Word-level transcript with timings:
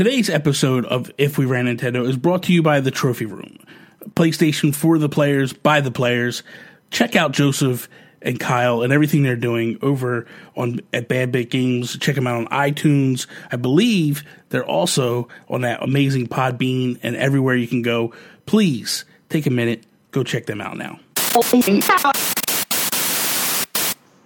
Today's 0.00 0.30
episode 0.30 0.86
of 0.86 1.10
If 1.18 1.36
We 1.36 1.44
Ran 1.44 1.66
Nintendo 1.66 2.08
is 2.08 2.16
brought 2.16 2.44
to 2.44 2.54
you 2.54 2.62
by 2.62 2.80
the 2.80 2.90
Trophy 2.90 3.26
Room, 3.26 3.58
PlayStation 4.14 4.74
for 4.74 4.96
the 4.96 5.10
players, 5.10 5.52
by 5.52 5.82
the 5.82 5.90
players. 5.90 6.42
Check 6.90 7.16
out 7.16 7.32
Joseph 7.32 7.86
and 8.22 8.40
Kyle 8.40 8.80
and 8.80 8.94
everything 8.94 9.24
they're 9.24 9.36
doing 9.36 9.78
over 9.82 10.26
on 10.56 10.80
at 10.94 11.08
Bad 11.08 11.32
Bit 11.32 11.50
Games. 11.50 11.98
Check 11.98 12.14
them 12.14 12.26
out 12.26 12.36
on 12.36 12.46
iTunes. 12.46 13.26
I 13.52 13.56
believe 13.56 14.24
they're 14.48 14.64
also 14.64 15.28
on 15.50 15.60
that 15.60 15.82
amazing 15.82 16.28
Podbean 16.28 16.98
and 17.02 17.14
everywhere 17.14 17.54
you 17.54 17.68
can 17.68 17.82
go. 17.82 18.14
Please 18.46 19.04
take 19.28 19.44
a 19.44 19.50
minute, 19.50 19.84
go 20.12 20.24
check 20.24 20.46
them 20.46 20.62
out 20.62 20.78
now. 20.78 20.98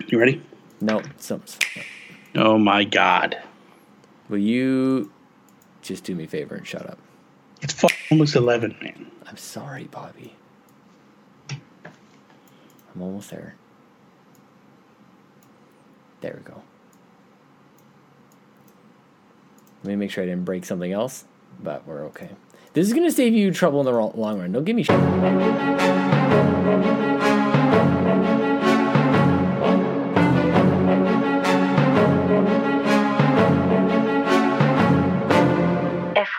You 0.06 0.20
ready? 0.20 0.40
No, 0.80 1.02
some. 1.18 1.42
Oh 2.36 2.58
my 2.58 2.84
god. 2.84 3.42
Will 4.28 4.38
you 4.38 5.10
just 5.84 6.04
do 6.04 6.14
me 6.14 6.24
a 6.24 6.26
favor 6.26 6.54
and 6.54 6.66
shut 6.66 6.88
up? 6.88 6.98
It's 7.62 7.82
almost 8.10 8.34
11, 8.34 8.76
man. 8.82 9.10
I'm 9.26 9.36
sorry, 9.36 9.84
Bobby. 9.84 10.34
I'm 11.50 13.02
almost 13.02 13.30
there. 13.30 13.54
There 16.20 16.34
we 16.36 16.50
go. 16.50 16.62
Let 19.82 19.90
me 19.90 19.96
make 19.96 20.10
sure 20.10 20.24
I 20.24 20.26
didn't 20.26 20.44
break 20.44 20.64
something 20.64 20.92
else, 20.92 21.24
but 21.62 21.86
we're 21.86 22.04
okay. 22.06 22.30
This 22.72 22.86
is 22.86 22.92
going 22.92 23.06
to 23.06 23.12
save 23.12 23.34
you 23.34 23.52
trouble 23.52 23.80
in 23.80 23.86
the 23.86 23.92
long 23.92 24.40
run. 24.40 24.52
Don't 24.52 24.64
give 24.64 24.76
me 24.76 24.82
shit. 24.82 24.98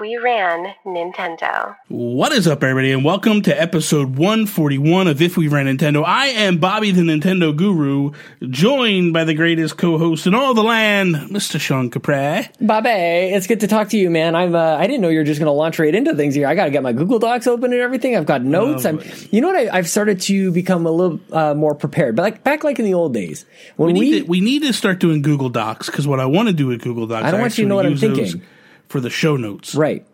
We 0.05 0.17
ran 0.17 0.71
Nintendo. 0.85 1.75
What 1.87 2.31
is 2.31 2.47
up, 2.47 2.61
everybody, 2.61 2.91
and 2.91 3.03
welcome 3.03 3.41
to 3.41 3.59
episode 3.59 4.17
141 4.17 5.07
of 5.07 5.19
If 5.19 5.35
We 5.35 5.47
Ran 5.47 5.65
Nintendo. 5.65 6.03
I 6.05 6.27
am 6.27 6.59
Bobby 6.59 6.91
the 6.91 7.01
Nintendo 7.01 7.55
Guru, 7.55 8.11
joined 8.47 9.13
by 9.13 9.23
the 9.23 9.33
greatest 9.33 9.79
co-host 9.79 10.27
in 10.27 10.35
all 10.35 10.53
the 10.53 10.61
land, 10.61 11.15
Mr. 11.15 11.59
Sean 11.59 11.89
Capri. 11.89 12.47
Bobby, 12.61 12.89
it's 12.89 13.47
good 13.47 13.61
to 13.61 13.67
talk 13.67 13.89
to 13.89 13.97
you, 13.97 14.11
man. 14.11 14.35
I'm. 14.35 14.53
Uh, 14.53 14.77
I 14.77 14.85
didn't 14.85 15.01
know 15.01 15.09
you 15.09 15.17
were 15.17 15.23
just 15.23 15.39
going 15.39 15.47
to 15.47 15.53
launch 15.53 15.79
right 15.79 15.95
into 15.95 16.13
things 16.13 16.35
here. 16.35 16.45
I 16.45 16.53
got 16.53 16.65
to 16.65 16.71
get 16.71 16.83
my 16.83 16.93
Google 16.93 17.17
Docs 17.17 17.47
open 17.47 17.73
and 17.73 17.81
everything. 17.81 18.15
I've 18.15 18.27
got 18.27 18.43
notes. 18.43 18.85
Oh, 18.85 18.89
I'm, 18.89 19.01
you 19.31 19.41
know 19.41 19.47
what? 19.47 19.73
I, 19.73 19.75
I've 19.75 19.89
started 19.89 20.21
to 20.21 20.51
become 20.51 20.85
a 20.85 20.91
little 20.91 21.19
uh, 21.31 21.55
more 21.55 21.73
prepared. 21.73 22.15
But 22.15 22.21
like 22.21 22.43
back 22.43 22.63
like 22.63 22.77
in 22.77 22.85
the 22.85 22.93
old 22.93 23.15
days 23.15 23.43
when 23.75 23.87
We 23.87 23.93
we, 23.93 23.99
need, 24.11 24.19
to, 24.19 24.25
we 24.27 24.39
need 24.39 24.61
to 24.61 24.73
start 24.73 24.99
doing 24.99 25.23
Google 25.23 25.49
Docs 25.49 25.87
because 25.87 26.05
what 26.05 26.19
I 26.19 26.27
want 26.27 26.47
to 26.49 26.53
do 26.53 26.67
with 26.67 26.83
Google 26.83 27.07
Docs, 27.07 27.25
I 27.25 27.31
don't 27.31 27.41
want 27.41 27.57
you 27.57 27.63
to 27.63 27.69
know 27.69 27.77
what 27.77 27.87
I'm 27.87 27.93
actually 27.93 28.09
use 28.09 28.17
those 28.17 28.31
thinking. 28.33 28.49
For 28.89 28.99
the 28.99 29.09
show 29.09 29.35
notes. 29.37 29.75
right. 29.75 30.05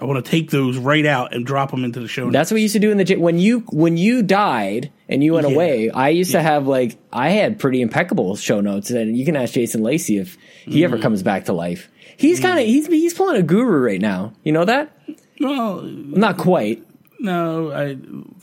I 0.00 0.06
want 0.06 0.24
to 0.24 0.30
take 0.30 0.50
those 0.50 0.78
right 0.78 1.04
out 1.04 1.34
and 1.34 1.44
drop 1.44 1.70
them 1.70 1.84
into 1.84 2.00
the 2.00 2.08
show 2.08 2.22
notes. 2.24 2.32
That's 2.32 2.50
what 2.50 2.54
we 2.54 2.62
used 2.62 2.72
to 2.72 2.78
do 2.78 2.90
in 2.90 2.96
the 2.96 3.04
gy- 3.04 3.16
when 3.16 3.38
you 3.38 3.60
when 3.70 3.98
you 3.98 4.22
died 4.22 4.90
and 5.06 5.22
you 5.22 5.34
went 5.34 5.46
Yeah. 5.46 5.54
away. 5.54 5.90
I 5.90 6.08
used 6.08 6.30
to 6.30 6.40
have 6.40 6.66
like 6.66 6.96
I 7.12 7.28
had 7.28 7.58
pretty 7.58 7.82
impeccable 7.82 8.34
show 8.36 8.62
notes, 8.62 8.88
and 8.90 9.14
you 9.18 9.26
can 9.26 9.36
ask 9.36 9.52
Jason 9.52 9.82
Lacey 9.82 10.16
if 10.16 10.38
he 10.64 10.82
ever 10.82 10.96
Mm. 10.96 11.02
comes 11.02 11.22
back 11.22 11.44
to 11.44 11.52
life. 11.52 11.90
He's 12.16 12.40
kind 12.40 12.58
of 12.58 12.64
he's 12.64 12.86
he's 12.86 13.12
pulling 13.12 13.36
a 13.36 13.42
guru 13.42 13.84
right 13.84 14.00
now. 14.00 14.32
You 14.44 14.52
know 14.52 14.64
that? 14.64 14.96
well, 15.40 15.82
Not 15.82 16.38
quite. 16.38 16.82
no, 17.20 17.70
I 17.70 17.98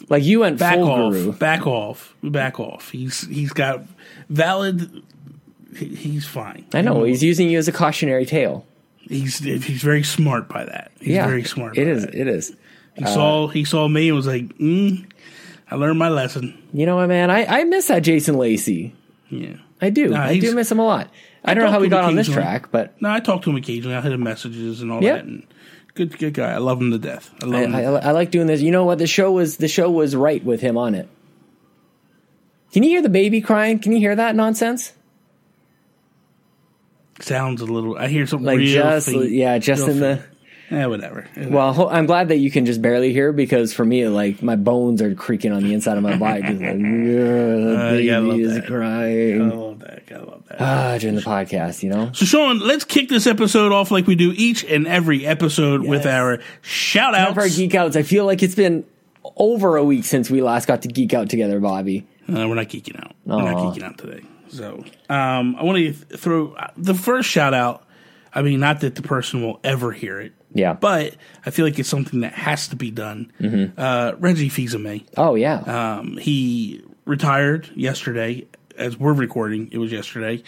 Like 0.08 0.24
you 0.26 0.42
went 0.42 0.60
back 0.60 0.76
full 0.76 0.88
off, 0.88 1.14
guru. 1.14 1.32
back 1.34 1.66
off, 1.66 2.14
back 2.22 2.60
off. 2.60 2.92
He's 2.92 3.26
he's 3.28 3.54
got 3.54 3.86
valid. 4.30 5.02
He's 5.76 6.26
fine. 6.28 6.66
I 6.76 6.82
know 6.82 7.04
he's 7.06 7.24
using 7.24 7.50
you 7.50 7.58
as 7.58 7.68
a 7.68 7.72
cautionary 7.72 8.28
tale. 8.28 8.66
He's 9.10 9.40
he's 9.40 9.82
very 9.82 10.04
smart 10.04 10.48
by 10.48 10.66
that. 10.66 10.92
He's 11.00 11.10
yeah, 11.16 11.26
very 11.26 11.44
smart. 11.44 11.78
It 11.78 11.86
by 11.86 11.92
is. 11.92 12.06
that. 12.06 12.16
It 12.16 12.28
is. 12.28 12.56
He 12.96 13.06
saw 13.06 13.48
he 13.48 13.66
saw 13.66 13.88
me 13.88 14.08
and 14.10 14.16
was 14.16 14.28
like, 14.28 14.44
mm, 14.60 15.06
"I 15.70 15.76
learned 15.76 15.98
my 15.98 16.10
lesson." 16.10 16.62
You 16.74 16.86
know 16.86 16.98
what, 16.98 17.08
man? 17.08 17.32
I, 17.32 17.44
I 17.46 17.64
miss 17.64 17.88
that 17.88 18.04
Jason 18.04 18.36
Lacey. 18.36 18.94
Yeah. 19.30 19.56
I 19.82 19.90
do. 19.90 20.10
Nah, 20.10 20.26
I 20.26 20.38
do 20.38 20.54
miss 20.54 20.72
him 20.72 20.80
a 20.80 20.86
lot. 20.86 21.10
I, 21.44 21.54
don't 21.54 21.64
know 21.64 21.72
how 21.72 21.80
we 21.80 21.88
got 21.88 22.04
on 22.04 22.16
this 22.16 22.28
track, 22.28 22.70
but 22.72 23.02
No, 23.02 23.10
I 23.10 23.20
talk 23.22 23.44
to 23.44 23.50
him 23.50 23.56
occasionally. 23.56 23.96
I 23.96 24.02
hit 24.02 24.12
him 24.12 24.22
messages 24.22 24.82
and 24.82 24.92
all 24.92 25.02
Yeah. 25.02 25.14
that. 25.16 25.24
And 25.26 25.48
good 25.96 26.18
good 26.20 26.34
guy. 26.34 26.52
I 26.52 26.58
love 26.58 26.80
him 26.82 26.92
to 26.92 27.00
death. 27.00 27.34
I 27.42 27.46
love 27.46 27.62
I, 27.62 27.64
him. 27.64 27.76
I, 27.76 28.08
I 28.10 28.12
like 28.12 28.30
doing 28.30 28.48
this. 28.48 28.62
You 28.62 28.72
know 28.72 28.86
what? 28.86 29.00
The 29.00 29.08
show 29.08 29.32
was 29.32 29.58
the 29.58 29.68
show 29.70 29.90
was 29.90 30.16
right 30.16 30.44
with 30.44 30.62
him 30.62 30.78
on 30.78 30.94
it. 30.94 31.10
Can 32.74 32.84
you 32.84 32.90
hear 32.90 33.02
the 33.02 33.10
baby 33.10 33.42
crying? 33.42 33.80
Can 33.80 33.94
you 33.94 34.00
hear 34.00 34.16
that 34.16 34.36
nonsense? 34.36 34.94
Sounds 37.22 37.62
a 37.62 37.66
little. 37.66 37.98
I 37.98 38.08
hear 38.08 38.26
something 38.28 38.46
Like 38.46 38.58
real 38.60 38.74
just 38.74 39.08
yeah, 39.10 39.58
just 39.58 39.88
in 39.88 40.00
the. 40.00 40.24
Yeah, 40.72 40.86
whatever. 40.86 41.28
Well, 41.36 41.90
I'm 41.90 42.06
glad 42.06 42.28
that 42.28 42.38
you 42.38 42.52
can 42.52 42.68
just 42.68 42.80
barely 42.80 43.12
hear 43.12 43.34
because 43.34 43.74
for 43.74 43.84
me, 43.84 44.08
like 44.08 44.44
my 44.44 44.56
bones 44.56 45.02
are 45.02 45.16
creaking 45.16 45.52
on 45.52 45.64
the 45.64 45.74
inside 45.74 45.98
of 45.98 46.04
my 46.04 46.16
body. 46.16 46.42
Just 46.44 46.62
like, 46.62 46.62
"Yeah, 46.62 46.70
Uh, 46.76 47.94
the 47.94 48.02
you 48.04 48.12
love 48.20 48.24
baby 48.30 48.42
is 48.44 48.54
that. 48.54 48.64
I 48.64 48.68
crying. 48.68 49.50
love 49.50 49.80
that. 49.80 50.04
I 50.12 50.18
love 50.18 50.44
that. 50.48 50.62
Ah, 50.62 50.98
during 51.00 51.16
the 51.16 51.22
podcast, 51.24 51.82
you 51.82 51.90
know. 51.90 52.12
So, 52.14 52.26
Sean, 52.26 52.60
let's 52.60 52.84
kick 52.84 53.10
this 53.10 53.26
episode 53.26 53.72
off 53.72 53.90
like 53.90 54.06
we 54.06 54.14
do 54.14 54.32
each 54.36 54.64
and 54.64 54.86
every 54.88 55.26
episode 55.26 55.82
with 55.88 56.06
our 56.06 56.38
shout 56.62 57.16
Time 57.16 57.34
for 57.34 57.42
our 57.42 57.50
geek 57.50 57.74
outs. 57.74 57.96
I 57.96 58.04
feel 58.04 58.26
like 58.26 58.44
it's 58.44 58.54
been 58.56 58.86
over 59.38 59.76
a 59.76 59.84
week 59.84 60.06
since 60.06 60.30
we 60.30 60.44
last 60.44 60.68
got 60.68 60.84
to 60.84 60.88
geek 60.88 61.16
out 61.16 61.30
together, 61.32 61.60
Bobby. 61.60 62.06
Uh, 62.28 62.48
we're 62.48 62.54
not 62.54 62.68
geeking 62.68 63.04
out. 63.04 63.16
We're 63.26 63.42
not 63.42 63.58
geeking 63.76 63.84
out 63.84 63.98
today. 63.98 64.22
So, 64.50 64.84
um, 65.10 65.56
I 65.56 65.64
want 65.64 65.78
to 65.78 65.94
throw 65.94 66.56
the 66.78 66.94
first 66.94 67.30
shout 67.30 67.54
out. 67.54 67.86
I 68.34 68.42
mean, 68.42 68.60
not 68.60 68.82
that 68.82 68.96
the 68.96 69.02
person 69.02 69.42
will 69.42 69.60
ever 69.64 69.92
hear 69.92 70.20
it, 70.20 70.34
Yeah. 70.54 70.74
but 70.74 71.16
I 71.46 71.50
feel 71.50 71.66
like 71.66 71.80
it's 71.80 71.90
something 71.90 72.20
that 72.22 72.34
has 72.34 72.68
to 72.70 72.76
be 72.76 72.92
done. 72.92 73.32
Uh, 73.78 74.14
Reggie 74.20 74.50
Fils-Aimé. 74.50 75.06
oh 75.18 75.36
yeah. 75.36 75.98
Um, 76.00 76.18
he 76.18 76.84
retired 77.06 77.70
yesterday. 77.76 78.46
As 78.78 78.98
we're 78.98 79.12
recording, 79.14 79.68
it 79.74 79.78
was 79.78 79.92
yesterday. 79.92 80.42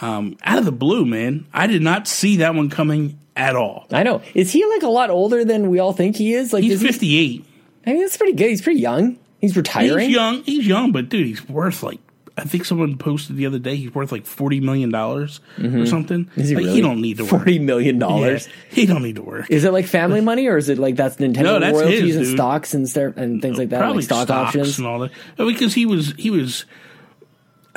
Um, 0.00 0.38
out 0.42 0.58
of 0.58 0.64
the 0.64 0.72
blue, 0.72 1.04
man. 1.04 1.46
I 1.52 1.66
did 1.66 1.82
not 1.82 2.08
see 2.08 2.38
that 2.38 2.54
one 2.54 2.70
coming 2.70 3.18
at 3.36 3.56
all. 3.56 3.86
I 3.90 4.04
know. 4.04 4.22
Is 4.32 4.50
he 4.52 4.64
like 4.64 4.82
a 4.82 4.88
lot 4.88 5.10
older 5.10 5.44
than 5.44 5.68
we 5.68 5.80
all 5.80 5.92
think 5.92 6.16
he 6.16 6.32
is? 6.32 6.52
Like 6.52 6.62
He's 6.62 6.74
is 6.74 6.80
he- 6.80 6.86
58. 6.86 7.44
I 7.86 7.92
mean, 7.92 8.00
that's 8.00 8.16
pretty 8.16 8.32
good. 8.32 8.48
He's 8.48 8.62
pretty 8.62 8.80
young. 8.80 9.18
He's 9.38 9.54
retiring. 9.54 10.06
He's 10.06 10.14
young. 10.14 10.42
He's 10.44 10.66
young, 10.66 10.92
but 10.92 11.10
dude, 11.10 11.26
he's 11.26 11.46
worth 11.46 11.82
like 11.82 11.98
I 12.36 12.42
think 12.42 12.64
someone 12.64 12.98
posted 12.98 13.36
the 13.36 13.46
other 13.46 13.60
day 13.60 13.76
he's 13.76 13.94
worth 13.94 14.10
like 14.10 14.26
forty 14.26 14.58
million 14.60 14.90
dollars 14.90 15.40
or 15.62 15.86
something. 15.86 16.24
Mm-hmm. 16.24 16.40
Is 16.40 16.48
he 16.48 16.56
like, 16.56 16.64
really? 16.64 16.80
don't 16.80 17.00
need 17.00 17.18
to 17.18 17.22
work. 17.22 17.30
Forty 17.30 17.58
million 17.60 17.96
Yeah, 17.96 18.00
dollars. 18.08 18.48
he 18.70 18.86
don't 18.86 19.02
need 19.04 19.16
to 19.16 19.22
work. 19.22 19.48
Is 19.50 19.62
it 19.64 19.72
like 19.72 19.86
family 19.86 20.20
money, 20.20 20.48
or 20.48 20.56
is 20.56 20.68
it 20.68 20.78
like 20.78 20.96
that's 20.96 21.16
Nintendo 21.16 21.42
No, 21.44 21.58
that's 21.60 21.76
royalties 21.78 22.00
his, 22.02 22.16
and 22.16 22.24
dude. 22.26 22.36
stocks 22.36 22.74
and 22.74 22.88
stuff 22.88 23.16
and 23.16 23.40
things 23.40 23.56
like 23.56 23.68
that, 23.68 23.78
Probably 23.78 23.98
like 23.98 24.04
stock 24.06 24.30
options? 24.30 24.78
and 24.78 24.86
all 24.86 24.98
that. 25.00 25.12
Because 25.36 25.74
he 25.74 25.86
was 25.86 26.12
he 26.18 26.30
was 26.30 26.64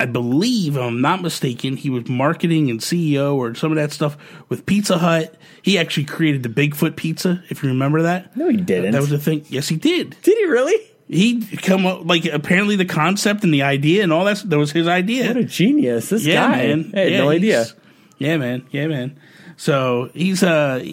I 0.00 0.06
believe, 0.06 0.76
if 0.76 0.82
I'm 0.82 1.00
not 1.00 1.22
mistaken, 1.22 1.76
he 1.76 1.90
was 1.90 2.08
marketing 2.08 2.70
and 2.70 2.78
CEO 2.80 3.34
or 3.36 3.54
some 3.56 3.72
of 3.72 3.76
that 3.76 3.90
stuff 3.92 4.16
with 4.48 4.64
Pizza 4.64 4.98
Hut. 4.98 5.34
He 5.62 5.76
actually 5.76 6.04
created 6.04 6.44
the 6.44 6.48
Bigfoot 6.48 6.94
pizza, 6.94 7.42
if 7.48 7.62
you 7.64 7.68
remember 7.70 8.02
that. 8.02 8.36
No, 8.36 8.48
he 8.48 8.56
didn't. 8.56 8.92
That 8.92 9.00
was 9.00 9.10
the 9.10 9.18
thing. 9.18 9.44
Yes, 9.48 9.68
he 9.68 9.76
did. 9.76 10.16
Did 10.22 10.38
he 10.38 10.44
really? 10.46 10.76
He 11.08 11.40
come 11.56 11.86
up 11.86 12.04
like 12.04 12.26
apparently 12.26 12.76
the 12.76 12.84
concept 12.84 13.42
and 13.42 13.52
the 13.52 13.62
idea 13.62 14.02
and 14.02 14.12
all 14.12 14.24
that. 14.26 14.42
That 14.44 14.58
was 14.58 14.72
his 14.72 14.86
idea. 14.86 15.28
What 15.28 15.38
a 15.38 15.44
genius! 15.44 16.10
This 16.10 16.26
yeah, 16.26 16.48
guy. 16.50 16.56
man. 16.66 16.90
I 16.94 16.98
had 17.00 17.12
Yeah, 17.12 17.18
no 17.18 17.28
idea. 17.30 17.66
Yeah, 18.18 18.36
man. 18.36 18.66
Yeah, 18.70 18.86
man. 18.88 19.18
So 19.56 20.10
he's 20.12 20.42
uh, 20.42 20.84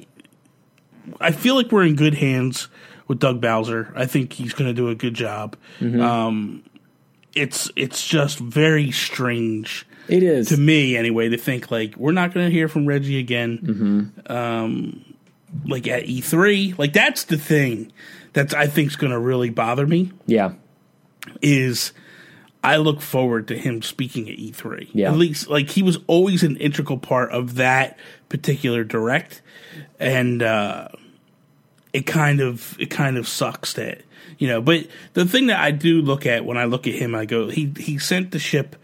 I 1.19 1.31
feel 1.31 1.55
like 1.55 1.71
we're 1.71 1.83
in 1.85 1.95
good 1.95 2.13
hands 2.15 2.67
with 3.07 3.19
Doug 3.19 3.41
Bowser. 3.41 3.91
I 3.95 4.05
think 4.05 4.33
he's 4.33 4.53
going 4.53 4.69
to 4.69 4.73
do 4.73 4.89
a 4.89 4.95
good 4.95 5.13
job. 5.13 5.57
Mm-hmm. 5.79 6.01
Um, 6.01 6.63
it's 7.33 7.69
it's 7.75 8.07
just 8.07 8.39
very 8.39 8.91
strange 8.91 9.85
It 10.07 10.23
is. 10.23 10.47
to 10.49 10.57
me 10.57 10.95
anyway 10.95 11.27
to 11.29 11.37
think 11.37 11.69
like 11.69 11.95
we're 11.97 12.13
not 12.13 12.33
going 12.33 12.45
to 12.47 12.51
hear 12.51 12.67
from 12.69 12.85
Reggie 12.85 13.19
again. 13.19 13.59
Mm-hmm. 13.61 14.31
Um, 14.31 15.14
like 15.65 15.87
at 15.87 16.03
E3, 16.03 16.77
like 16.77 16.93
that's 16.93 17.23
the 17.23 17.37
thing 17.37 17.91
that's 18.33 18.53
I 18.53 18.67
think 18.67 18.89
is 18.89 18.95
going 18.95 19.11
to 19.11 19.19
really 19.19 19.49
bother 19.49 19.85
me 19.87 20.11
yeah. 20.25 20.53
is 21.41 21.93
I 22.63 22.77
look 22.77 23.01
forward 23.01 23.47
to 23.49 23.57
him 23.57 23.81
speaking 23.81 24.29
at 24.29 24.37
E3. 24.37 24.89
Yeah. 24.93 25.11
At 25.11 25.17
least, 25.17 25.49
like, 25.49 25.69
he 25.69 25.83
was 25.83 25.99
always 26.07 26.43
an 26.43 26.57
integral 26.57 26.97
part 26.97 27.31
of 27.31 27.55
that 27.55 27.99
particular 28.27 28.83
direct. 28.83 29.41
And, 29.99 30.41
uh, 30.41 30.89
it 31.93 32.05
kind 32.07 32.41
of, 32.41 32.75
it 32.79 32.87
kind 32.87 33.17
of 33.17 33.27
sucks 33.27 33.73
that, 33.73 34.01
you 34.37 34.47
know, 34.47 34.61
but 34.61 34.87
the 35.13 35.25
thing 35.25 35.47
that 35.47 35.59
I 35.59 35.71
do 35.71 36.01
look 36.01 36.25
at 36.25 36.43
when 36.43 36.57
I 36.57 36.65
look 36.65 36.87
at 36.87 36.93
him, 36.93 37.15
I 37.15 37.25
go, 37.25 37.49
he, 37.49 37.71
he 37.77 37.99
sent 37.99 38.31
the 38.31 38.39
ship, 38.39 38.75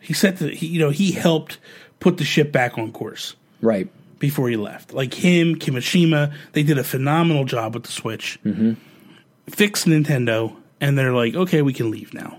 he 0.00 0.14
sent 0.14 0.38
the, 0.38 0.48
he, 0.48 0.66
you 0.68 0.78
know, 0.78 0.90
he 0.90 1.12
helped 1.12 1.58
put 2.00 2.16
the 2.16 2.24
ship 2.24 2.52
back 2.52 2.78
on 2.78 2.92
course 2.92 3.34
Right. 3.60 3.88
Before 4.18 4.48
he 4.48 4.56
left. 4.56 4.92
Like 4.92 5.14
him, 5.14 5.56
Kimishima, 5.56 6.34
they 6.52 6.62
did 6.62 6.78
a 6.78 6.84
phenomenal 6.84 7.44
job 7.44 7.74
with 7.74 7.84
the 7.84 7.92
Switch. 7.92 8.38
Mm-hmm. 8.44 8.72
Fixed 9.48 9.86
Nintendo, 9.86 10.56
and 10.80 10.98
they're 10.98 11.12
like, 11.12 11.34
okay, 11.34 11.62
we 11.62 11.72
can 11.72 11.90
leave 11.90 12.12
now. 12.12 12.38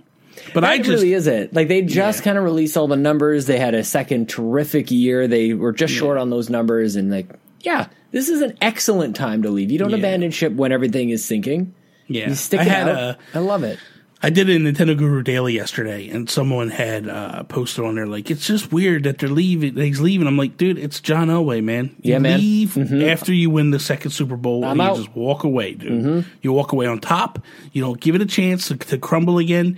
But 0.53 0.63
I 0.63 0.77
That 0.77 0.83
just 0.85 1.01
really 1.03 1.13
is 1.13 1.27
it. 1.27 1.53
Like 1.53 1.67
they 1.67 1.81
just 1.81 2.19
Yeah. 2.19 2.23
kind 2.23 2.37
of 2.37 2.43
released 2.43 2.77
all 2.77 2.87
the 2.87 2.95
numbers. 2.95 3.45
They 3.47 3.57
had 3.59 3.73
a 3.73 3.83
second 3.83 4.29
terrific 4.29 4.91
year. 4.91 5.27
They 5.27 5.53
were 5.53 5.71
just 5.71 5.93
short 5.93 6.17
on 6.17 6.29
those 6.29 6.49
numbers, 6.49 6.95
and 6.95 7.09
like 7.09 7.27
yeah, 7.61 7.87
this 8.11 8.29
is 8.29 8.41
an 8.41 8.57
excellent 8.61 9.15
time 9.15 9.41
to 9.43 9.49
leave. 9.49 9.71
You 9.71 9.79
don't 9.79 9.89
Yeah. 9.89 9.97
abandon 9.97 10.31
ship 10.31 10.53
when 10.53 10.71
everything 10.71 11.09
is 11.09 11.23
sinking. 11.25 11.73
Yeah, 12.07 12.29
You 12.29 12.35
stick 12.35 12.59
I 12.59 12.63
it 12.63 12.67
had 12.69 12.87
out. 12.89 12.97
a 12.97 13.17
I 13.33 13.39
love 13.39 13.63
it. 13.63 13.79
I 14.21 14.31
did 14.31 14.49
a 14.49 14.57
Nintendo 14.57 14.97
Guru 14.97 15.21
Daily 15.21 15.53
yesterday, 15.53 16.09
and 16.09 16.27
someone 16.27 16.69
had 16.69 17.07
uh, 17.07 17.43
posted 17.43 17.85
on 17.85 17.95
there 17.95 18.07
like 18.07 18.31
it's 18.31 18.47
just 18.47 18.71
weird 18.71 19.03
that 19.03 19.19
they're 19.19 19.29
leaving. 19.29 19.75
that 19.75 19.85
He's 19.85 20.01
leaving. 20.01 20.25
I'm 20.25 20.37
like, 20.37 20.57
dude, 20.57 20.79
it's 20.79 20.99
John 21.01 21.27
Elway, 21.27 21.63
man. 21.63 21.95
You 22.01 22.13
Yeah, 22.13 22.19
man. 22.19 22.39
leave 22.39 22.69
mm-hmm. 22.73 23.03
after 23.03 23.31
you 23.31 23.51
win 23.51 23.69
the 23.69 23.79
second 23.79 24.11
Super 24.11 24.35
Bowl, 24.35 24.65
I'm 24.65 24.71
and 24.71 24.79
you 24.79 24.85
out. 24.87 24.97
just 24.97 25.15
walk 25.15 25.43
away, 25.43 25.73
dude. 25.75 26.03
Mm-hmm. 26.03 26.29
You 26.41 26.51
walk 26.51 26.71
away 26.71 26.87
on 26.87 26.99
top. 26.99 27.43
You 27.73 27.83
don't 27.83 27.99
give 27.99 28.15
it 28.15 28.21
a 28.21 28.25
chance 28.25 28.69
to, 28.69 28.77
to 28.77 28.97
crumble 28.97 29.37
again. 29.37 29.77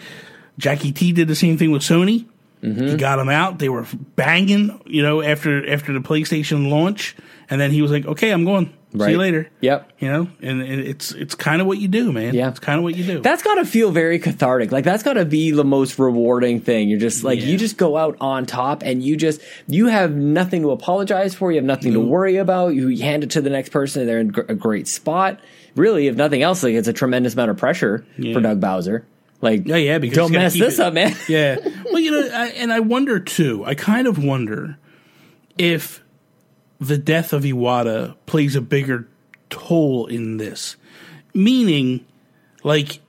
Jackie 0.58 0.94
T 0.94 1.12
did 1.12 1.28
the 1.28 1.36
same 1.36 1.58
thing 1.58 1.72
with 1.72 1.82
Sony. 1.82 2.26
Mm-hmm. 2.64 2.88
He 2.88 2.98
got 2.98 3.18
them 3.18 3.30
out. 3.30 3.60
They 3.60 3.70
were 3.70 3.86
banging, 4.16 4.82
you 4.86 5.02
know, 5.02 5.22
after 5.22 5.70
after 5.70 5.92
the 5.92 6.00
PlayStation 6.00 6.70
launch, 6.70 7.16
and 7.50 7.60
then 7.60 7.72
he 7.72 7.82
was 7.82 7.92
like, 7.92 8.06
"Okay, 8.06 8.32
I'm 8.32 8.46
going. 8.46 8.74
See 8.98 9.12
you 9.12 9.18
later." 9.18 9.50
Yep. 9.62 9.92
You 10.00 10.08
know, 10.12 10.30
and, 10.42 10.62
and 10.62 10.82
it's 10.82 11.12
it's 11.12 11.36
kind 11.36 11.62
of 11.62 11.68
what 11.68 11.78
you 11.78 11.88
do, 11.88 12.12
man. 12.12 12.34
Yeah. 12.34 12.50
it's 12.50 12.60
kind 12.60 12.78
of 12.78 12.84
what 12.84 12.96
you 12.96 13.04
do. 13.04 13.20
That's 13.20 13.44
got 13.44 13.56
to 13.56 13.66
feel 13.66 13.92
very 13.92 14.18
cathartic. 14.20 14.72
Like 14.72 14.84
that's 14.84 15.04
got 15.04 15.14
to 15.14 15.26
be 15.26 15.52
the 15.52 15.64
most 15.64 16.00
rewarding 16.00 16.60
thing. 16.62 16.90
You're 16.90 17.00
just 17.00 17.24
like 17.24 17.40
Yeah. 17.40 17.48
you 17.48 17.58
just 17.58 17.78
go 17.78 17.98
out 17.98 18.18
on 18.20 18.46
top 18.46 18.82
and 18.84 19.04
you 19.04 19.16
just 19.18 19.42
you 19.68 19.88
have 19.88 20.16
nothing 20.16 20.64
to 20.64 20.72
apologize 20.72 21.36
for. 21.36 21.52
You 21.52 21.58
have 21.58 21.66
nothing 21.66 21.94
to 21.94 22.00
mm-hmm. 22.00 22.10
worry 22.10 22.38
about. 22.38 22.70
You 22.74 22.88
hand 22.98 23.24
it 23.24 23.32
to 23.32 23.42
the 23.42 23.50
next 23.50 23.70
person. 23.70 24.02
And 24.02 24.10
they're 24.10 24.20
in 24.20 24.30
gr- 24.30 24.42
a 24.50 24.56
great 24.56 24.88
spot. 24.88 25.40
Really, 25.76 26.08
if 26.08 26.16
nothing 26.16 26.42
else, 26.42 26.64
like 26.64 26.74
it's 26.74 26.88
a 26.88 26.94
tremendous 26.94 27.34
amount 27.34 27.52
of 27.52 27.58
pressure 27.58 28.06
Yeah. 28.18 28.34
for 28.34 28.42
Doug 28.42 28.60
Bowser. 28.60 29.06
Like, 29.42 29.68
Yeah, 29.68 29.78
yeah, 29.78 29.98
because 30.00 30.18
don't 30.18 30.32
mess 30.34 30.54
this 30.54 30.80
it- 30.80 30.86
up, 30.86 30.94
man. 30.94 31.16
yeah. 31.30 31.58
Well, 31.86 32.00
you 32.00 32.12
know, 32.12 32.30
I, 32.34 32.48
and 32.48 32.74
I 32.74 32.82
wonder 32.82 33.20
too. 33.20 33.64
I 33.66 33.76
kind 33.76 34.08
of 34.08 34.24
wonder 34.24 34.78
if 35.58 36.04
the 36.80 36.98
death 36.98 37.34
of 37.34 37.44
Iwata 37.44 38.16
plays 38.26 38.56
a 38.56 38.62
bigger 38.62 39.08
toll 39.50 40.06
in 40.08 40.38
this. 40.38 40.76
Meaning, 41.34 42.06
like, 42.64 43.00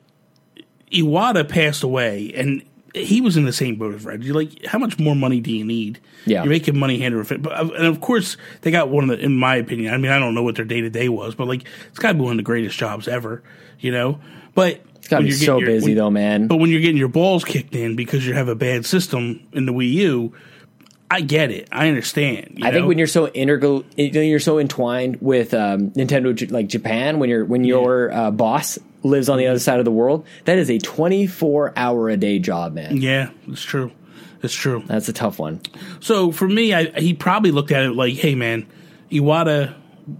Iwata 0.92 1.48
passed 1.48 1.82
away, 1.82 2.32
and 2.34 2.62
he 2.94 3.20
was 3.20 3.36
in 3.36 3.44
the 3.44 3.52
same 3.52 3.76
boat 3.76 3.94
as 3.94 4.04
Reggie. 4.04 4.32
Like, 4.32 4.64
how 4.66 4.78
much 4.78 4.98
more 4.98 5.14
money 5.14 5.40
do 5.40 5.52
you 5.52 5.64
need? 5.64 6.00
Yeah. 6.26 6.42
you're 6.42 6.50
making 6.50 6.76
money 6.78 6.98
hand 6.98 7.14
over 7.14 7.24
fist. 7.24 7.42
But 7.42 7.52
uh, 7.52 7.70
and 7.76 7.86
of 7.86 8.00
course, 8.00 8.36
they 8.62 8.70
got 8.70 8.88
one 8.90 9.08
of 9.08 9.18
the. 9.18 9.24
In 9.24 9.36
my 9.36 9.56
opinion, 9.56 9.94
I 9.94 9.96
mean, 9.96 10.10
I 10.12 10.18
don't 10.18 10.34
know 10.34 10.42
what 10.42 10.56
their 10.56 10.64
day 10.64 10.80
to 10.80 10.90
day 10.90 11.08
was, 11.08 11.34
but 11.34 11.46
like, 11.48 11.64
it's 11.88 11.98
got 11.98 12.08
to 12.08 12.14
be 12.14 12.20
one 12.20 12.32
of 12.32 12.36
the 12.38 12.42
greatest 12.42 12.76
jobs 12.76 13.06
ever. 13.08 13.42
You 13.78 13.92
know, 13.92 14.20
but 14.54 14.80
It's 14.96 15.08
got 15.08 15.18
to 15.18 15.22
be 15.22 15.28
you're 15.30 15.38
so 15.38 15.58
your- 15.58 15.66
busy 15.66 15.86
when- 15.92 15.96
though, 15.96 16.10
man. 16.10 16.46
but 16.48 16.56
when 16.56 16.68
you're 16.70 16.80
getting 16.80 16.98
your 16.98 17.08
balls 17.08 17.44
kicked 17.44 17.74
in 17.74 17.96
because 17.96 18.26
you 18.26 18.34
have 18.34 18.48
a 18.48 18.54
bad 18.54 18.84
system 18.84 19.46
in 19.52 19.64
the 19.66 19.72
Wii 19.72 19.90
U, 19.92 20.34
I 21.10 21.22
get 21.22 21.50
it. 21.50 21.68
I 21.72 21.88
understand. 21.88 22.54
you 22.58 22.66
I 22.66 22.70
think 22.70 22.86
when 22.86 22.96
you're 22.96 23.08
so 23.08 23.28
integral, 23.28 23.84
you 23.96 24.12
know, 24.12 24.20
you're 24.20 24.38
so 24.38 24.60
entwined 24.60 25.18
with 25.20 25.52
um, 25.54 25.90
Nintendo, 25.90 26.50
like 26.52 26.68
Japan, 26.68 27.18
when 27.18 27.28
you're 27.28 27.44
when 27.44 27.64
your 27.64 28.12
uh, 28.12 28.30
boss 28.30 28.78
lives 29.02 29.28
on 29.28 29.38
the 29.38 29.48
other 29.48 29.58
side 29.58 29.80
of 29.80 29.84
the 29.84 29.90
world, 29.90 30.24
that 30.44 30.58
is 30.58 30.70
a 30.70 30.78
24 30.78 31.72
hour 31.76 32.08
a 32.08 32.16
day 32.16 32.38
job, 32.38 32.74
man. 32.74 32.96
yeah, 32.96 33.30
it's 33.48 33.62
true. 33.62 33.90
It's 34.42 34.54
true. 34.54 34.84
That's 34.86 35.08
a 35.08 35.12
tough 35.12 35.38
one. 35.38 35.60
So 35.98 36.30
for 36.32 36.48
me, 36.48 36.72
I, 36.72 36.84
he 37.00 37.12
probably 37.12 37.50
looked 37.50 37.72
at 37.72 37.82
it 37.82 37.90
like, 37.90 38.14
"Hey, 38.14 38.34
man, 38.34 38.66
Iwata 39.10 39.74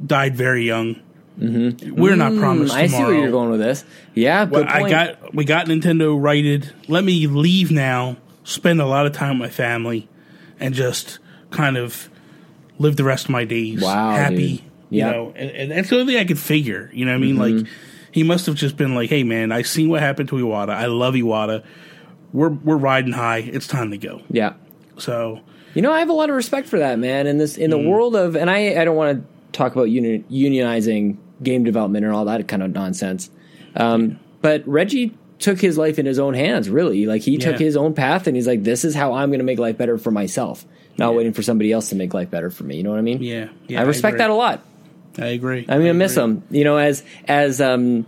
died 0.04 0.36
very 0.36 0.64
young. 0.64 1.00
Mm-hmm. 1.38 1.94
We're 1.94 2.16
not 2.16 2.36
promised 2.36 2.72
Tomorrow. 2.72 2.84
I 2.84 2.86
see 2.88 3.02
where 3.02 3.14
you're 3.14 3.30
going 3.30 3.50
with 3.50 3.60
this. 3.60 3.84
Yeah, 4.14 4.44
good 4.44 4.66
I 4.66 4.88
got 4.88 5.34
we 5.34 5.44
got 5.44 5.66
Nintendo 5.66 6.20
righted. 6.20 6.72
Let 6.88 7.04
me 7.04 7.26
leave 7.26 7.70
now. 7.70 8.16
Spend 8.44 8.80
a 8.80 8.86
lot 8.86 9.06
of 9.06 9.12
time 9.12 9.38
with 9.38 9.50
my 9.50 9.54
family, 9.54 10.08
and 10.60 10.74
just 10.74 11.18
kind 11.50 11.76
of 11.76 12.08
live 12.78 12.96
the 12.96 13.04
rest 13.04 13.24
of 13.24 13.30
my 13.30 13.44
days 13.44 13.82
Wow, 13.82 14.12
happy. 14.12 14.36
dude. 14.58 14.60
You 14.90 14.98
Yep. 14.98 15.06
Mm-hmm. 15.06 15.12
know, 15.16 15.32
and, 15.36 15.50
and 15.50 15.70
that's 15.70 15.88
the 15.90 16.00
only 16.00 16.12
thing 16.14 16.20
I 16.22 16.24
could 16.26 16.38
figure. 16.38 16.90
You 16.92 17.04
know 17.06 17.12
what 17.12 17.16
I 17.16 17.20
mean? 17.20 17.36
Like 17.36 17.66
he 18.12 18.22
must 18.24 18.46
have 18.46 18.56
just 18.56 18.76
been 18.76 18.94
like, 18.94 19.08
"Hey, 19.08 19.22
man, 19.22 19.52
I 19.52 19.62
seen 19.62 19.88
what 19.88 20.00
happened 20.00 20.28
to 20.30 20.34
Iwata. 20.36 20.70
I 20.70 20.86
love 20.86 21.14
Iwata. 21.14 21.64
We're 22.32 22.48
we're 22.48 22.76
riding 22.76 23.12
high. 23.12 23.38
It's 23.38 23.66
time 23.68 23.90
to 23.92 23.98
go." 23.98 24.22
yeah. 24.30 24.54
So 24.98 25.40
You 25.74 25.82
know, 25.82 25.92
I 25.92 26.00
have 26.00 26.08
a 26.08 26.12
lot 26.12 26.28
of 26.28 26.34
respect 26.36 26.66
for 26.68 26.78
that, 26.80 26.98
man. 26.98 27.26
In 27.28 27.38
this, 27.38 27.56
in 27.56 27.70
the 27.70 27.78
Mm. 27.78 27.88
world 27.88 28.16
of, 28.16 28.34
and 28.36 28.50
I, 28.50 28.80
I 28.80 28.84
don't 28.84 28.96
want 28.96 29.18
to 29.22 29.24
talk 29.56 29.72
about 29.76 29.84
uni- 29.84 30.24
unionizing 30.30 31.16
game 31.42 31.62
development 31.62 32.04
and 32.04 32.12
all 32.12 32.24
that 32.24 32.48
kind 32.48 32.62
of 32.64 32.72
nonsense. 32.72 33.30
Um, 33.76 34.18
but 34.42 34.66
Reggie 34.66 35.16
took 35.40 35.60
his 35.60 35.76
life 35.76 35.98
in 35.98 36.06
his 36.06 36.18
own 36.18 36.34
hands. 36.34 36.68
Really, 36.70 37.06
like 37.06 37.22
he 37.22 37.36
took 37.38 37.58
Yeah. 37.58 37.66
his 37.66 37.76
own 37.76 37.94
path, 37.94 38.26
and 38.26 38.36
he's 38.36 38.46
like, 38.46 38.62
"This 38.62 38.84
is 38.84 38.94
how 38.94 39.14
I'm 39.14 39.30
going 39.30 39.40
to 39.40 39.44
make 39.44 39.58
life 39.58 39.76
better 39.76 39.98
for 39.98 40.10
myself." 40.10 40.64
Not 40.98 41.10
Yeah. 41.10 41.16
waiting 41.16 41.32
for 41.32 41.42
somebody 41.42 41.72
else 41.72 41.88
to 41.90 41.96
make 41.96 42.12
life 42.14 42.30
better 42.30 42.50
for 42.50 42.64
me. 42.64 42.76
You 42.76 42.82
know 42.82 42.90
what 42.90 42.98
I 42.98 43.02
mean? 43.02 43.22
yeah, 43.22 43.48
yeah 43.68 43.80
I 43.80 43.84
respect 43.84 44.14
agree. 44.14 44.24
that 44.24 44.30
a 44.30 44.34
lot. 44.34 44.62
I 45.18 45.26
agree. 45.28 45.64
I'm 45.68 45.78
gonna 45.80 45.90
I 45.90 45.92
miss 45.92 46.14
him. 46.16 46.42
You 46.50 46.64
know, 46.64 46.76
as 46.76 47.02
as 47.26 47.60
um, 47.60 48.06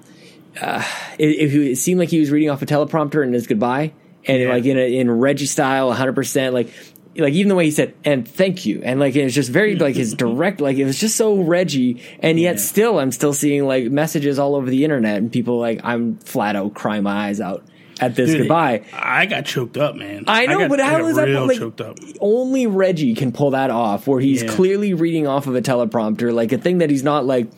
uh, 0.61 0.83
it, 1.19 1.29
it, 1.29 1.55
it 1.73 1.77
seemed 1.77 1.99
like 1.99 2.11
he 2.11 2.21
was 2.21 2.31
reading 2.31 2.51
off 2.51 2.63
a 2.63 2.67
teleprompter 2.67 3.25
in 3.25 3.33
his 3.33 3.47
goodbye, 3.47 3.93
and 4.27 4.43
Yeah. 4.43 4.49
like 4.51 4.65
in 4.67 4.79
a, 4.79 4.97
in 4.99 5.11
Reggie 5.11 5.47
style, 5.47 5.89
100 5.89 6.15
percent 6.15 6.55
like. 6.55 6.69
Like 7.17 7.35
even 7.35 7.49
the 7.51 7.55
way 7.55 7.67
he 7.67 7.71
said 7.71 7.95
and 8.05 8.27
thank 8.27 8.65
you 8.65 8.81
and 8.85 8.99
like 8.99 9.15
it 9.15 9.25
was 9.25 9.35
just 9.35 9.51
very 9.51 9.77
like 9.77 9.97
his 9.97 10.15
direct 10.25 10.61
like 10.63 10.79
it 10.79 10.85
was 10.87 10.99
just 10.99 11.17
so 11.17 11.43
Reggie 11.43 12.03
and 12.21 12.41
yet 12.41 12.55
Yeah. 12.57 12.61
still 12.63 12.99
I'm 12.99 13.13
still 13.13 13.35
seeing 13.35 13.67
like 13.67 13.91
messages 13.91 14.39
all 14.39 14.55
over 14.55 14.71
the 14.71 14.83
internet 14.85 15.19
and 15.19 15.31
people 15.31 15.59
like 15.61 15.81
I'm 15.85 16.17
flat 16.19 16.57
out 16.57 16.73
crying 16.75 17.03
my 17.03 17.29
eyes 17.29 17.39
out 17.41 17.65
at 18.01 18.17
this 18.17 18.31
Dude, 18.31 18.39
goodbye. 18.41 18.85
I 18.95 19.27
got 19.27 19.45
choked 19.45 19.77
up, 19.77 19.95
man. 19.95 20.25
I 20.27 20.47
know, 20.47 20.61
got- 20.61 20.71
but 20.71 20.81
I 20.81 20.87
how 20.89 21.05
is 21.07 21.17
that 21.17 21.29
like 21.29 21.59
choked 21.59 21.83
up? 21.83 21.99
only 22.21 22.67
Reggie 22.67 23.15
can 23.15 23.31
pull 23.31 23.51
that 23.51 23.71
off 23.71 24.07
where 24.07 24.19
he's 24.21 24.43
Yeah. 24.43 24.49
clearly 24.49 24.95
reading 24.95 25.27
off 25.27 25.47
of 25.47 25.55
a 25.55 25.61
teleprompter, 25.61 26.33
like 26.33 26.53
a 26.53 26.59
thing 26.59 26.79
that 26.79 26.89
he's 26.89 27.03
not 27.05 27.27
like 27.27 27.49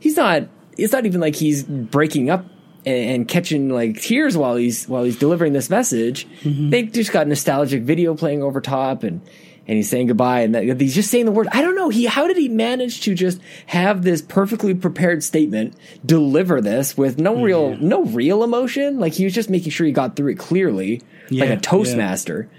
he's 0.00 0.16
not 0.16 0.48
it's 0.76 0.92
not 0.92 1.06
even 1.06 1.20
like 1.20 1.36
he's 1.36 1.62
breaking 1.62 2.30
up 2.30 2.44
and, 2.86 3.10
and 3.10 3.28
catching 3.28 3.68
like 3.68 4.00
tears 4.00 4.36
while 4.36 4.56
he's 4.56 4.86
while 4.88 5.04
he's 5.04 5.18
delivering 5.18 5.52
this 5.52 5.70
message. 5.70 6.28
Mm-hmm. 6.42 6.70
They 6.70 6.82
just 6.84 7.12
got 7.12 7.26
nostalgic 7.26 7.82
video 7.82 8.14
playing 8.14 8.42
over 8.42 8.60
top 8.60 9.02
and 9.02 9.20
and 9.66 9.76
he's 9.78 9.88
saying 9.88 10.08
goodbye 10.08 10.40
and 10.40 10.54
that, 10.54 10.80
he's 10.80 10.94
just 10.94 11.10
saying 11.10 11.24
the 11.24 11.32
word. 11.32 11.48
I 11.50 11.62
don't 11.62 11.74
know. 11.74 11.88
He 11.88 12.04
how 12.04 12.26
did 12.26 12.36
he 12.36 12.48
manage 12.48 13.00
to 13.02 13.14
just 13.14 13.40
have 13.66 14.02
this 14.02 14.20
perfectly 14.20 14.74
prepared 14.74 15.22
statement, 15.22 15.74
deliver 16.04 16.60
this 16.60 16.96
with 16.96 17.18
no 17.18 17.42
real 17.42 17.76
no 17.76 18.04
real 18.04 18.44
emotion? 18.44 18.98
Like 18.98 19.14
he 19.14 19.24
was 19.24 19.32
just 19.32 19.48
making 19.48 19.70
sure 19.70 19.86
he 19.86 19.92
got 19.92 20.16
through 20.16 20.32
it 20.32 20.38
clearly, 20.38 20.98
like 20.98 21.30
Yeah, 21.30 21.44
a 21.44 21.48
yeah. 21.50 21.56
Toastmaster. 21.56 22.50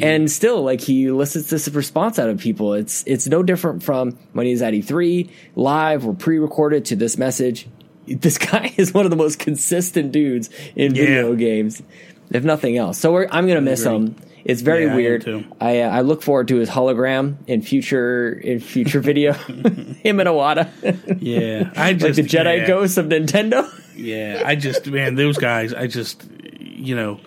And 0.00 0.30
still, 0.30 0.62
like 0.62 0.80
he 0.80 1.04
elicits 1.06 1.50
this 1.50 1.68
response 1.68 2.18
out 2.18 2.30
of 2.30 2.38
people. 2.38 2.72
It's 2.72 3.04
it's 3.06 3.26
no 3.26 3.42
different 3.42 3.82
from 3.82 4.12
when 4.32 4.46
he's 4.46 4.62
at 4.62 4.72
E3 4.72 5.28
live 5.54 6.06
or 6.06 6.14
pre-recorded 6.14 6.86
to 6.86 6.96
this 6.96 7.18
message. 7.18 7.68
This 8.06 8.38
guy 8.50 8.72
is 8.76 8.92
one 8.94 9.04
of 9.04 9.10
the 9.10 9.16
most 9.16 9.38
consistent 9.38 10.12
dudes 10.12 10.50
in 10.76 10.94
Yeah. 10.94 11.02
video 11.04 11.34
games, 11.34 11.82
if 12.30 12.44
nothing 12.44 12.76
else. 12.76 12.98
So 12.98 13.12
we're, 13.12 13.28
I'm 13.30 13.46
gonna 13.46 13.60
miss 13.60 13.82
agree. 13.84 13.94
him. 13.96 14.16
It's 14.44 14.60
very 14.60 14.86
Yeah, 14.86 14.92
I 14.92 14.96
weird. 14.96 15.22
too. 15.22 15.44
I 15.60 15.80
uh, 15.82 15.88
I 15.90 16.00
look 16.00 16.20
forward 16.22 16.48
to 16.48 16.56
his 16.56 16.68
hologram 16.68 17.36
in 17.46 17.62
future 17.62 18.32
in 18.32 18.58
future 18.58 18.98
video. 19.10 19.32
Him 20.02 20.18
and 20.18 20.28
Iwata, 20.28 20.68
Yeah, 21.20 21.70
I 21.76 21.92
just 21.92 22.04
like 22.04 22.14
the 22.16 22.22
Jedi 22.36 22.58
yeah. 22.58 22.66
ghosts 22.66 22.96
of 22.96 23.06
Nintendo. 23.06 23.68
Yeah, 23.94 24.42
I 24.44 24.56
just 24.56 24.86
man, 24.88 25.14
those 25.14 25.38
guys. 25.38 25.72
I 25.72 25.86
just 25.86 26.26
you 26.58 26.96
know, 26.96 27.20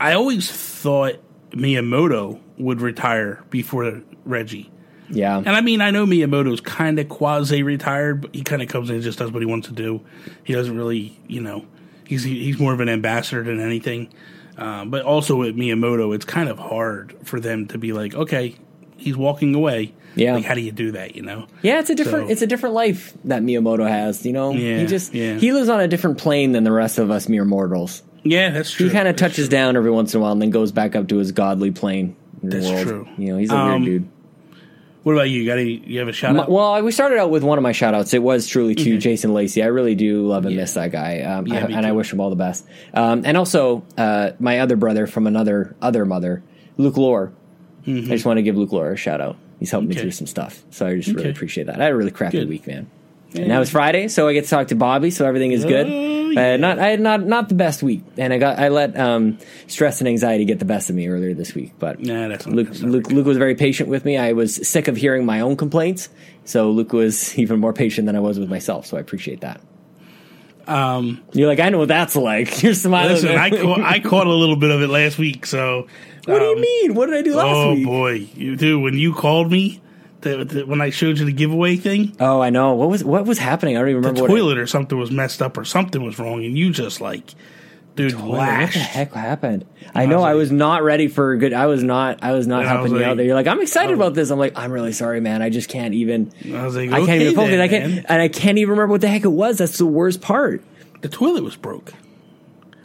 I 0.00 0.14
always 0.14 0.50
thought 0.50 1.14
Miyamoto 1.52 2.40
would 2.58 2.80
retire 2.80 3.44
before 3.50 4.02
Reggie. 4.24 4.68
Yeah, 5.08 5.36
And 5.38 5.48
I 5.50 5.60
mean, 5.60 5.80
I 5.80 5.90
know 5.90 6.04
Miyamoto's 6.06 6.60
kind 6.60 6.98
of 6.98 7.08
quasi 7.08 7.62
retired, 7.62 8.22
but 8.22 8.34
he 8.34 8.42
kind 8.42 8.60
of 8.62 8.68
comes 8.68 8.88
in 8.90 8.96
and 8.96 9.04
just 9.04 9.18
does 9.18 9.30
what 9.30 9.40
he 9.40 9.46
wants 9.46 9.68
to 9.68 9.74
do. 9.74 10.00
He 10.44 10.52
doesn't 10.52 10.76
really, 10.76 11.18
you 11.28 11.40
know, 11.40 11.64
he's 12.06 12.24
he's 12.24 12.58
more 12.58 12.72
of 12.72 12.80
an 12.80 12.88
ambassador 12.88 13.42
than 13.44 13.60
anything. 13.60 14.12
Um, 14.58 14.90
but 14.90 15.02
also 15.02 15.36
with 15.36 15.54
Miyamoto, 15.54 16.14
it's 16.14 16.24
kind 16.24 16.48
of 16.48 16.58
hard 16.58 17.14
for 17.24 17.38
them 17.40 17.66
to 17.68 17.78
be 17.78 17.92
like, 17.92 18.14
okay, 18.14 18.56
he's 18.96 19.16
walking 19.16 19.54
away. 19.54 19.92
Yeah. 20.14 20.34
like 20.34 20.44
how 20.46 20.54
do 20.54 20.62
you 20.62 20.72
do 20.72 20.92
that? 20.92 21.14
You 21.14 21.20
know? 21.22 21.46
Yeah, 21.60 21.78
it's 21.80 21.90
a 21.90 21.94
different 21.94 22.28
So- 22.28 22.32
it's 22.32 22.40
a 22.42 22.46
different 22.46 22.74
life 22.74 23.12
that 23.24 23.42
Miyamoto 23.42 23.86
has. 23.86 24.24
You 24.24 24.32
know, 24.32 24.52
Yeah, 24.52 24.78
he 24.78 24.86
just 24.86 25.12
yeah. 25.14 25.34
he 25.38 25.52
lives 25.52 25.68
on 25.68 25.78
a 25.80 25.86
different 25.88 26.16
plane 26.18 26.52
than 26.52 26.64
the 26.64 26.72
rest 26.72 26.98
of 26.98 27.10
us 27.10 27.28
mere 27.28 27.44
mortals. 27.44 28.02
Yeah, 28.24 28.48
that's 28.50 28.70
true. 28.70 28.86
He 28.86 28.92
kind 28.92 29.06
of 29.08 29.16
touches 29.16 29.48
down 29.50 29.76
every 29.76 29.90
once 29.90 30.14
in 30.14 30.20
a 30.20 30.22
while 30.22 30.32
and 30.32 30.40
then 30.42 30.50
goes 30.50 30.72
back 30.72 30.96
up 30.96 31.08
to 31.08 31.16
his 31.18 31.32
godly 31.32 31.70
plane. 31.70 32.16
That's 32.42 32.66
world. 32.66 32.82
true. 32.86 33.08
You 33.18 33.32
know, 33.32 33.38
he's 33.38 33.50
a 33.52 33.56
Um, 33.56 33.82
weird 33.82 34.02
dude. 34.02 34.08
What 35.06 35.12
about 35.12 35.30
you? 35.30 35.46
Got 35.46 35.58
any? 35.60 35.80
You 35.86 36.00
have 36.00 36.08
a 36.08 36.12
shout 36.12 36.34
out? 36.36 36.50
well, 36.50 36.64
I- 36.72 36.80
we 36.82 36.90
started 36.90 37.16
out 37.20 37.30
with 37.30 37.44
one 37.44 37.58
of 37.58 37.62
my 37.62 37.70
shout 37.70 37.94
outs. 37.94 38.12
It 38.12 38.24
was 38.24 38.48
truly 38.48 38.74
to 38.74 38.98
Jason 38.98 39.32
Lacey. 39.34 39.62
I 39.62 39.66
really 39.66 39.94
do 39.94 40.26
love 40.26 40.46
and 40.46 40.52
Yeah. 40.56 40.62
miss 40.62 40.74
that 40.74 40.90
guy. 40.90 41.20
Um, 41.20 41.46
Yeah, 41.46 41.64
I- 41.64 41.68
me 41.68 41.74
and 41.74 41.86
I 41.86 41.92
wish 41.92 42.12
him 42.12 42.18
all 42.18 42.28
the 42.28 42.34
best. 42.34 42.66
Um, 42.92 43.22
and 43.24 43.36
also, 43.36 43.84
uh, 43.96 44.30
my 44.40 44.58
other 44.58 44.74
brother 44.74 45.06
from 45.06 45.28
another 45.28 45.76
other 45.80 46.04
mother, 46.04 46.42
Luke 46.76 46.96
Lore. 46.96 47.30
I 47.86 47.90
just 48.00 48.26
want 48.26 48.38
to 48.38 48.42
give 48.42 48.56
Luke 48.56 48.72
Lore 48.72 48.90
a 48.90 48.96
shout 48.96 49.20
out. 49.20 49.36
He's 49.60 49.70
helped 49.70 49.86
me 49.86 49.94
Mm-hmm. 49.94 50.02
Through 50.02 50.10
some 50.10 50.26
stuff. 50.26 50.64
So 50.70 50.88
I 50.88 50.96
just 50.96 51.14
really 51.16 51.30
appreciate 51.30 51.68
that. 51.68 51.80
I 51.80 51.84
had 51.84 51.92
a 51.92 51.96
really 51.96 52.10
crappy 52.10 52.40
Good. 52.40 52.48
week, 52.48 52.66
man. 52.66 52.88
And 53.36 53.48
now 53.48 53.60
it's 53.60 53.70
Friday, 53.70 54.08
so 54.08 54.28
I 54.28 54.32
get 54.32 54.44
to 54.44 54.50
talk 54.50 54.68
to 54.68 54.74
Bobby, 54.76 55.10
so 55.10 55.26
everything 55.26 55.52
is 55.52 55.64
good. 55.64 55.86
Oh, 55.86 56.40
I 56.40 56.42
had 56.42 56.60
not 56.60 56.78
I 56.78 56.88
had 56.88 57.00
not 57.00 57.24
not 57.24 57.48
the 57.48 57.54
best 57.54 57.82
week, 57.82 58.02
and 58.18 58.32
I 58.32 58.38
got 58.38 58.58
I 58.58 58.68
let 58.68 58.98
um, 58.98 59.38
stress 59.66 60.00
and 60.00 60.08
anxiety 60.08 60.44
get 60.44 60.58
the 60.58 60.64
best 60.64 60.90
of 60.90 60.96
me 60.96 61.08
earlier 61.08 61.34
this 61.34 61.54
week. 61.54 61.72
But 61.78 62.00
Nah, 62.00 62.28
that's 62.28 62.46
Luke, 62.46 62.68
Luke 62.80 63.10
Luke 63.10 63.26
was 63.26 63.38
very 63.38 63.54
patient 63.54 63.88
with 63.88 64.04
me. 64.04 64.16
I 64.18 64.32
was 64.32 64.68
sick 64.68 64.88
of 64.88 64.96
hearing 64.96 65.24
my 65.24 65.40
own 65.40 65.56
complaints, 65.56 66.08
so 66.44 66.70
Luke 66.70 66.92
was 66.92 67.38
even 67.38 67.60
more 67.60 67.72
patient 67.72 68.06
than 68.06 68.16
I 68.16 68.20
was 68.20 68.38
with 68.38 68.50
myself. 68.50 68.86
So 68.86 68.96
I 68.96 69.00
appreciate 69.00 69.40
that. 69.40 69.60
Um, 70.66 71.22
You're 71.32 71.46
like, 71.46 71.60
I 71.60 71.68
know 71.68 71.78
what 71.78 71.88
that's 71.88 72.16
like. 72.16 72.62
You're 72.62 72.74
smiling. 72.74 73.12
listen, 73.12 73.30
I 73.36 73.50
caught, 73.50 73.80
I 73.80 74.00
caught 74.00 74.26
a 74.26 74.32
little 74.34 74.56
bit 74.56 74.70
of 74.70 74.82
it 74.82 74.88
last 74.88 75.16
week. 75.16 75.46
So 75.46 75.86
what 76.26 76.40
do 76.40 76.44
you 76.44 76.54
um, 76.54 76.60
mean? 76.60 76.94
What 76.94 77.06
did 77.06 77.14
I 77.14 77.22
do 77.22 77.36
last 77.36 77.46
Oh 77.56 77.74
week? 77.74 77.86
boy, 77.86 78.12
you 78.34 78.56
do 78.56 78.80
when 78.80 78.94
you 78.94 79.14
called 79.14 79.50
me. 79.50 79.80
The, 80.22 80.44
the, 80.44 80.66
when 80.66 80.80
I 80.80 80.90
showed 80.90 81.18
you 81.18 81.24
the 81.26 81.32
giveaway 81.32 81.76
thing, 81.76 82.16
Oh, 82.20 82.40
I 82.40 82.50
know. 82.50 82.74
What 82.74 82.88
was 82.88 83.04
what 83.04 83.26
was 83.26 83.38
happening? 83.38 83.76
I 83.76 83.80
don't 83.80 83.90
even 83.90 84.02
the 84.02 84.08
remember. 84.08 84.22
what 84.22 84.30
it- 84.30 84.34
toilet 84.40 84.58
or 84.58 84.66
something 84.66 84.98
was 84.98 85.10
messed 85.10 85.42
up 85.42 85.56
or 85.58 85.64
something 85.64 86.02
was 86.02 86.18
wrong, 86.18 86.44
and 86.44 86.56
you 86.56 86.70
just 86.70 87.00
like, 87.00 87.34
dude, 87.96 88.18
what 88.18 88.38
the 88.72 88.78
heck 88.78 89.12
happened? 89.12 89.66
I 89.94 90.06
know 90.06 90.16
was 90.16 90.24
I 90.24 90.28
like- 90.32 90.36
was 90.38 90.52
not 90.52 90.82
ready 90.82 91.08
for 91.08 91.32
a 91.32 91.38
good. 91.38 91.52
I 91.52 91.66
was 91.66 91.82
not. 91.82 92.20
I 92.22 92.32
was 92.32 92.46
not 92.46 92.64
helping 92.64 92.92
was 92.94 93.00
you 93.02 93.06
out 93.06 93.16
there. 93.18 93.26
You're 93.26 93.34
like, 93.34 93.46
I'm 93.46 93.60
excited 93.60 93.92
about 93.94 94.14
this. 94.14 94.30
I'm 94.30 94.38
like, 94.38 94.56
I'm 94.58 94.72
really 94.72 94.92
sorry, 94.92 95.20
man. 95.20 95.42
I 95.42 95.50
just 95.50 95.68
can't 95.68 95.94
even. 95.94 96.32
I 96.52 96.64
was 96.64 96.74
like, 96.76 96.90
I 96.90 96.98
can't 96.98 97.02
okay 97.08 97.20
even 97.22 97.34
focus. 97.34 97.50
then, 97.50 97.60
I 97.60 97.68
can't, 97.68 97.94
man. 97.96 98.06
and 98.08 98.22
I 98.22 98.28
can't 98.28 98.58
even 98.58 98.70
remember 98.70 98.92
what 98.92 99.02
the 99.02 99.08
heck 99.08 99.24
it 99.24 99.28
was. 99.28 99.58
That's 99.58 99.76
the 99.78 99.86
worst 99.86 100.22
part. 100.22 100.62
The 101.02 101.08
toilet 101.10 101.44
was 101.44 101.56
broke, 101.56 101.92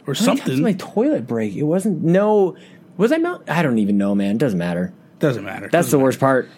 or 0.06 0.14
How 0.14 0.26
many 0.26 0.26
times 0.26 0.40
did 0.40 0.46
something. 0.58 0.62
my 0.62 0.72
toilet 0.74 1.26
break? 1.26 1.54
It 1.54 1.62
wasn't. 1.64 2.02
No, 2.02 2.56
was 2.98 3.10
I 3.10 3.16
mount? 3.16 3.48
I 3.48 3.62
don't 3.62 3.78
even 3.78 3.96
know, 3.96 4.14
man. 4.14 4.32
It 4.32 4.38
doesn't 4.38 4.58
matter. 4.58 4.92
Doesn't 5.18 5.44
matter. 5.44 5.68
That's 5.72 5.86
the 5.86 5.92
Doesn't 5.92 6.00
worst 6.02 6.20
part. 6.20 6.48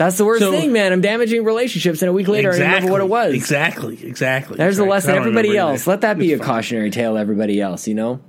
That's 0.00 0.16
the 0.16 0.24
worst 0.24 0.40
So- 0.40 0.50
thing, 0.50 0.72
man. 0.72 0.94
I'm 0.94 1.02
damaging 1.02 1.44
relationships, 1.44 2.00
and 2.00 2.08
a 2.08 2.12
week 2.14 2.26
later, 2.26 2.50
I 2.50 2.54
remember 2.54 2.90
what 2.90 3.02
it 3.02 3.08
was. 3.08 3.34
Exactly, 3.34 3.98
exactly. 4.02 4.56
There's 4.56 4.78
a 4.78 4.84
lesson. 4.86 5.14
Everybody 5.14 5.58
else, 5.58 5.86
let 5.86 6.00
that 6.00 6.18
be 6.18 6.32
a 6.32 6.38
cautionary 6.38 6.90
tale. 6.90 7.14
to 7.14 7.20
Everybody 7.20 7.60
else, 7.60 7.86
you 7.86 7.94
know. 7.94 8.20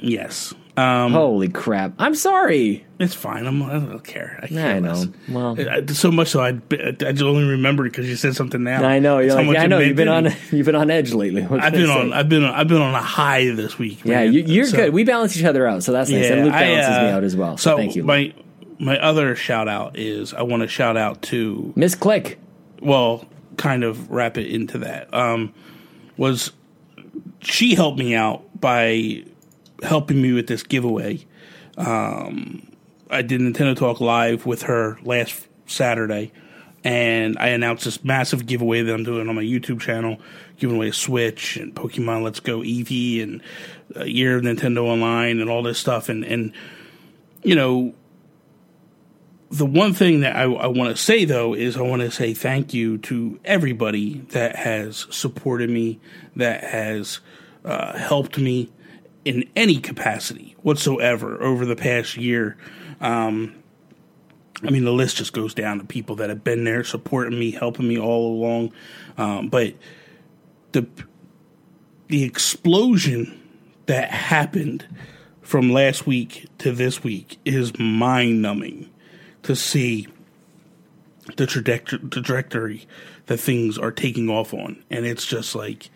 Yes. 0.00 0.54
Um, 0.76 1.10
Holy 1.12 1.48
crap! 1.48 1.94
I'm 1.98 2.14
sorry. 2.14 2.86
It's 3.00 3.12
fine. 3.12 3.44
I'm, 3.48 3.60
I 3.60 3.72
don't 3.72 4.04
care. 4.04 4.38
I, 4.40 4.56
I 4.56 4.78
know. 4.78 4.92
less. 4.92 5.08
Well, 5.28 5.56
I- 5.68 5.84
so 5.86 6.12
much 6.12 6.28
so 6.28 6.40
I, 6.40 6.50
I 6.70 6.92
just 6.92 7.22
only 7.22 7.42
remembered 7.42 7.90
because 7.90 8.08
you 8.08 8.14
said 8.14 8.36
something 8.36 8.62
now. 8.62 8.84
I 8.84 9.00
know. 9.00 9.18
You're 9.18 9.34
like, 9.34 9.52
yeah, 9.52 9.62
I 9.62 9.66
know. 9.66 9.80
You've 9.80 9.96
been 9.96 10.06
on. 10.06 10.28
You've 10.52 10.66
been 10.66 10.76
on 10.76 10.90
edge 10.92 11.12
lately. 11.12 11.42
I've 11.42 11.50
I 11.52 11.70
been 11.70 11.90
on. 11.90 12.12
I've 12.12 12.28
been. 12.28 12.44
I've 12.44 12.68
been 12.68 12.80
on 12.80 12.94
a 12.94 13.02
high 13.02 13.50
this 13.50 13.80
week. 13.80 14.04
Yeah, 14.04 14.20
man. 14.26 14.32
you, 14.32 14.42
you're 14.42 14.64
So- 14.66 14.76
good. 14.76 14.92
We 14.94 15.02
balance 15.02 15.36
each 15.36 15.44
other 15.44 15.66
out, 15.66 15.82
so 15.82 15.90
that's 15.90 16.08
nice. 16.08 16.30
and 16.30 16.44
Luke 16.44 16.54
I, 16.54 16.60
balances 16.60 16.96
uh, 16.96 17.02
me 17.02 17.08
out 17.08 17.24
as 17.24 17.36
well. 17.36 17.56
So, 17.56 17.76
thank 17.76 17.96
you, 17.96 18.02
Luke. 18.02 18.06
My 18.06 18.34
my 18.80 18.98
other 18.98 19.36
shout 19.36 19.68
out 19.68 19.98
is 19.98 20.32
I 20.32 20.42
want 20.42 20.62
to 20.62 20.68
shout 20.68 20.96
out 20.96 21.20
to 21.22 21.72
Miss 21.76 21.94
Click. 21.94 22.38
well, 22.80 23.26
kind 23.58 23.84
of 23.84 24.10
wrap 24.10 24.38
it 24.38 24.46
into 24.46 24.78
that. 24.78 25.12
Um, 25.12 25.52
was 26.16 26.52
she 27.40 27.74
helped 27.74 27.98
me 27.98 28.14
out 28.14 28.42
by 28.58 29.24
helping 29.82 30.20
me 30.20 30.32
with 30.32 30.46
this 30.46 30.62
giveaway? 30.62 31.26
Um, 31.76 32.66
I 33.10 33.20
did 33.22 33.42
Nintendo 33.42 33.76
Talk 33.76 34.00
live 34.00 34.46
with 34.46 34.62
her 34.62 34.98
last 35.02 35.46
Saturday, 35.66 36.32
and 36.82 37.36
I 37.38 37.48
announced 37.48 37.84
this 37.84 38.02
massive 38.02 38.46
giveaway 38.46 38.80
that 38.82 38.94
I'm 38.94 39.04
doing 39.04 39.28
on 39.28 39.34
my 39.34 39.42
YouTube 39.42 39.80
channel, 39.80 40.18
giving 40.58 40.76
away 40.76 40.88
a 40.88 40.92
Switch 40.94 41.58
and 41.58 41.74
Pokemon 41.74 42.22
Let's 42.22 42.40
Go 42.40 42.60
Eevee 42.60 43.22
and 43.22 43.42
a 43.94 44.06
year 44.06 44.38
of 44.38 44.42
Nintendo 44.44 44.84
Online 44.84 45.38
and 45.40 45.50
all 45.50 45.62
this 45.62 45.78
stuff, 45.78 46.08
and 46.08 46.24
and 46.24 46.52
you 47.42 47.54
know 47.54 47.94
the 49.50 49.66
one 49.66 49.92
thing 49.92 50.20
that 50.20 50.36
I, 50.36 50.42
I 50.42 50.66
want 50.68 50.96
to 50.96 51.02
say 51.02 51.24
though 51.24 51.54
is 51.54 51.76
I 51.76 51.82
want 51.82 52.02
to 52.02 52.10
say 52.10 52.34
thank 52.34 52.72
you 52.72 52.98
to 52.98 53.40
everybody 53.44 54.20
that 54.30 54.56
has 54.56 55.06
supported 55.10 55.68
me, 55.68 55.98
that 56.36 56.62
has 56.62 57.20
uh, 57.64 57.98
helped 57.98 58.38
me 58.38 58.70
in 59.24 59.48
any 59.56 59.78
capacity 59.78 60.56
whatsoever 60.62 61.42
over 61.42 61.66
the 61.66 61.76
past 61.76 62.16
year. 62.16 62.56
Um, 63.00 63.56
I 64.62 64.70
mean, 64.70 64.84
the 64.84 64.92
list 64.92 65.16
just 65.16 65.32
goes 65.32 65.52
down 65.52 65.78
to 65.78 65.84
people 65.84 66.16
that 66.16 66.28
have 66.28 66.44
been 66.44 66.64
there, 66.64 66.84
supporting 66.84 67.38
me, 67.38 67.50
helping 67.50 67.88
me 67.88 67.98
all 67.98 68.34
along. 68.34 68.72
Um, 69.18 69.48
but 69.48 69.74
the 70.72 70.86
the 72.06 72.22
explosion 72.22 73.40
that 73.86 74.10
happened 74.10 74.86
from 75.42 75.72
last 75.72 76.06
week 76.06 76.46
to 76.58 76.72
this 76.72 77.02
week 77.02 77.38
is 77.44 77.76
mind 77.78 78.42
numbing 78.42 78.90
to 79.50 79.56
see 79.56 80.06
the 81.36 81.46
trajectory, 81.46 82.86
that 83.26 83.38
things 83.38 83.78
are 83.78 83.90
taking 83.90 84.28
off 84.28 84.54
on. 84.54 84.82
And 84.90 85.04
it's 85.04 85.26
just 85.26 85.56
like, 85.56 85.90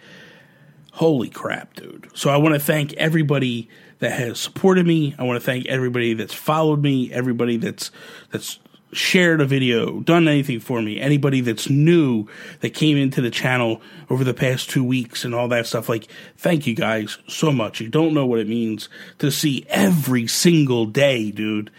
holy 0.92 1.30
crap, 1.30 1.74
dude. 1.74 2.08
So 2.14 2.30
I 2.30 2.36
want 2.36 2.54
to 2.54 2.60
thank 2.60 2.92
everybody 2.94 3.68
that 4.00 4.12
has 4.12 4.40
supported 4.40 4.86
me. 4.86 5.14
I 5.18 5.22
want 5.22 5.40
to 5.40 5.44
thank 5.44 5.66
everybody 5.66 6.14
that's 6.14 6.34
followed 6.34 6.82
me, 6.82 7.12
everybody 7.12 7.56
that's, 7.56 7.90
that's, 8.30 8.58
shared 8.92 9.40
a 9.40 9.44
video, 9.44 9.98
done 9.98 10.28
anything 10.28 10.60
for 10.60 10.80
me, 10.80 11.00
anybody 11.00 11.40
that's 11.40 11.68
new 11.68 12.28
that 12.60 12.70
came 12.70 12.96
into 12.96 13.20
the 13.20 13.30
channel 13.30 13.82
over 14.08 14.22
the 14.22 14.32
past 14.32 14.70
two 14.70 14.84
weeks 14.84 15.24
and 15.24 15.34
all 15.34 15.48
that 15.48 15.66
stuff. 15.66 15.88
Like, 15.88 16.06
thank 16.36 16.64
you 16.64 16.76
guys 16.76 17.18
so 17.26 17.50
much. 17.50 17.80
You 17.80 17.88
don't 17.88 18.14
know 18.14 18.24
what 18.24 18.38
it 18.38 18.48
means 18.48 18.88
to 19.18 19.32
see 19.32 19.66
every 19.68 20.28
single 20.28 20.86
day, 20.86 21.32
dude 21.32 21.72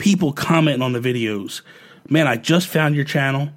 people 0.00 0.32
commenting 0.32 0.82
on 0.82 0.92
the 0.92 1.00
videos. 1.00 1.60
Man, 2.08 2.26
I 2.26 2.36
just 2.36 2.66
found 2.66 2.96
your 2.96 3.04
channel, 3.04 3.50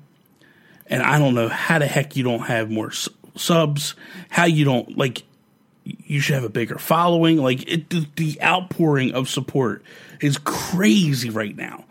and 0.85 1.01
I 1.01 1.17
don't 1.17 1.33
know 1.33 1.47
how 1.47 1.79
the 1.79 1.87
heck 1.87 2.15
you 2.15 2.23
don't 2.23 2.41
have 2.41 2.69
more 2.69 2.91
subs. 3.35 3.95
How 4.29 4.45
you 4.45 4.65
don't 4.65 4.95
like? 4.95 5.23
You 5.83 6.19
should 6.19 6.35
have 6.35 6.43
a 6.43 6.49
bigger 6.49 6.77
following. 6.77 7.37
Like 7.37 7.67
it, 7.67 7.89
the, 7.89 8.05
the 8.15 8.41
outpouring 8.43 9.13
of 9.13 9.27
support 9.27 9.83
is 10.21 10.37
crazy 10.37 11.31
right 11.31 11.55
now, 11.55 11.85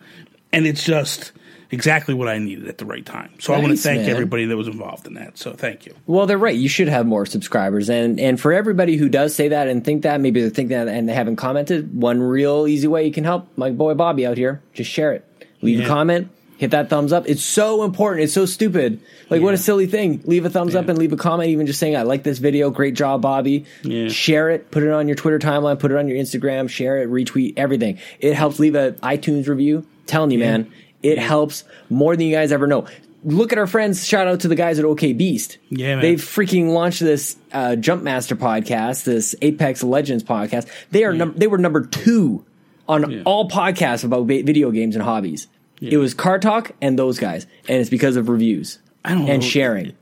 and 0.53 0.67
it's 0.67 0.85
just 0.85 1.33
exactly 1.73 2.14
what 2.14 2.29
I 2.29 2.38
needed 2.38 2.69
at 2.69 2.79
the 2.79 2.85
right 2.85 3.05
time. 3.05 3.33
So 3.41 3.52
I 3.52 3.59
want 3.59 3.73
to 3.73 3.76
thank 3.76 4.02
man. 4.02 4.11
everybody 4.11 4.45
that 4.45 4.57
was 4.57 4.69
involved 4.69 5.07
in 5.07 5.14
that. 5.14 5.38
So 5.38 5.55
thank 5.55 5.87
you. 5.87 5.95
Well, 6.07 6.26
they're 6.26 6.38
right. 6.38 6.55
You 6.55 6.69
should 6.69 6.88
have 6.88 7.07
more 7.07 7.26
subscribers, 7.26 7.91
and 7.91 8.21
and 8.21 8.41
for 8.41 8.52
everybody 8.52 8.97
who 8.97 9.09
does 9.09 9.35
say 9.35 9.49
that 9.49 9.67
and 9.67 9.85
think 9.85 10.02
that, 10.02 10.21
maybe 10.21 10.43
they 10.43 10.50
think 10.50 10.69
that 10.69 10.87
and 10.87 11.09
they 11.09 11.14
haven't 11.14 11.37
commented. 11.37 12.00
One 12.00 12.23
real 12.23 12.69
easy 12.69 12.87
way 12.87 13.07
you 13.07 13.12
can 13.12 13.25
help 13.25 13.49
my 13.57 13.71
boy 13.71 13.95
Bobby 13.95 14.26
out 14.26 14.37
here: 14.37 14.62
just 14.75 14.91
share 14.91 15.12
it, 15.12 15.25
leave 15.62 15.81
a 15.81 15.88
comment, 15.88 16.29
hit 16.59 16.71
that 16.71 16.88
thumbs 16.88 17.12
up. 17.12 17.25
It's 17.26 17.43
so 17.43 17.83
important. 17.83 18.23
It's 18.23 18.33
so 18.33 18.47
stupid. 18.47 19.00
Like 19.31 19.43
what 19.43 19.55
a 19.55 19.59
silly 19.59 19.87
thing. 19.87 20.23
Leave 20.25 20.45
a 20.45 20.50
thumbs 20.50 20.76
up 20.76 20.88
and 20.88 20.99
leave 20.99 21.12
a 21.12 21.17
comment, 21.17 21.50
even 21.50 21.67
just 21.67 21.81
saying 21.81 21.97
I 21.97 22.02
like 22.02 22.23
this 22.23 22.38
video. 22.38 22.71
Great 22.71 22.95
job, 22.95 23.23
Bobby. 23.23 23.64
Yeah. 23.83 24.09
Share 24.09 24.50
it. 24.50 24.71
Put 24.71 24.83
it 24.85 24.91
on 24.91 25.09
your 25.09 25.17
Twitter 25.17 25.38
timeline. 25.38 25.79
Put 25.79 25.91
it 25.91 25.97
on 25.97 26.07
your 26.07 26.17
Instagram. 26.19 26.69
Share 26.69 27.02
it. 27.02 27.11
Retweet 27.11 27.55
everything. 27.57 27.99
It 28.21 28.35
helps. 28.35 28.61
Leave 28.61 28.76
a 28.76 28.93
iTunes 29.02 29.49
review. 29.49 29.87
Telling 30.07 30.33
you, 30.33 30.41
man, 30.41 30.71
it 31.03 31.19
helps 31.19 31.65
more 31.91 32.17
than 32.17 32.27
you 32.27 32.35
guys 32.35 32.53
ever 32.53 32.67
know. 32.67 32.87
Look 33.25 33.53
at 33.53 33.59
our 33.59 33.69
friends. 33.69 34.05
Shout 34.07 34.27
out 34.27 34.41
to 34.41 34.49
the 34.49 34.57
guys 34.57 34.79
at 34.81 34.85
OK 34.85 35.13
Beast. 35.13 35.59
Yeah, 35.71 35.95
man. 35.95 36.03
They've 36.03 36.19
freaking 36.21 36.73
launched 36.73 37.01
this 37.01 37.37
uh, 37.53 37.77
Jump 37.77 38.03
Master 38.03 38.35
podcast, 38.35 39.05
this 39.05 39.35
Apex 39.43 39.85
Legends 39.85 40.25
podcast. 40.25 40.69
They 40.91 41.05
are 41.05 41.13
num- 41.13 41.35
they 41.37 41.47
were 41.47 41.59
number 41.59 41.87
two 41.87 42.45
on 42.89 43.09
Yeah. 43.11 43.23
all 43.25 43.49
podcasts 43.49 44.03
about 44.03 44.27
va- 44.27 44.43
video 44.43 44.71
games 44.73 44.97
and 44.97 45.05
hobbies. 45.05 45.47
It 45.81 45.97
was 45.99 46.15
Car 46.15 46.39
Talk 46.39 46.73
and 46.81 46.97
those 46.99 47.19
guys, 47.19 47.47
and 47.69 47.81
it's 47.81 47.91
because 47.91 48.15
of 48.17 48.29
reviews 48.29 48.79
and 49.05 49.27
know. 49.27 49.41
sharing. 49.41 49.93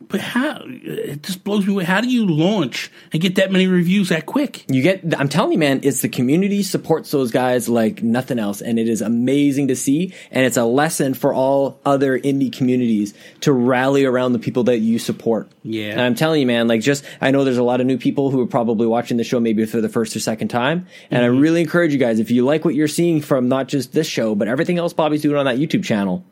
But 0.00 0.20
how? 0.20 0.62
It 0.64 1.22
just 1.22 1.42
blows 1.42 1.66
me 1.66 1.72
away. 1.72 1.84
How 1.84 2.00
do 2.00 2.08
you 2.08 2.26
launch 2.26 2.92
and 3.12 3.20
get 3.20 3.36
that 3.36 3.50
many 3.50 3.66
reviews 3.66 4.10
that 4.10 4.26
quick? 4.26 4.64
You 4.68 4.82
get, 4.82 5.18
I'm 5.18 5.28
telling 5.28 5.52
you, 5.52 5.58
man, 5.58 5.80
it's 5.82 6.02
the 6.02 6.08
community 6.08 6.62
supports 6.62 7.10
those 7.10 7.32
guys 7.32 7.68
like 7.68 8.02
nothing 8.02 8.38
else. 8.38 8.60
And 8.60 8.78
it 8.78 8.88
is 8.88 9.02
amazing 9.02 9.68
to 9.68 9.74
see. 9.76 10.14
And 10.30 10.46
it's 10.46 10.56
a 10.56 10.64
lesson 10.64 11.14
for 11.14 11.34
all 11.34 11.80
other 11.84 12.16
indie 12.18 12.52
communities 12.52 13.14
to 13.40 13.52
rally 13.52 14.04
around 14.04 14.32
the 14.32 14.38
people 14.38 14.64
that 14.64 14.78
you 14.78 14.98
support. 14.98 15.50
Yeah. 15.64 15.92
And 15.92 16.00
I'm 16.00 16.14
telling 16.14 16.40
you, 16.40 16.46
man, 16.46 16.68
like 16.68 16.82
just, 16.82 17.04
I 17.20 17.32
know 17.32 17.42
there's 17.42 17.56
a 17.56 17.64
lot 17.64 17.80
of 17.80 17.86
new 17.86 17.98
people 17.98 18.30
who 18.30 18.40
are 18.40 18.46
probably 18.46 18.86
watching 18.86 19.16
the 19.16 19.24
show 19.24 19.40
maybe 19.40 19.66
for 19.66 19.80
the 19.80 19.88
first 19.88 20.14
or 20.14 20.20
second 20.20 20.48
time. 20.48 20.86
And 21.10 21.22
Mm-hmm. 21.26 21.36
I 21.36 21.40
really 21.40 21.60
encourage 21.62 21.92
you 21.92 21.98
guys, 21.98 22.20
if 22.20 22.30
you 22.30 22.44
like 22.44 22.64
what 22.64 22.74
you're 22.74 22.86
seeing 22.86 23.20
from 23.20 23.48
not 23.48 23.66
just 23.66 23.92
this 23.92 24.06
show, 24.06 24.34
but 24.34 24.46
everything 24.46 24.78
else 24.78 24.92
Bobby's 24.92 25.22
doing 25.22 25.36
on 25.36 25.46
that 25.46 25.56
YouTube 25.56 25.82
channel, 25.84 26.24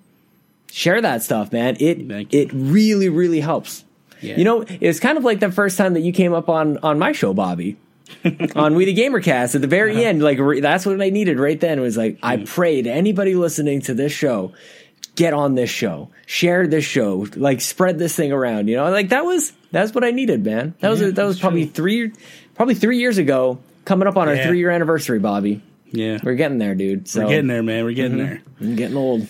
share 0.75 1.01
that 1.01 1.23
stuff, 1.23 1.53
man. 1.53 1.77
It, 1.79 2.27
it 2.35 2.51
really, 2.53 3.09
really 3.09 3.41
helps. 3.41 3.85
Yeah. 4.21 4.37
You 4.37 4.45
know, 4.45 4.65
it's 4.69 4.99
kind 5.01 5.17
of 5.19 5.25
like 5.25 5.39
the 5.41 5.53
first 5.53 5.79
time 5.79 5.95
that 5.95 6.01
you 6.01 6.13
came 6.13 6.33
up 6.35 6.49
on, 6.49 6.79
on 6.79 6.99
my 6.99 7.13
show, 7.13 7.33
Bobby 7.35 7.77
on 8.57 8.75
We 8.75 8.85
the 8.87 8.95
Gamercast 8.95 9.55
at 9.55 9.61
the 9.61 9.67
very 9.67 9.93
Uh-huh. 9.93 10.03
end. 10.03 10.23
Like 10.23 10.39
re- 10.39 10.61
that's 10.61 10.85
what 10.87 11.01
I 11.01 11.11
needed 11.11 11.39
right 11.39 11.61
then. 11.61 11.79
It 11.79 11.83
Was 11.83 11.97
like 11.97 12.19
I 12.23 12.39
Mm. 12.39 12.47
prayed 12.47 12.87
anybody 12.87 13.35
listening 13.35 13.83
to 13.83 13.95
this 13.95 14.13
show, 14.13 14.53
get 15.15 15.33
on 15.35 15.55
this 15.55 15.71
show, 15.71 16.11
share 16.27 16.67
this 16.67 16.85
show, 16.85 17.27
like 17.37 17.61
spread 17.61 17.99
this 17.99 18.17
thing 18.17 18.33
around. 18.33 18.69
You 18.69 18.77
know, 18.77 18.91
like 18.91 19.11
that 19.11 19.25
was 19.25 19.53
that's 19.73 19.95
what 19.95 20.05
I 20.05 20.11
needed, 20.11 20.45
man. 20.45 20.75
That 20.81 20.89
was 20.91 21.01
Yeah, 21.01 21.11
that 21.11 21.25
was 21.25 21.39
probably 21.39 21.65
true. 21.67 21.73
three, 21.73 22.13
probably 22.55 22.75
three 22.75 22.99
years 22.99 23.19
ago. 23.19 23.59
Coming 23.85 24.09
up 24.09 24.17
on 24.17 24.29
our 24.29 24.37
three 24.39 24.59
year 24.59 24.71
anniversary, 24.71 25.19
Bobby. 25.19 25.61
Yeah, 25.91 26.19
We're 26.23 26.35
getting 26.35 26.57
there, 26.59 26.75
dude. 26.75 27.07
So 27.09 27.21
we're 27.23 27.29
getting 27.29 27.47
there, 27.49 27.63
man. 27.63 27.85
We're 27.85 27.93
getting 27.93 28.17
Mm-hmm. 28.19 28.27
there. 28.27 28.43
I'm 28.61 28.77
getting 28.77 28.97
old. 28.97 29.29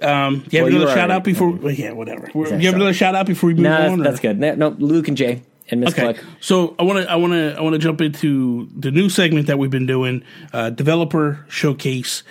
Um, 0.00 0.40
do 0.40 0.56
you 0.56 0.58
have 0.58 0.66
Well, 0.66 0.66
another 0.66 0.86
were 0.86 0.92
shout 0.94 1.10
out 1.10 1.24
before? 1.24 1.50
well, 1.50 1.72
yeah, 1.72 1.92
whatever. 1.92 2.26
Do 2.32 2.38
you 2.40 2.66
have 2.66 2.74
another 2.74 2.92
shout 2.94 3.14
out 3.14 3.26
before 3.26 3.48
we 3.48 3.54
move 3.54 3.64
Nah, 3.64 3.76
on? 3.76 3.80
that's, 3.80 4.00
or- 4.00 4.02
that's 4.04 4.20
good. 4.20 4.38
No, 4.38 4.54
no, 4.54 4.68
Luke 4.78 5.08
and 5.08 5.16
Jay. 5.16 5.42
and 5.70 5.80
Miss 5.80 5.92
Okay, 5.92 6.14
Cluck. 6.14 6.24
so 6.40 6.74
I 6.78 6.82
want 6.84 7.04
to 7.04 7.10
I 7.10 7.16
want 7.16 7.32
to 7.32 7.54
I 7.58 7.60
want 7.60 7.74
to 7.74 7.78
jump 7.78 8.00
into 8.00 8.68
the 8.76 8.90
new 8.90 9.08
segment 9.10 9.48
that 9.48 9.58
we've 9.58 9.70
been 9.70 9.86
doing, 9.86 10.22
uh, 10.52 10.70
developer 10.70 11.44
showcase, 11.48 12.22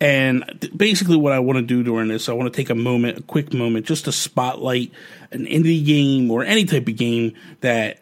and 0.00 0.44
th- 0.60 0.76
basically 0.76 1.16
what 1.16 1.32
I 1.32 1.38
want 1.40 1.58
to 1.58 1.62
do 1.62 1.82
during 1.82 2.08
this, 2.08 2.28
I 2.28 2.32
want 2.32 2.52
to 2.52 2.56
take 2.56 2.70
a 2.70 2.74
moment, 2.74 3.18
a 3.18 3.22
quick 3.22 3.52
moment, 3.52 3.86
just 3.86 4.06
to 4.06 4.12
spotlight 4.12 4.90
an 5.30 5.46
indie 5.46 5.84
game 5.84 6.30
or 6.30 6.42
any 6.42 6.64
type 6.64 6.88
of 6.88 6.96
game 6.96 7.34
that 7.60 7.98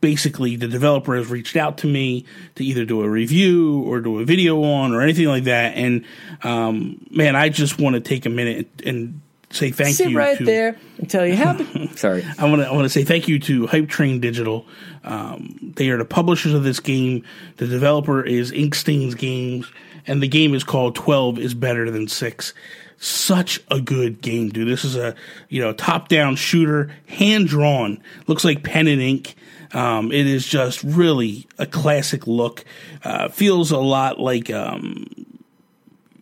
basically 0.00 0.56
the 0.56 0.68
developer 0.68 1.16
has 1.16 1.28
reached 1.28 1.56
out 1.56 1.78
to 1.78 1.86
me 1.86 2.24
to 2.56 2.64
either 2.64 2.84
do 2.84 3.02
a 3.02 3.08
review 3.08 3.82
or 3.82 4.00
do 4.00 4.18
a 4.18 4.24
video 4.24 4.62
on 4.62 4.94
or 4.94 5.02
anything 5.02 5.26
like 5.26 5.44
that, 5.44 5.76
and 5.76 6.04
um, 6.42 7.06
man, 7.10 7.36
I 7.36 7.48
just 7.48 7.78
want 7.78 7.94
to 7.94 8.00
take 8.00 8.26
a 8.26 8.30
minute 8.30 8.68
and 8.84 9.20
say 9.50 9.70
thank 9.70 9.96
Sit 9.96 10.10
you 10.10 10.18
right 10.18 10.36
to 10.38 10.44
there 10.44 10.76
and 10.98 11.08
tell 11.08 11.26
you 11.26 11.36
how. 11.36 11.56
Sorry. 11.94 12.24
I 12.38 12.44
want 12.48 12.62
to 12.62 12.68
I 12.68 12.72
want 12.72 12.84
to 12.84 12.90
say 12.90 13.04
thank 13.04 13.28
you 13.28 13.38
to 13.40 13.66
Hype 13.66 13.88
Train 13.88 14.20
Digital. 14.20 14.66
Um, 15.04 15.72
they 15.76 15.88
are 15.90 15.96
the 15.96 16.04
publishers 16.04 16.54
of 16.54 16.64
this 16.64 16.80
game. 16.80 17.24
The 17.56 17.66
developer 17.66 18.22
is 18.22 18.52
Inkstains 18.52 19.16
Games, 19.16 19.70
and 20.06 20.22
the 20.22 20.28
game 20.28 20.54
is 20.54 20.64
called 20.64 20.94
Twelve 20.94 21.38
is 21.38 21.54
Better 21.54 21.90
Than 21.90 22.08
Six. 22.08 22.52
Such 23.00 23.60
a 23.70 23.80
good 23.80 24.20
game, 24.20 24.48
dude. 24.48 24.68
This 24.68 24.84
is 24.84 24.96
a 24.96 25.14
you 25.48 25.60
know 25.62 25.72
top 25.72 26.08
down 26.08 26.36
shooter, 26.36 26.94
hand 27.06 27.48
drawn. 27.48 28.02
Looks 28.26 28.44
like 28.44 28.64
pen 28.64 28.86
and 28.86 29.00
ink. 29.00 29.36
Um, 29.72 30.12
it 30.12 30.26
is 30.26 30.46
just 30.46 30.82
really 30.82 31.46
a 31.58 31.66
classic 31.66 32.26
look. 32.26 32.64
Uh, 33.04 33.28
feels 33.28 33.70
a 33.70 33.78
lot 33.78 34.18
like 34.18 34.50
um, 34.50 35.06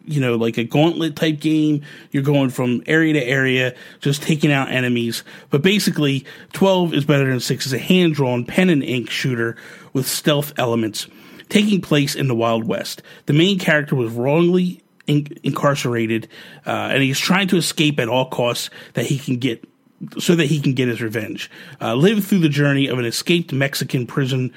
you 0.05 0.21
know, 0.21 0.37
like 0.37 0.57
a 0.57 0.65
gauntlet 0.65 1.17
type 1.17 1.41
game. 1.41 1.83
You're 2.11 2.23
going 2.23 2.51
from 2.51 2.83
area 2.87 3.15
to 3.15 3.25
area, 3.25 3.75
just 4.01 4.23
taking 4.23 4.53
out 4.53 4.71
enemies. 4.71 5.25
But 5.51 5.63
basically, 5.63 6.25
12 6.53 6.95
is 6.95 7.05
better 7.05 7.29
than 7.29 7.41
6 7.41 7.67
is 7.67 7.73
a 7.73 7.79
hand 7.79 8.15
drawn 8.15 8.45
pen 8.45 8.71
and 8.71 8.83
ink 8.83 9.11
shooter 9.11 9.57
with 9.93 10.07
stealth 10.07 10.53
elements 10.59 11.09
taking 11.49 11.81
place 11.81 12.15
in 12.15 12.29
the 12.29 12.35
Wild 12.35 12.67
West. 12.67 13.03
The 13.27 13.33
main 13.33 13.59
character 13.59 13.95
was 13.95 14.13
wrongly 14.13 14.83
in- 15.07 15.39
incarcerated, 15.43 16.29
uh, 16.67 16.91
and 16.93 17.03
he's 17.03 17.19
trying 17.19 17.49
to 17.49 17.57
escape 17.57 17.99
at 18.01 18.09
all 18.09 18.29
costs 18.29 18.71
that 18.95 19.07
he 19.07 19.19
can 19.19 19.37
get. 19.37 19.65
So 20.19 20.35
that 20.35 20.47
he 20.47 20.61
can 20.61 20.75
get 20.75 20.89
his 20.89 21.01
revenge. 21.01 21.51
Uh, 21.81 21.95
live 21.95 22.25
through 22.25 22.41
the 22.41 22.51
journey 22.51 22.87
of 22.87 22.99
an 22.99 23.07
escaped 23.07 23.53
Mexican 23.53 24.07
prison 24.07 24.53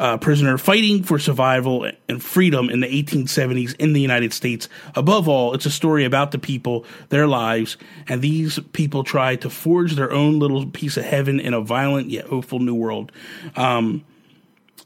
uh, 0.00 0.16
prisoner 0.16 0.56
fighting 0.56 1.02
for 1.02 1.18
survival 1.18 1.90
and 2.08 2.22
freedom 2.22 2.70
in 2.70 2.80
the 2.80 2.86
1870s 2.86 3.76
in 3.76 3.92
the 3.92 4.00
United 4.00 4.32
States. 4.32 4.68
Above 4.94 5.28
all, 5.28 5.52
it's 5.52 5.66
a 5.66 5.70
story 5.70 6.04
about 6.04 6.30
the 6.30 6.38
people, 6.38 6.86
their 7.10 7.26
lives, 7.26 7.76
and 8.08 8.22
these 8.22 8.58
people 8.72 9.04
try 9.04 9.36
to 9.36 9.50
forge 9.50 9.96
their 9.96 10.10
own 10.10 10.38
little 10.38 10.66
piece 10.66 10.96
of 10.96 11.04
heaven 11.04 11.38
in 11.38 11.52
a 11.52 11.60
violent 11.60 12.08
yet 12.08 12.26
hopeful 12.26 12.58
new 12.58 12.74
world. 12.74 13.12
Um, 13.56 14.04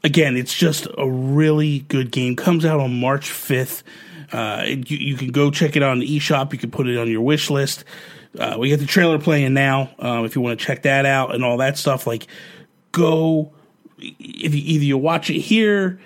again, 0.03 0.35
it's 0.35 0.53
just 0.53 0.85
a 0.97 1.09
really 1.09 1.79
good 1.79 2.11
game. 2.11 2.35
Comes 2.35 2.65
out 2.65 2.81
on 2.81 2.99
March 2.99 3.29
5th. 3.29 3.83
Uh, 4.33 4.63
you, 4.67 4.97
you 4.97 5.15
can 5.15 5.31
go 5.31 5.49
check 5.49 5.77
it 5.77 5.83
out 5.83 5.91
on 5.91 5.99
the 5.99 6.19
eShop. 6.19 6.51
You 6.51 6.59
can 6.59 6.71
put 6.71 6.87
it 6.87 6.97
on 6.97 7.09
your 7.09 7.21
wish 7.21 7.49
list. 7.49 7.85
Uh, 8.37 8.57
we 8.57 8.69
got 8.69 8.79
the 8.79 8.85
trailer 8.85 9.19
playing 9.19 9.53
now. 9.53 9.89
Um, 9.99 10.25
if 10.25 10.35
you 10.35 10.41
want 10.41 10.59
to 10.59 10.65
check 10.65 10.83
that 10.83 11.05
out 11.05 11.33
and 11.33 11.43
all 11.43 11.57
that 11.57 11.77
stuff, 11.77 12.05
like 12.05 12.27
go 12.91 13.53
if 13.97 14.53
you 14.53 14.61
either 14.61 14.83
you 14.83 14.97
watch 14.97 15.29
it 15.29 15.39
here, 15.39 15.99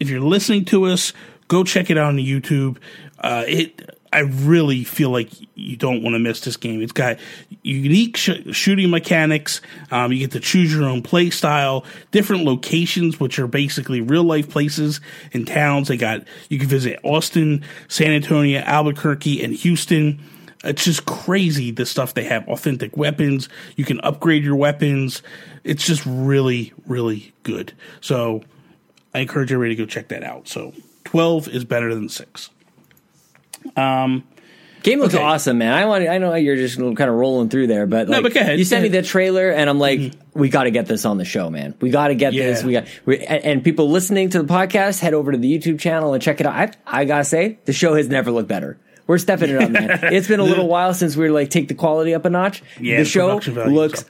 if 0.00 0.08
you're 0.10 0.20
listening 0.20 0.64
to 0.66 0.86
us, 0.86 1.12
go 1.48 1.64
check 1.64 1.90
it 1.90 1.98
out 1.98 2.08
on 2.08 2.16
YouTube. 2.16 2.78
Uh, 3.20 3.44
it 3.46 3.96
I 4.12 4.20
really 4.20 4.84
feel 4.84 5.10
like 5.10 5.28
you 5.54 5.76
don't 5.76 6.02
want 6.02 6.14
to 6.14 6.18
miss 6.18 6.40
this 6.40 6.56
game. 6.56 6.80
It's 6.80 6.92
got 6.92 7.18
unique 7.62 8.16
sh- 8.16 8.30
shooting 8.52 8.90
mechanics. 8.90 9.60
Um, 9.90 10.12
you 10.12 10.20
get 10.20 10.30
to 10.32 10.40
choose 10.40 10.72
your 10.72 10.84
own 10.84 11.02
play 11.02 11.28
style, 11.30 11.84
different 12.12 12.44
locations, 12.44 13.20
which 13.20 13.38
are 13.38 13.46
basically 13.46 14.00
real 14.00 14.24
life 14.24 14.48
places 14.48 15.00
and 15.34 15.46
towns. 15.46 15.88
They 15.88 15.96
got 15.96 16.22
you 16.48 16.58
can 16.58 16.68
visit 16.68 16.98
Austin, 17.02 17.64
San 17.88 18.12
Antonio, 18.12 18.60
Albuquerque, 18.60 19.42
and 19.42 19.52
Houston. 19.52 20.22
It's 20.66 20.84
just 20.84 21.06
crazy 21.06 21.70
the 21.70 21.86
stuff 21.86 22.14
they 22.14 22.24
have. 22.24 22.48
Authentic 22.48 22.96
weapons. 22.96 23.48
You 23.76 23.84
can 23.84 24.00
upgrade 24.00 24.44
your 24.44 24.56
weapons. 24.56 25.22
It's 25.64 25.84
just 25.84 26.04
really, 26.06 26.72
really 26.86 27.32
good. 27.42 27.72
So 28.00 28.42
I 29.14 29.20
encourage 29.20 29.52
everybody 29.52 29.76
to 29.76 29.82
go 29.82 29.86
check 29.86 30.08
that 30.08 30.22
out. 30.22 30.48
So 30.48 30.74
12 31.04 31.48
is 31.48 31.64
better 31.64 31.94
than 31.94 32.08
6. 32.08 32.50
Um, 33.76 34.24
Game 34.86 35.00
looks 35.00 35.14
Okay. 35.14 35.22
awesome, 35.24 35.58
man. 35.58 35.72
I 35.72 35.86
want. 35.86 36.08
I 36.08 36.18
know 36.18 36.32
you're 36.34 36.54
just 36.54 36.76
kind 36.76 37.00
of 37.00 37.14
rolling 37.14 37.48
through 37.48 37.66
there, 37.66 37.86
but 37.86 38.08
like, 38.08 38.22
but 38.22 38.32
go 38.32 38.38
ahead. 38.38 38.56
you 38.56 38.64
sent 38.64 38.84
me 38.84 38.88
the 38.88 39.02
trailer, 39.02 39.50
and 39.50 39.68
I'm 39.68 39.80
like, 39.80 39.98
mm-hmm. 39.98 40.38
we 40.38 40.48
got 40.48 40.62
to 40.62 40.70
get 40.70 40.86
this 40.86 41.04
on 41.04 41.18
the 41.18 41.24
show, 41.24 41.50
man. 41.50 41.74
We 41.80 41.90
got 41.90 42.08
to 42.08 42.14
get 42.14 42.32
this. 42.32 42.62
We 42.62 42.74
got. 42.74 42.84
We, 43.04 43.18
and, 43.18 43.44
and 43.44 43.64
people 43.64 43.90
listening 43.90 44.30
to 44.30 44.42
the 44.42 44.46
podcast, 44.46 45.00
head 45.00 45.12
over 45.12 45.32
to 45.32 45.38
the 45.38 45.58
YouTube 45.58 45.80
channel 45.80 46.14
and 46.14 46.22
check 46.22 46.38
it 46.38 46.46
out. 46.46 46.76
I, 46.86 47.00
I 47.00 47.04
gotta 47.04 47.24
say, 47.24 47.58
the 47.64 47.72
show 47.72 47.94
has 47.94 48.08
never 48.08 48.30
looked 48.30 48.48
better. 48.48 48.78
We're 49.06 49.18
stepping 49.18 49.50
it 49.50 49.62
up, 49.62 49.70
man. 49.70 50.00
it's 50.12 50.28
been 50.28 50.40
a 50.40 50.44
little 50.44 50.68
while 50.68 50.92
since 50.94 51.16
we 51.16 51.24
were 51.28 51.34
like 51.34 51.50
take 51.50 51.68
the 51.68 51.74
quality 51.74 52.14
up 52.14 52.24
a 52.24 52.30
notch. 52.30 52.62
Yeah, 52.80 52.98
the 52.98 53.04
show 53.04 53.28
production 53.28 53.54
value 53.54 53.70
is 53.70 53.76
looks 53.76 54.04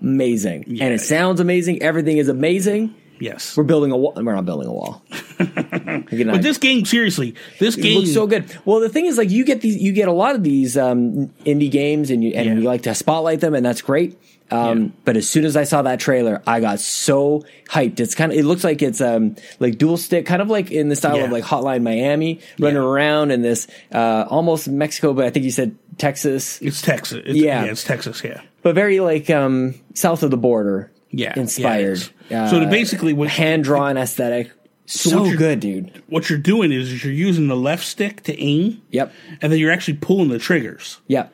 amazing, 0.00 0.64
and 0.80 0.94
it 0.94 1.00
sounds 1.00 1.40
amazing. 1.40 1.82
Everything 1.82 2.16
is 2.18 2.28
amazing. 2.28 2.94
Yes. 3.18 3.56
We're 3.56 3.64
building 3.64 3.92
a 3.92 3.96
wall. 3.96 4.12
We're 4.16 4.34
not 4.34 4.44
building 4.44 4.68
a 4.68 4.72
wall. 4.72 5.02
But 5.38 6.42
this 6.42 6.58
game, 6.58 6.84
seriously, 6.84 7.34
this 7.58 7.76
It 7.76 7.82
game 7.82 7.98
looks 8.00 8.12
so 8.12 8.26
good. 8.26 8.44
Well, 8.64 8.80
the 8.80 8.88
thing 8.88 9.06
is, 9.06 9.16
like, 9.18 9.30
you 9.30 9.44
get 9.44 9.60
these, 9.60 9.76
you 9.76 9.92
get 9.92 10.08
a 10.08 10.12
lot 10.12 10.34
of 10.34 10.42
these 10.42 10.76
um, 10.76 11.28
indie 11.44 11.70
games, 11.70 12.10
and 12.10 12.22
you 12.22 12.32
and 12.34 12.46
Yeah. 12.46 12.54
you 12.54 12.60
like 12.60 12.82
to 12.82 12.94
spotlight 12.94 13.40
them, 13.40 13.54
and 13.54 13.64
that's 13.64 13.82
great. 13.82 14.18
Um, 14.50 14.82
Yeah. 14.82 14.88
But 15.04 15.16
as 15.16 15.28
soon 15.28 15.44
as 15.44 15.56
I 15.56 15.64
saw 15.64 15.82
that 15.82 15.98
trailer, 16.00 16.42
I 16.46 16.60
got 16.60 16.78
so 16.80 17.44
hyped. 17.68 17.98
It's 18.00 18.14
kind 18.14 18.32
of, 18.32 18.38
it 18.38 18.44
looks 18.44 18.62
like 18.64 18.80
it's 18.82 19.00
um, 19.00 19.36
like 19.58 19.76
dual 19.78 19.96
stick, 19.96 20.24
kind 20.26 20.40
of 20.40 20.48
like 20.48 20.70
in 20.70 20.88
the 20.88 20.96
style 20.96 21.16
Yeah. 21.18 21.24
of 21.24 21.32
like 21.32 21.44
Hotline 21.44 21.82
Miami, 21.82 22.40
running 22.58 22.76
Yeah. 22.76 22.82
around 22.82 23.30
in 23.32 23.42
this 23.42 23.66
uh, 23.92 24.24
almost 24.28 24.68
Mexico, 24.68 25.12
but 25.14 25.24
I 25.24 25.30
think 25.30 25.44
you 25.44 25.50
said 25.50 25.76
Texas, 25.98 26.60
It's 26.62 26.80
Texas. 26.82 27.22
It's, 27.26 27.36
Yeah. 27.38 27.64
it's 27.64 27.82
Texas. 27.84 28.22
Yeah, 28.24 28.40
but 28.62 28.74
very 28.74 29.00
like 29.00 29.28
um, 29.30 29.74
south 29.94 30.22
of 30.22 30.30
the 30.30 30.36
border. 30.36 30.90
yeah, 31.10 31.32
inspired. 31.36 31.92
Is. 31.92 32.10
so 32.28 32.36
Uh, 32.60 32.70
basically, 32.70 33.12
what 33.14 33.28
hand 33.28 33.64
drawn 33.64 33.96
aesthetic. 33.96 34.50
So 34.88 35.24
you're- 35.24 35.36
good, 35.36 35.58
dude. 35.60 35.90
what 36.08 36.30
you're 36.30 36.38
doing 36.38 36.70
is, 36.70 36.92
is 36.92 37.02
you're 37.04 37.12
using 37.12 37.48
the 37.48 37.56
left 37.56 37.84
stick 37.84 38.22
to 38.24 38.40
aim, 38.40 38.82
Yep. 38.90 39.12
and 39.42 39.50
then 39.50 39.58
you're 39.58 39.72
actually 39.72 39.94
pulling 40.00 40.28
the 40.28 40.38
triggers, 40.38 40.98
Yep. 41.08 41.32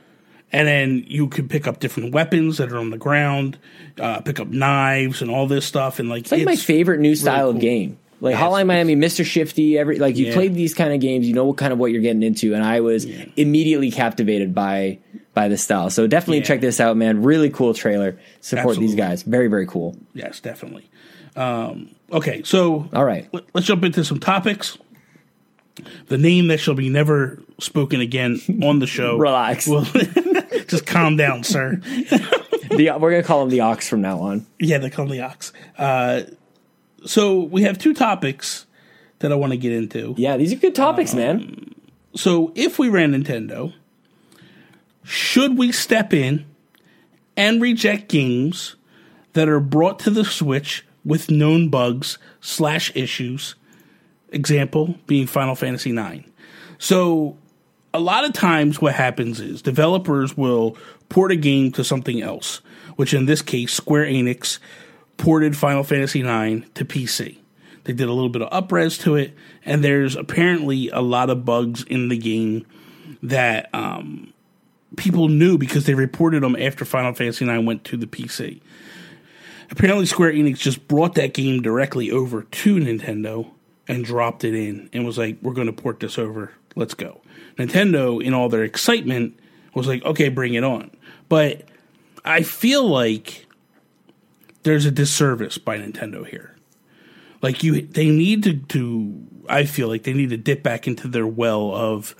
And 0.53 0.69
then 0.69 1.05
you 1.07 1.29
can 1.29 1.49
pick 1.49 1.67
up 1.67 1.81
different 1.81 2.13
weapons 2.13 2.59
that 2.59 2.71
are 2.73 2.77
on 2.79 2.91
the 2.91 2.99
ground, 2.99 3.59
uh, 3.99 4.21
pick 4.21 4.39
up 4.39 4.49
knives 4.49 5.23
and 5.23 5.31
all 5.31 5.47
this 5.47 5.65
stuff, 5.67 5.99
and 5.99 6.09
like 6.09 6.23
It's 6.25 6.33
like 6.33 6.45
my 6.45 6.57
favorite 6.57 7.01
new 7.01 7.15
style 7.17 7.49
of 7.49 7.55
cool. 7.55 7.61
game. 7.63 7.99
Like 8.21 8.35
Yeah, 8.37 8.43
Hotline 8.43 8.67
Miami, 8.67 8.95
Mr. 8.95 9.25
Shifty, 9.25 9.77
every 9.79 9.99
like 9.99 10.17
you 10.17 10.27
Yeah. 10.27 10.35
played 10.35 10.55
these 10.55 10.75
kind 10.75 10.93
of 10.95 11.01
games, 11.01 11.27
you 11.27 11.35
know 11.35 11.45
what 11.45 11.57
kind 11.57 11.73
of 11.73 11.79
what 11.81 11.91
you're 11.91 12.03
getting 12.03 12.23
into, 12.23 12.55
and 12.55 12.63
I 12.65 12.81
was 12.81 13.07
immediately 13.37 13.91
captivated 13.91 14.55
by 14.55 14.99
by 15.35 15.49
the 15.49 15.57
style. 15.57 15.89
So 15.91 16.07
definitely 16.07 16.39
Yeah. 16.39 16.45
check 16.45 16.61
this 16.61 16.79
out, 16.79 16.97
man. 16.97 17.23
Really 17.23 17.49
cool 17.51 17.73
trailer. 17.75 18.19
Support 18.41 18.79
these 18.79 18.95
guys. 18.95 19.23
Very 19.23 19.49
very 19.49 19.67
cool. 19.67 19.97
Yes, 20.15 20.39
definitely. 20.41 20.89
Um, 21.35 21.89
okay, 22.13 22.43
so 22.45 22.89
All 22.93 23.05
right. 23.07 23.27
let, 23.33 23.45
us 23.55 23.65
jump 23.65 23.83
into 23.85 24.05
some 24.05 24.21
topics. 24.21 24.77
The 26.09 26.19
name 26.19 26.49
that 26.49 26.61
shall 26.61 26.75
be 26.75 26.91
never 26.91 27.41
spoken 27.59 28.01
again 28.03 28.39
on 28.63 28.79
the 28.79 28.87
show. 28.87 29.17
Relax. 29.19 29.67
just 30.73 30.87
calm 30.87 31.17
down, 31.17 31.45
sir. 31.45 31.81
The, 32.71 32.91
we're 32.99 33.11
gonna 33.11 33.23
call 33.23 33.43
him 33.43 33.51
the 33.51 33.61
Ox 33.61 33.87
from 33.87 34.01
now 34.01 34.21
on. 34.21 34.47
Yeah, 34.59 34.79
they 34.79 34.89
call 34.89 35.05
me 35.05 35.21
Ox. 35.21 35.53
Uh, 35.77 36.23
so 37.05 37.41
we 37.41 37.65
have 37.65 37.77
two 37.77 37.93
topics 37.93 38.65
that 39.19 39.31
I 39.31 39.35
want 39.35 39.53
to 39.53 39.59
get 39.59 39.73
into. 39.73 40.15
Yeah, 40.17 40.39
these 40.39 40.55
are 40.55 40.57
good 40.57 40.75
topics, 40.75 41.13
Um, 41.13 41.19
man. 41.19 41.75
So 42.17 42.51
if 42.55 42.79
we 42.79 42.89
ran 42.89 43.13
Nintendo, 43.13 43.75
should 45.05 45.59
we 45.59 45.71
step 45.71 46.15
in 46.15 46.47
and 47.37 47.61
reject 47.61 48.09
games 48.09 48.77
that 49.35 49.51
are 49.51 49.61
brought 49.61 49.99
to 50.01 50.11
the 50.11 50.25
Switch 50.25 50.87
with 51.05 51.31
known 51.31 51.69
bugs 51.69 52.17
slash 52.41 52.91
issues? 52.95 53.55
Example 54.31 54.95
being 55.07 55.27
Final 55.27 55.55
Fantasy 55.57 55.91
IX. 55.95 56.27
So 56.79 57.37
a 57.95 58.01
lot 58.01 58.25
of 58.25 58.33
times 58.33 58.81
what 58.81 58.95
happens 58.95 59.41
is 59.41 59.63
developers 59.63 60.37
will 60.37 60.77
port 61.09 61.33
a 61.33 61.37
game 61.37 61.73
to 61.73 61.85
something 61.85 62.23
else, 62.23 62.61
which 62.97 63.15
in 63.15 63.27
this 63.27 63.43
case 63.43 63.73
Square 63.73 64.07
Enix 64.07 64.59
ported 65.17 65.57
Final 65.57 65.85
Fantasy 65.85 66.21
IX 66.21 66.69
to 66.75 66.85
PC. 66.85 67.39
They 67.85 67.93
did 67.93 68.09
a 68.09 68.13
little 68.13 68.31
bit 68.31 68.43
of 68.43 68.51
upres 68.51 69.01
to 69.03 69.17
it, 69.17 69.35
and 69.65 69.83
there's 69.83 70.17
apparently 70.17 70.89
a 70.91 71.01
lot 71.01 71.31
of 71.31 71.45
bugs 71.45 71.83
in 71.85 72.09
the 72.09 72.17
game 72.17 72.65
that 73.23 73.69
um, 73.75 74.33
people 74.97 75.29
knew 75.29 75.59
because 75.59 75.87
they 75.87 75.95
reported 75.95 76.43
them 76.43 76.57
after 76.57 76.85
Final 76.85 77.13
Fantasy 77.13 77.49
IX 77.49 77.65
went 77.65 77.85
to 77.85 77.97
the 77.97 78.07
PC. 78.07 78.61
Apparently, 79.71 80.07
Square 80.07 80.35
Enix 80.35 80.59
just 80.59 80.87
brought 80.87 81.15
that 81.15 81.35
game 81.35 81.63
directly 81.63 82.11
over 82.11 82.43
to 82.43 82.77
Nintendo 82.77 83.51
and 83.89 84.05
dropped 84.05 84.45
it 84.45 84.55
in 84.55 84.91
and 84.93 85.05
was 85.05 85.19
like, 85.19 85.39
"We're 85.41 85.55
going 85.55 85.67
to 85.67 85.73
port 85.73 85.99
this 86.01 86.19
over. 86.19 86.53
Let's 86.77 86.95
go." 86.95 87.22
Nintendo, 87.67 88.23
in 88.23 88.35
all 88.35 88.49
their 88.49 88.65
excitement, 88.65 89.39
was 89.75 89.87
like, 89.87 90.05
"Okay, 90.05 90.29
bring 90.29 90.55
it 90.55 90.65
on." 90.65 90.91
But 91.29 91.63
I 92.25 92.43
feel 92.43 92.87
like 92.87 93.47
there's 94.63 94.87
a 94.87 94.91
disservice 94.91 95.59
by 95.59 95.79
Nintendo 95.79 96.27
here. 96.27 96.57
Like 97.41 97.65
you, 97.65 97.83
they 97.83 98.09
need 98.09 98.45
to, 98.45 98.55
to 98.55 99.27
I 99.49 99.65
feel 99.65 99.89
like 99.89 100.05
they 100.05 100.13
need 100.13 100.31
to 100.31 100.37
dip 100.37 100.63
back 100.63 100.87
into 100.87 101.09
their 101.09 101.27
well 101.27 101.75
of 101.75 102.15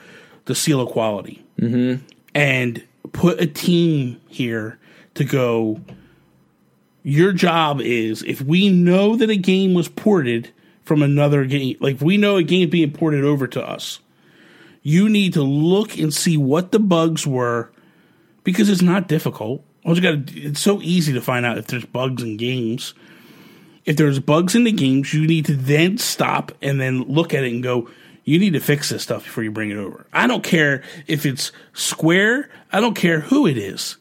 the 0.47 0.55
seal 0.55 0.81
of 0.81 0.89
quality 0.89 1.45
mm-hmm. 1.59 2.05
and 2.35 2.83
put 3.13 3.41
a 3.41 3.47
team 3.47 4.21
here 4.29 4.79
to 5.15 5.25
go. 5.25 5.81
Your 7.05 7.33
job 7.33 7.81
is 7.81 8.23
if 8.23 8.41
we 8.41 8.69
know 8.69 9.17
that 9.17 9.31
a 9.31 9.37
game 9.37 9.75
was 9.75 9.89
ported 9.89 10.51
from 10.85 11.03
another 11.03 11.45
game, 11.45 11.77
like 11.81 12.01
we 12.01 12.17
know 12.17 12.37
a 12.37 12.43
game 12.43 12.71
being 12.71 12.93
ported 12.93 13.25
over 13.25 13.47
to 13.49 13.65
us, 13.65 14.01
you 14.83 15.09
need 15.09 15.35
to 15.35 15.43
look 15.43 15.97
and 15.97 16.13
see 16.13 16.37
what 16.37 16.73
the 16.73 16.79
bugs 16.79 17.27
were 17.27 17.71
because 18.45 18.69
it's 18.69 18.83
not 18.83 19.09
difficult. 19.09 19.65
All 19.85 19.97
you 19.97 20.03
got 20.03 20.35
it's 20.35 20.61
so 20.61 20.81
easy 20.83 21.13
to 21.13 21.21
find 21.21 21.47
out 21.47 21.59
if 21.59 21.67
there's 21.69 21.85
bugs 21.85 22.23
in 22.23 22.37
games. 22.37 22.95
If 23.85 23.97
there's 23.97 24.21
bugs 24.21 24.55
in 24.55 24.65
the 24.65 24.73
games, 24.73 25.13
you 25.13 25.27
need 25.27 25.47
to 25.47 25.57
then 25.57 25.99
stop 25.99 26.53
and 26.63 26.81
then 26.81 27.03
look 27.03 27.35
at 27.35 27.43
it 27.43 27.53
and 27.53 27.65
go, 27.65 27.91
you 28.23 28.39
need 28.39 28.53
to 28.53 28.61
fix 28.61 28.91
this 28.91 29.03
stuff 29.03 29.25
before 29.25 29.43
you 29.43 29.51
bring 29.51 29.71
it 29.71 29.77
over. 29.77 30.07
I 30.13 30.29
don't 30.29 30.45
care 30.45 30.85
if 31.09 31.27
it's 31.27 31.51
Square, 31.73 32.49
I 32.73 32.81
don't 32.81 32.95
care 32.95 33.21
who 33.21 33.47
it 33.47 33.59
is. 33.59 33.97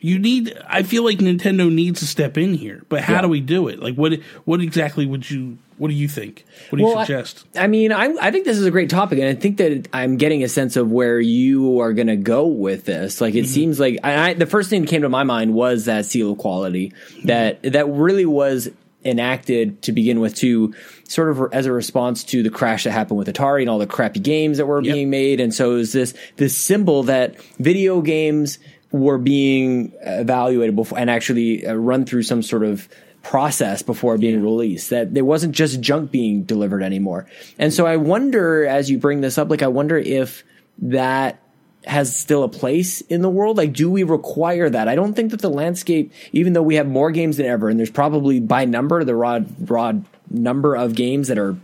You 0.00 0.18
need 0.18 0.56
I 0.68 0.84
feel 0.84 1.04
like 1.04 1.18
Nintendo 1.18 1.72
needs 1.72 2.00
to 2.00 2.06
step 2.06 2.38
in 2.38 2.54
here. 2.54 2.84
But 2.88 3.02
how 3.02 3.14
yeah. 3.14 3.22
do 3.22 3.28
we 3.28 3.40
do 3.40 3.66
it? 3.68 3.80
Like 3.80 3.96
what 3.96 4.14
what 4.44 4.60
exactly 4.60 5.06
would 5.06 5.28
you 5.28 5.58
what 5.78 5.88
do 5.88 5.94
you 5.94 6.08
think? 6.08 6.44
What 6.70 6.78
do 6.78 6.84
well, 6.84 6.98
you 6.98 7.06
suggest? 7.06 7.44
I, 7.56 7.64
I 7.64 7.66
mean, 7.66 7.92
I, 7.92 8.14
I, 8.20 8.30
think 8.30 8.44
this 8.44 8.58
is 8.58 8.66
a 8.66 8.70
great 8.70 8.90
topic, 8.90 9.18
and 9.18 9.28
I 9.28 9.34
think 9.34 9.58
that 9.58 9.88
I'm 9.92 10.16
getting 10.16 10.42
a 10.42 10.48
sense 10.48 10.76
of 10.76 10.90
where 10.90 11.20
you 11.20 11.80
are 11.80 11.92
going 11.92 12.08
to 12.08 12.16
go 12.16 12.46
with 12.46 12.84
this. 12.84 13.20
Like, 13.20 13.34
it 13.34 13.44
mm-hmm. 13.44 13.46
seems 13.46 13.80
like 13.80 13.98
I, 14.04 14.34
the 14.34 14.46
first 14.46 14.70
thing 14.70 14.82
that 14.82 14.88
came 14.88 15.02
to 15.02 15.08
my 15.08 15.24
mind 15.24 15.54
was 15.54 15.86
that 15.86 16.04
seal 16.04 16.32
of 16.32 16.38
quality 16.38 16.92
that 17.24 17.62
mm-hmm. 17.62 17.72
that 17.72 17.88
really 17.88 18.26
was 18.26 18.68
enacted 19.04 19.80
to 19.82 19.92
begin 19.92 20.20
with 20.20 20.34
to 20.36 20.74
sort 21.04 21.30
of 21.30 21.52
as 21.52 21.66
a 21.66 21.72
response 21.72 22.24
to 22.24 22.42
the 22.42 22.50
crash 22.50 22.84
that 22.84 22.90
happened 22.90 23.18
with 23.18 23.28
Atari 23.28 23.62
and 23.62 23.70
all 23.70 23.78
the 23.78 23.86
crappy 23.86 24.20
games 24.20 24.58
that 24.58 24.66
were 24.66 24.82
yep. 24.82 24.94
being 24.94 25.10
made. 25.10 25.40
And 25.40 25.54
so 25.54 25.72
it 25.72 25.74
was 25.74 25.92
this, 25.92 26.14
this 26.36 26.56
symbol 26.56 27.04
that 27.04 27.40
video 27.58 28.02
games 28.02 28.58
were 28.90 29.18
being 29.18 29.92
evaluated 30.00 30.74
before 30.74 30.98
and 30.98 31.10
actually 31.10 31.66
uh, 31.66 31.74
run 31.74 32.04
through 32.04 32.22
some 32.22 32.42
sort 32.42 32.64
of 32.64 32.88
process 33.22 33.82
before 33.82 34.16
being 34.16 34.42
released 34.42 34.90
that 34.90 35.12
there 35.12 35.24
wasn't 35.24 35.54
just 35.54 35.80
junk 35.80 36.10
being 36.10 36.44
delivered 36.44 36.82
anymore 36.82 37.26
and 37.58 37.72
so 37.72 37.86
i 37.86 37.96
wonder 37.96 38.64
as 38.64 38.90
you 38.90 38.96
bring 38.96 39.20
this 39.20 39.36
up 39.36 39.50
like 39.50 39.62
i 39.62 39.66
wonder 39.66 39.98
if 39.98 40.44
that 40.78 41.40
has 41.84 42.14
still 42.14 42.42
a 42.42 42.48
place 42.48 43.00
in 43.02 43.22
the 43.22 43.30
world? 43.30 43.56
Like, 43.56 43.72
do 43.72 43.90
we 43.90 44.02
require 44.02 44.68
that? 44.68 44.88
I 44.88 44.94
don't 44.94 45.14
think 45.14 45.30
that 45.30 45.40
the 45.40 45.48
landscape, 45.48 46.12
even 46.32 46.52
though 46.52 46.62
we 46.62 46.74
have 46.74 46.86
more 46.86 47.10
games 47.10 47.36
than 47.36 47.46
ever, 47.46 47.68
and 47.68 47.78
there's 47.78 47.90
probably 47.90 48.40
by 48.40 48.64
number 48.64 49.02
the 49.04 49.14
raw 49.14 49.40
raw 49.60 49.92
number 50.30 50.74
of 50.74 50.94
games 50.94 51.28
that 51.28 51.38
are 51.38 51.56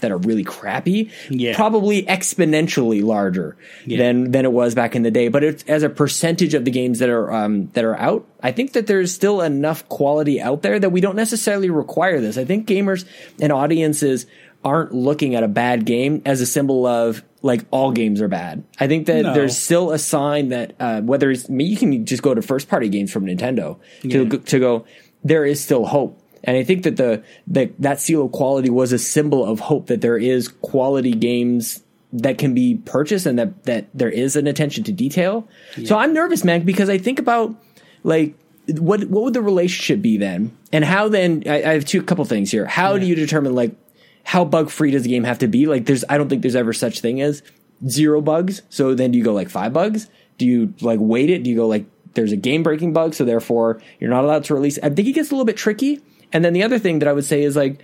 that 0.00 0.10
are 0.10 0.18
really 0.18 0.44
crappy, 0.44 1.10
yeah. 1.28 1.54
probably 1.54 2.02
exponentially 2.04 3.02
larger 3.02 3.56
yeah. 3.84 3.98
than 3.98 4.30
than 4.30 4.44
it 4.44 4.52
was 4.52 4.74
back 4.74 4.96
in 4.96 5.02
the 5.02 5.10
day. 5.10 5.28
But 5.28 5.44
it's, 5.44 5.64
as 5.64 5.82
a 5.82 5.88
percentage 5.88 6.54
of 6.54 6.64
the 6.64 6.70
games 6.70 6.98
that 7.00 7.08
are 7.08 7.32
um, 7.32 7.68
that 7.68 7.84
are 7.84 7.96
out, 7.96 8.26
I 8.42 8.52
think 8.52 8.72
that 8.72 8.86
there's 8.86 9.12
still 9.12 9.40
enough 9.40 9.88
quality 9.88 10.40
out 10.40 10.62
there 10.62 10.78
that 10.78 10.90
we 10.90 11.00
don't 11.00 11.16
necessarily 11.16 11.70
require 11.70 12.20
this. 12.20 12.38
I 12.38 12.44
think 12.44 12.66
gamers 12.66 13.04
and 13.40 13.52
audiences 13.52 14.26
aren't 14.64 14.92
looking 14.92 15.34
at 15.34 15.42
a 15.42 15.48
bad 15.48 15.84
game 15.84 16.22
as 16.26 16.40
a 16.40 16.46
symbol 16.46 16.84
of 16.84 17.22
like 17.42 17.64
all 17.70 17.92
games 17.92 18.20
are 18.20 18.28
bad. 18.28 18.64
I 18.80 18.88
think 18.88 19.06
that 19.06 19.22
no. 19.22 19.34
there's 19.34 19.56
still 19.56 19.92
a 19.92 19.98
sign 19.98 20.48
that 20.48 20.74
uh, 20.80 21.00
whether 21.02 21.30
it's 21.30 21.48
you 21.48 21.76
can 21.76 22.04
just 22.04 22.22
go 22.22 22.34
to 22.34 22.42
first 22.42 22.68
party 22.68 22.88
games 22.88 23.12
from 23.12 23.26
Nintendo 23.26 23.78
to 24.02 24.24
yeah. 24.24 24.38
to 24.38 24.58
go 24.58 24.86
there 25.24 25.44
is 25.44 25.62
still 25.62 25.84
hope. 25.84 26.20
And 26.48 26.56
I 26.56 26.64
think 26.64 26.84
that 26.84 26.96
the, 26.96 27.22
the 27.46 27.70
that 27.78 28.00
seal 28.00 28.24
of 28.24 28.32
quality 28.32 28.70
was 28.70 28.90
a 28.94 28.98
symbol 28.98 29.44
of 29.44 29.60
hope 29.60 29.88
that 29.88 30.00
there 30.00 30.16
is 30.16 30.48
quality 30.48 31.12
games 31.12 31.82
that 32.10 32.38
can 32.38 32.54
be 32.54 32.76
purchased 32.86 33.26
and 33.26 33.38
that 33.38 33.64
that 33.64 33.88
there 33.92 34.08
is 34.08 34.34
an 34.34 34.46
attention 34.46 34.82
to 34.84 34.92
detail. 34.92 35.46
Yeah. 35.76 35.88
So 35.88 35.98
I'm 35.98 36.14
nervous, 36.14 36.44
man, 36.44 36.62
because 36.64 36.88
I 36.88 36.96
think 36.96 37.18
about 37.18 37.54
like 38.02 38.34
what 38.78 39.04
what 39.04 39.24
would 39.24 39.34
the 39.34 39.42
relationship 39.42 40.00
be 40.00 40.16
then, 40.16 40.56
and 40.72 40.86
how 40.86 41.10
then 41.10 41.42
I, 41.44 41.56
I 41.56 41.72
have 41.74 41.84
two 41.84 42.02
couple 42.02 42.24
things 42.24 42.50
here. 42.50 42.64
How 42.64 42.94
yeah. 42.94 43.00
do 43.00 43.06
you 43.08 43.14
determine 43.14 43.54
like 43.54 43.76
how 44.24 44.46
bug 44.46 44.70
free 44.70 44.90
does 44.90 45.02
the 45.02 45.10
game 45.10 45.24
have 45.24 45.40
to 45.40 45.48
be? 45.48 45.66
Like, 45.66 45.84
there's, 45.84 46.02
I 46.08 46.16
don't 46.16 46.30
think 46.30 46.40
there's 46.40 46.56
ever 46.56 46.72
such 46.72 47.00
thing 47.00 47.20
as 47.20 47.42
zero 47.86 48.22
bugs. 48.22 48.62
So 48.70 48.94
then 48.94 49.10
do 49.10 49.18
you 49.18 49.24
go 49.24 49.34
like 49.34 49.50
five 49.50 49.74
bugs? 49.74 50.08
Do 50.38 50.46
you 50.46 50.72
like 50.80 50.98
wait 50.98 51.28
it? 51.28 51.42
Do 51.42 51.50
you 51.50 51.56
go 51.56 51.66
like 51.66 51.84
there's 52.14 52.32
a 52.32 52.36
game 52.36 52.62
breaking 52.62 52.94
bug, 52.94 53.12
so 53.12 53.26
therefore 53.26 53.82
you're 54.00 54.08
not 54.08 54.24
allowed 54.24 54.44
to 54.44 54.54
release? 54.54 54.78
I 54.82 54.88
think 54.88 55.08
it 55.08 55.12
gets 55.12 55.30
a 55.30 55.34
little 55.34 55.44
bit 55.44 55.58
tricky. 55.58 56.00
And 56.32 56.44
then 56.44 56.52
the 56.52 56.62
other 56.62 56.78
thing 56.78 56.98
that 57.00 57.08
I 57.08 57.12
would 57.12 57.24
say 57.24 57.42
is 57.42 57.56
like, 57.56 57.82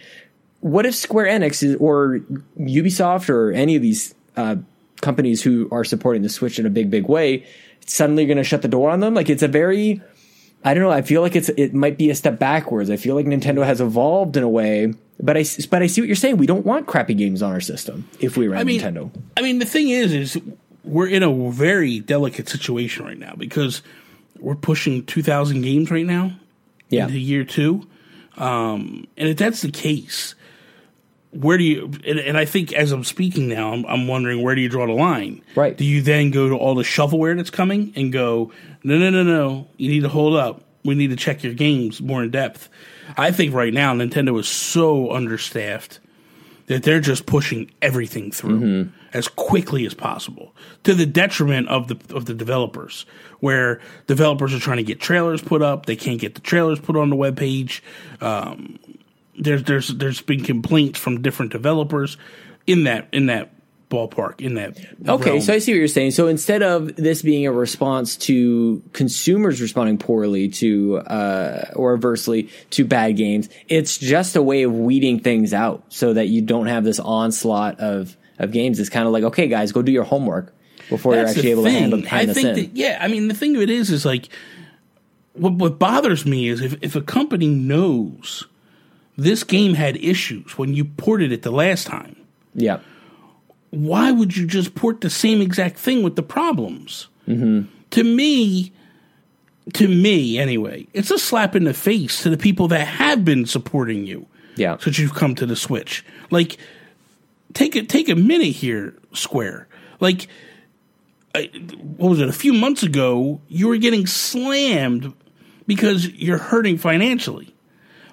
what 0.61 0.87
if 0.87 0.95
Square 0.95 1.27
Enix 1.27 1.63
is, 1.63 1.77
or 1.77 2.21
Ubisoft 2.59 3.29
or 3.29 3.53
any 3.53 3.77
of 3.77 3.83
these 3.83 4.15
uh, 4.37 4.57
companies 5.01 5.43
who 5.43 5.69
are 5.71 5.85
supporting 5.85 6.23
the 6.23 6.29
Switch 6.29 6.59
in 6.59 6.67
a 6.67 6.71
big, 6.71 6.91
big 6.91 7.09
way 7.09 7.47
suddenly 7.87 8.25
are 8.25 8.27
going 8.27 8.39
to 8.39 8.45
shut 8.45 8.63
the 8.63 8.69
door 8.69 8.91
on 8.91 9.01
them? 9.01 9.15
Like, 9.15 9.29
it's 9.29 9.43
a 9.43 9.49
very 9.49 10.01
I 10.67 10.73
don't 10.73 10.83
know. 10.83 10.91
I 10.91 11.03
feel 11.03 11.21
like 11.21 11.37
it's 11.37 11.51
it 11.51 11.75
might 11.75 11.99
be 11.99 12.09
a 12.09 12.15
step 12.15 12.39
backwards. 12.39 12.89
I 12.89 12.97
feel 12.97 13.15
like 13.15 13.27
Nintendo 13.27 13.65
has 13.67 13.83
evolved 13.83 14.35
in 14.39 14.43
a 14.43 14.49
way, 14.49 14.95
but 15.21 15.37
I 15.37 15.45
but 15.71 15.83
I 15.83 15.87
see 15.87 16.01
what 16.01 16.07
you're 16.07 16.17
saying. 16.17 16.39
We 16.39 16.47
don't 16.47 16.65
want 16.65 16.87
crappy 16.87 17.13
games 17.13 17.43
on 17.43 17.53
our 17.53 17.61
system 17.61 18.09
if 18.19 18.39
we 18.39 18.49
ran 18.49 18.61
I 18.61 18.65
mean, 18.65 18.81
Nintendo. 18.81 19.11
I 19.37 19.43
mean, 19.43 19.59
the 19.59 19.67
thing 19.67 19.91
is, 19.91 20.15
is 20.15 20.41
we're 20.83 21.09
in 21.09 21.23
a 21.23 21.51
very 21.51 22.01
delicate 22.01 22.49
situation 22.49 23.05
right 23.05 23.19
now 23.19 23.35
because 23.37 23.83
we're 24.39 24.55
pushing 24.55 25.05
2,000 25.05 25.61
games 25.61 25.91
right 25.91 26.07
now 26.07 26.33
yeah. 26.89 27.05
into 27.05 27.19
year 27.19 27.45
two, 27.45 27.87
um, 28.37 29.07
and 29.17 29.29
if 29.29 29.37
that's 29.37 29.63
the 29.63 29.71
case, 29.71 30.35
where 31.31 31.59
do 31.59 31.65
you 31.65 31.85
and, 32.07 32.19
and, 32.19 32.39
I 32.39 32.45
think 32.45 32.73
as 32.73 32.93
I'm 32.93 33.05
speaking 33.05 33.49
now, 33.49 33.73
I'm, 33.73 33.85
I'm, 33.87 34.07
wondering 34.07 34.43
where 34.43 34.55
do 34.55 34.61
you 34.61 34.69
draw 34.69 34.87
the 34.87 34.93
line? 34.93 35.43
Right. 35.55 35.77
Do 35.77 35.85
you 35.85 36.03
then 36.03 36.31
go 36.31 36.49
to 36.49 36.57
all 36.57 36.75
the 36.75 36.83
shovelware 36.83 37.37
that's 37.37 37.51
coming 37.51 37.93
and 37.97 38.13
go, 38.13 38.53
no, 38.83 38.99
no, 38.99 39.11
no, 39.11 39.23
no, 39.23 39.69
you 39.77 39.91
need 39.91 40.03
to 40.03 40.09
hold 40.09 40.37
up. 40.37 40.63
We 40.85 40.95
need 40.95 41.11
to 41.11 41.17
check 41.17 41.43
your 41.43 41.55
games 41.55 42.01
more 42.01 42.23
in 42.23 42.31
depth. 42.31 42.69
I 43.17 43.33
think 43.33 43.55
right 43.55 43.73
now 43.73 43.95
Nintendo 43.95 44.39
is 44.39 44.49
so 44.49 45.13
understaffed 45.13 45.99
that 46.67 46.83
they're 46.83 47.01
just 47.01 47.27
pushing 47.27 47.71
everything 47.83 48.31
through 48.31 48.61
mm-hmm. 48.61 49.04
As 49.15 49.29
quickly 49.29 49.87
as 49.87 49.95
possible 49.95 50.55
to 50.83 50.93
the 50.93 51.07
detriment 51.07 51.69
of 51.69 51.89
the 51.89 52.15
of 52.15 52.27
the 52.27 52.35
developers 52.35 53.07
where 53.41 53.81
developers 54.07 54.53
are 54.53 54.59
trying 54.59 54.79
to 54.79 54.83
get 54.83 55.01
trailers 55.01 55.41
put 55.41 55.63
up. 55.63 55.87
They 55.87 55.97
can't 55.97 56.21
get 56.21 56.35
the 56.35 56.41
trailers 56.41 56.81
put 56.81 56.97
on 56.97 57.11
the 57.11 57.17
web 57.17 57.37
page. 57.37 57.83
Um, 58.21 58.79
there's 59.39 59.63
there's 59.65 59.89
there's 59.89 60.21
been 60.21 60.43
complaints 60.43 60.99
from 60.99 61.23
different 61.23 61.53
developers 61.53 62.17
in 62.67 62.85
that 62.85 63.09
in 63.13 63.27
that 63.27 63.51
ballpark 63.91 64.41
in 64.41 64.55
that 64.55 64.77
okay 65.07 65.31
realm. 65.31 65.41
so 65.41 65.53
i 65.53 65.59
see 65.59 65.73
what 65.73 65.79
you're 65.79 65.87
saying. 65.87 66.11
So 66.11 66.27
instead 66.27 66.63
of 66.63 66.97
this 66.97 67.23
being 67.23 67.47
a 67.47 67.53
response 67.53 68.17
to 68.17 68.83
consumers 68.93 69.61
responding 69.61 69.99
poorly 69.99 70.49
to 70.49 70.99
uh, 70.99 71.71
or 71.77 71.95
adversely 71.95 72.49
to 72.71 72.85
bad 72.85 73.17
games 73.17 73.49
it's 73.69 73.99
just 73.99 74.35
a 74.35 74.43
way 74.43 74.63
of 74.63 74.73
weeding 74.73 75.21
things 75.21 75.55
out 75.55 75.85
so 75.91 76.15
that 76.15 76.29
you 76.29 76.43
don't 76.43 76.67
have 76.67 76.83
this 76.83 76.99
onslaught 76.99 77.79
of 77.79 78.17
of 78.39 78.53
games 78.53 78.79
is 78.79 78.89
kind 78.89 79.07
of 79.07 79.13
like 79.13 79.25
okay 79.25 79.49
guys 79.49 79.73
go 79.73 79.83
do 79.83 79.93
your 79.93 80.05
homework 80.05 80.55
before 80.89 81.15
That's 81.15 81.37
you're 81.37 81.39
actually 81.39 81.51
able 81.51 81.65
thing. 81.65 81.75
to 81.75 81.81
handle 81.81 82.03
hand 82.03 82.31
I 82.31 82.35
think 82.35 82.49
in. 82.49 82.55
That, 82.55 82.77
yeah 82.77 82.99
i 83.01 83.09
mean 83.09 83.29
the 83.29 83.35
thing 83.35 83.57
of 83.57 83.63
it 83.63 83.71
is 83.71 83.91
is 83.91 84.05
like 84.05 84.29
what 85.35 85.55
what 85.55 85.79
bothers 85.79 86.25
me 86.25 86.49
is 86.49 86.61
if 86.61 86.77
if 86.83 86.95
a 86.97 87.01
company 87.01 87.49
knows 87.49 88.47
this 89.17 89.45
game 89.45 89.75
had 89.75 89.97
issues 89.97 90.59
when 90.59 90.75
you 90.75 90.85
ported 90.85 91.33
it 91.33 91.43
the 91.43 91.51
last 91.51 91.87
time. 91.87 92.17
Yeah. 92.55 92.81
Why 93.71 94.11
would 94.11 94.37
you 94.37 94.47
just 94.47 94.75
port 94.75 95.01
the 95.01 95.11
same 95.11 95.41
exact 95.41 95.79
thing 95.79 96.03
with 96.03 96.17
the 96.17 96.23
problems? 96.23 97.09
Mm-hmm. 97.29 97.69
To 97.91 98.05
me, 98.05 98.73
to 99.73 99.89
me 99.89 100.39
anyway, 100.39 100.87
it's 100.93 101.11
a 101.11 101.19
slap 101.19 101.57
in 101.57 101.65
the 101.65 101.75
face 101.75 102.23
to 102.23 102.31
the 102.31 102.37
people 102.37 102.69
that 102.69 102.87
have 102.87 103.25
been 103.25 103.47
supporting 103.47 104.07
you. 104.07 104.27
Yeah. 104.57 104.77
Since 104.79 104.99
you've 104.99 105.15
come 105.15 105.35
to 105.37 105.47
the 105.47 105.57
Switch. 105.57 106.05
Like, 106.31 106.59
take 107.55 107.77
it, 107.77 107.89
take 107.89 108.09
a 108.09 108.15
minute 108.15 108.53
here, 108.53 108.95
Square. 109.13 109.69
Like, 110.01 110.29
what 111.33 112.11
was 112.11 112.21
it? 112.21 112.29
A 112.29 112.33
few 112.33 112.53
months 112.53 112.83
ago, 112.83 113.41
you 113.49 113.69
were 113.69 113.77
getting 113.79 114.07
slammed 114.07 115.15
because 115.67 116.09
you're 116.11 116.39
hurting 116.39 116.79
financially. 116.79 117.55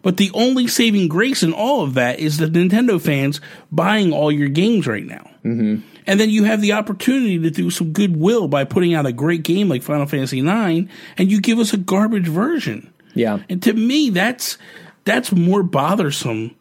But 0.01 0.17
the 0.17 0.31
only 0.33 0.67
saving 0.67 1.09
grace 1.09 1.43
in 1.43 1.53
all 1.53 1.81
of 1.81 1.93
that 1.93 2.19
is 2.19 2.37
the 2.37 2.47
Nintendo 2.47 2.99
fans 2.99 3.39
buying 3.71 4.11
all 4.11 4.31
your 4.31 4.49
games 4.49 4.87
right 4.87 5.05
now. 5.05 5.29
Mm-hmm. 5.45 5.81
And 6.07 6.19
then 6.19 6.31
you 6.31 6.43
have 6.45 6.61
the 6.61 6.73
opportunity 6.73 7.37
to 7.37 7.51
do 7.51 7.69
some 7.69 7.91
goodwill 7.93 8.47
by 8.47 8.63
putting 8.63 8.95
out 8.95 9.05
a 9.05 9.11
great 9.11 9.43
game 9.43 9.69
like 9.69 9.83
Final 9.83 10.07
Fantasy 10.07 10.39
IX, 10.39 10.91
and 11.17 11.31
you 11.31 11.39
give 11.39 11.59
us 11.59 11.73
a 11.73 11.77
garbage 11.77 12.27
version. 12.27 12.91
Yeah. 13.13 13.39
And 13.49 13.61
to 13.63 13.73
me, 13.73 14.09
that's 14.09 14.57
that's 15.03 15.31
more 15.31 15.61
bothersome. 15.61 16.55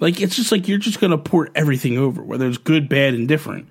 Like 0.00 0.20
it's 0.20 0.36
just 0.36 0.52
like 0.52 0.68
you're 0.68 0.78
just 0.78 1.00
going 1.00 1.10
to 1.10 1.18
port 1.18 1.50
everything 1.54 1.98
over, 1.98 2.22
whether 2.22 2.46
it's 2.46 2.58
good, 2.58 2.88
bad, 2.88 3.14
and 3.14 3.26
different. 3.26 3.68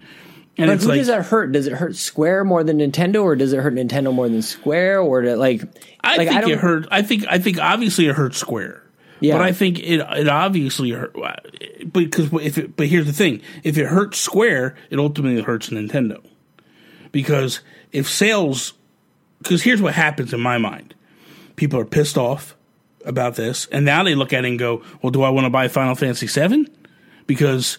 And 0.57 0.69
Like, 0.69 0.75
it's 0.75 0.83
who 0.83 0.89
like 0.89 0.99
does 0.99 1.07
that 1.07 1.25
hurt? 1.25 1.51
Does 1.51 1.67
it 1.67 1.73
hurt 1.73 1.95
Square 1.95 2.45
more 2.45 2.63
than 2.63 2.79
Nintendo, 2.79 3.23
or 3.23 3.35
does 3.35 3.53
it 3.53 3.59
hurt 3.59 3.75
Nintendo 3.75 4.13
more 4.13 4.27
than 4.27 4.41
Square, 4.41 5.01
or 5.01 5.21
to, 5.21 5.35
like? 5.35 5.61
I 6.03 6.17
like, 6.17 6.27
think 6.27 6.41
don't- 6.41 6.51
it 6.51 6.59
hurt. 6.59 6.87
I 6.89 7.01
think 7.01 7.25
I 7.29 7.37
think 7.37 7.59
obviously 7.59 8.07
it 8.07 8.15
hurt 8.15 8.33
Square. 8.35 8.81
Yeah. 9.19 9.37
But 9.37 9.41
I 9.43 9.51
think 9.51 9.79
it 9.79 9.99
it 9.99 10.27
obviously 10.27 10.91
hurt 10.91 11.15
because 11.91 12.31
if 12.33 12.57
it, 12.57 12.75
but 12.75 12.87
here's 12.87 13.05
the 13.05 13.13
thing: 13.13 13.41
if 13.63 13.77
it 13.77 13.85
hurts 13.85 14.19
Square, 14.19 14.75
it 14.89 14.99
ultimately 14.99 15.41
hurts 15.41 15.69
Nintendo 15.69 16.23
because 17.11 17.61
if 17.91 18.07
sales, 18.09 18.73
because 19.39 19.63
here's 19.63 19.81
what 19.81 19.93
happens 19.93 20.33
in 20.33 20.39
my 20.39 20.57
mind: 20.57 20.93
people 21.55 21.79
are 21.79 21.85
pissed 21.85 22.17
off 22.17 22.55
about 23.07 23.35
this, 23.35 23.65
and 23.71 23.85
now 23.85 24.03
they 24.03 24.13
look 24.15 24.33
at 24.33 24.45
it 24.45 24.47
and 24.49 24.59
go, 24.59 24.83
"Well, 25.01 25.11
do 25.11 25.23
I 25.23 25.29
want 25.29 25.45
to 25.45 25.49
buy 25.49 25.67
Final 25.67 25.95
Fantasy 25.95 26.27
VII? 26.27 26.67
Because 27.25 27.77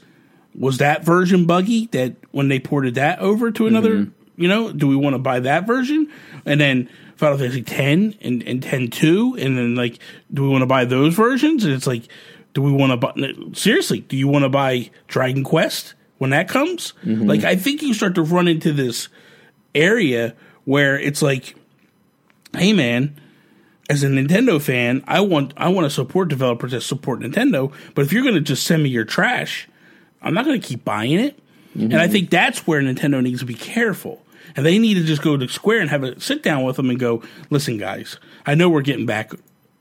was 0.54 0.78
that 0.78 1.04
version 1.04 1.44
buggy 1.46 1.86
that 1.92 2.16
when 2.32 2.48
they 2.48 2.58
ported 2.58 2.94
that 2.96 3.18
over 3.20 3.50
to 3.52 3.66
another 3.66 3.90
Mm-hmm. 3.94 4.42
you 4.42 4.48
know 4.48 4.72
do 4.72 4.88
we 4.88 4.96
want 4.96 5.14
to 5.14 5.18
buy 5.18 5.38
that 5.40 5.66
version 5.66 6.10
and 6.44 6.60
then 6.60 6.88
final 7.16 7.36
fantasy 7.38 7.62
10 7.62 8.16
and, 8.22 8.42
and 8.42 8.62
10 8.62 8.88
2 8.88 9.36
and 9.38 9.56
then 9.58 9.74
like 9.76 9.98
do 10.32 10.42
we 10.42 10.48
want 10.48 10.62
to 10.62 10.66
buy 10.66 10.84
those 10.84 11.14
versions 11.14 11.64
and 11.64 11.72
it's 11.74 11.86
like 11.86 12.08
do 12.54 12.62
we 12.62 12.72
want 12.72 12.90
to 12.90 12.96
buy 12.96 13.32
seriously 13.52 14.00
do 14.00 14.16
you 14.16 14.26
want 14.26 14.42
to 14.44 14.48
buy 14.48 14.90
dragon 15.06 15.44
quest 15.44 15.94
when 16.16 16.30
that 16.30 16.48
comes 16.48 16.94
Mm-hmm. 17.04 17.26
like 17.28 17.44
i 17.44 17.54
think 17.54 17.82
you 17.82 17.92
start 17.94 18.14
to 18.16 18.22
run 18.22 18.48
into 18.48 18.72
this 18.72 19.08
area 19.74 20.34
where 20.64 20.98
it's 20.98 21.22
like 21.22 21.54
hey 22.56 22.72
man 22.72 23.14
as 23.88 24.02
a 24.02 24.08
Nintendo 24.08 24.60
fan, 24.60 25.02
I 25.06 25.20
want 25.20 25.54
I 25.56 25.68
want 25.68 25.86
to 25.86 25.90
support 25.90 26.28
developers 26.28 26.72
that 26.72 26.82
support 26.82 27.20
Nintendo. 27.20 27.72
But 27.94 28.04
if 28.04 28.12
you're 28.12 28.22
going 28.22 28.34
to 28.34 28.40
just 28.40 28.64
send 28.64 28.82
me 28.82 28.90
your 28.90 29.04
trash, 29.04 29.68
I'm 30.22 30.34
not 30.34 30.44
going 30.44 30.60
to 30.60 30.66
keep 30.66 30.84
buying 30.84 31.18
it. 31.18 31.38
And 31.74 31.94
I 31.94 32.04
mm-hmm. 32.04 32.12
think 32.12 32.30
that's 32.30 32.66
where 32.66 32.82
Nintendo 32.82 33.22
needs 33.22 33.40
to 33.40 33.46
be 33.46 33.54
careful. 33.54 34.24
And 34.56 34.66
they 34.66 34.78
need 34.78 34.94
to 34.94 35.04
just 35.04 35.22
go 35.22 35.36
to 35.36 35.48
Square 35.48 35.80
and 35.80 35.90
have 35.90 36.02
a 36.02 36.18
sit 36.20 36.42
down 36.42 36.64
with 36.64 36.76
them 36.76 36.90
and 36.90 36.98
go, 36.98 37.22
listen, 37.50 37.78
guys, 37.78 38.18
I 38.46 38.54
know 38.54 38.68
we're 38.68 38.82
getting 38.82 39.06
back 39.06 39.32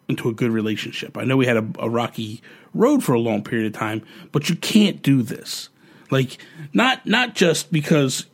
into 0.07 0.29
a 0.29 0.33
good 0.33 0.51
relationship. 0.51 1.17
I 1.17 1.23
know 1.23 1.37
we 1.37 1.45
had 1.45 1.57
a, 1.57 1.67
a 1.79 1.89
rocky 1.89 2.41
road 2.73 3.03
for 3.03 3.13
a 3.13 3.19
long 3.19 3.43
period 3.43 3.67
of 3.67 3.73
time, 3.73 4.03
but 4.31 4.49
you 4.49 4.55
can't 4.55 5.01
do 5.01 5.21
this. 5.21 5.69
Like 6.11 6.37
not 6.73 7.05
not 7.05 7.35
just 7.35 7.71
because 7.71 8.27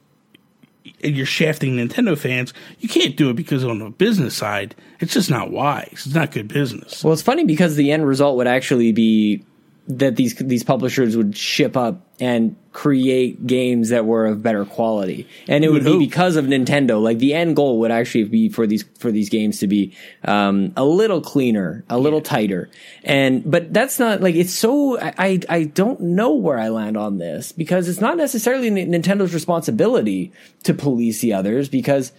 you're 1.00 1.26
shafting 1.26 1.76
Nintendo 1.78 2.18
fans. 2.18 2.54
You 2.80 2.90
can't 2.90 3.16
do 3.16 3.30
it 3.30 3.36
because 3.36 3.64
on 3.64 3.80
the 3.80 3.90
business 3.90 4.36
side, 4.36 4.76
it's 5.00 5.14
just 5.14 5.30
not 5.30 5.52
wise. 5.52 6.04
It's 6.06 6.16
not 6.16 6.32
good 6.32 6.48
business. 6.48 7.04
Well, 7.04 7.14
it's 7.14 7.22
funny 7.22 7.46
because 7.46 7.76
the 7.76 7.92
end 7.92 8.06
result 8.06 8.38
would 8.38 8.48
actually 8.48 8.92
be 8.92 9.46
that 9.88 10.16
these 10.16 10.36
these 10.36 10.64
publishers 10.64 11.18
would 11.18 11.36
ship 11.36 11.76
up 11.76 12.08
and 12.20 12.56
create 12.72 13.46
games 13.46 13.90
that 13.90 14.06
were 14.06 14.26
of 14.26 14.42
better 14.42 14.64
quality, 14.64 15.28
and 15.48 15.66
it 15.66 15.70
would, 15.70 15.84
would 15.84 16.00
be 16.00 16.06
because 16.06 16.38
of 16.38 16.46
Nintendo. 16.46 17.02
Like 17.02 17.20
the 17.20 17.34
end 17.34 17.58
goal 17.58 17.80
would 17.80 17.92
actually 17.92 18.24
be 18.26 18.48
for 18.48 18.66
these 18.66 18.86
for 18.98 19.12
these 19.12 19.30
games 19.30 19.60
to 19.60 19.68
be 19.68 19.94
um, 20.24 20.72
a 20.78 20.86
little 20.86 21.20
cleaner, 21.20 21.84
a 21.90 21.98
little 21.98 22.22
tighter, 22.22 22.70
and 23.04 23.50
but 23.50 23.74
that's 23.74 24.00
not 24.00 24.22
like 24.22 24.36
it's 24.36 24.54
so. 24.54 24.98
I, 25.02 25.42
I 25.50 25.66
don't 25.66 26.00
know 26.00 26.34
where 26.34 26.58
I 26.58 26.70
land 26.70 26.96
on 26.96 27.18
this 27.18 27.52
because 27.52 27.90
it's 27.90 28.02
not 28.02 28.16
necessarily 28.16 28.70
Nintendo's 28.70 29.34
responsibility 29.34 30.32
to 30.64 30.74
police 30.74 31.20
the 31.20 31.34
others 31.34 31.68
because 31.68 32.14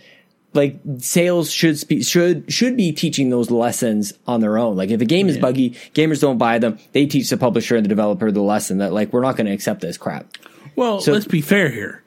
like 0.54 0.78
sales 0.98 1.50
should 1.50 1.82
be 1.88 2.02
should 2.02 2.50
should 2.52 2.76
be 2.76 2.92
teaching 2.92 3.30
those 3.30 3.50
lessons 3.50 4.12
on 4.26 4.40
their 4.40 4.56
own. 4.56 4.76
Like 4.76 4.90
if 4.90 5.00
a 5.00 5.04
game 5.04 5.28
is 5.28 5.36
buggy, 5.38 5.70
gamers 5.94 6.20
don't 6.20 6.38
buy 6.38 6.58
them. 6.58 6.78
They 6.92 7.06
teach 7.06 7.28
the 7.30 7.36
publisher 7.36 7.76
and 7.76 7.84
the 7.84 7.88
developer 7.88 8.30
the 8.30 8.40
lesson 8.42 8.78
that 8.78 8.92
like 8.92 9.12
we're 9.12 9.22
not 9.22 9.36
going 9.36 9.46
to 9.46 9.52
accept 9.52 9.80
this 9.80 9.96
crap. 9.98 10.26
Well, 10.76 11.00
So- 11.00 11.12
let's 11.12 11.26
be 11.26 11.40
fair 11.40 11.70
here. 11.70 12.02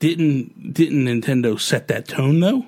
Didn't 0.00 0.72
didn't 0.74 1.04
Nintendo 1.04 1.58
set 1.60 1.86
that 1.88 2.08
tone 2.08 2.40
though? 2.40 2.66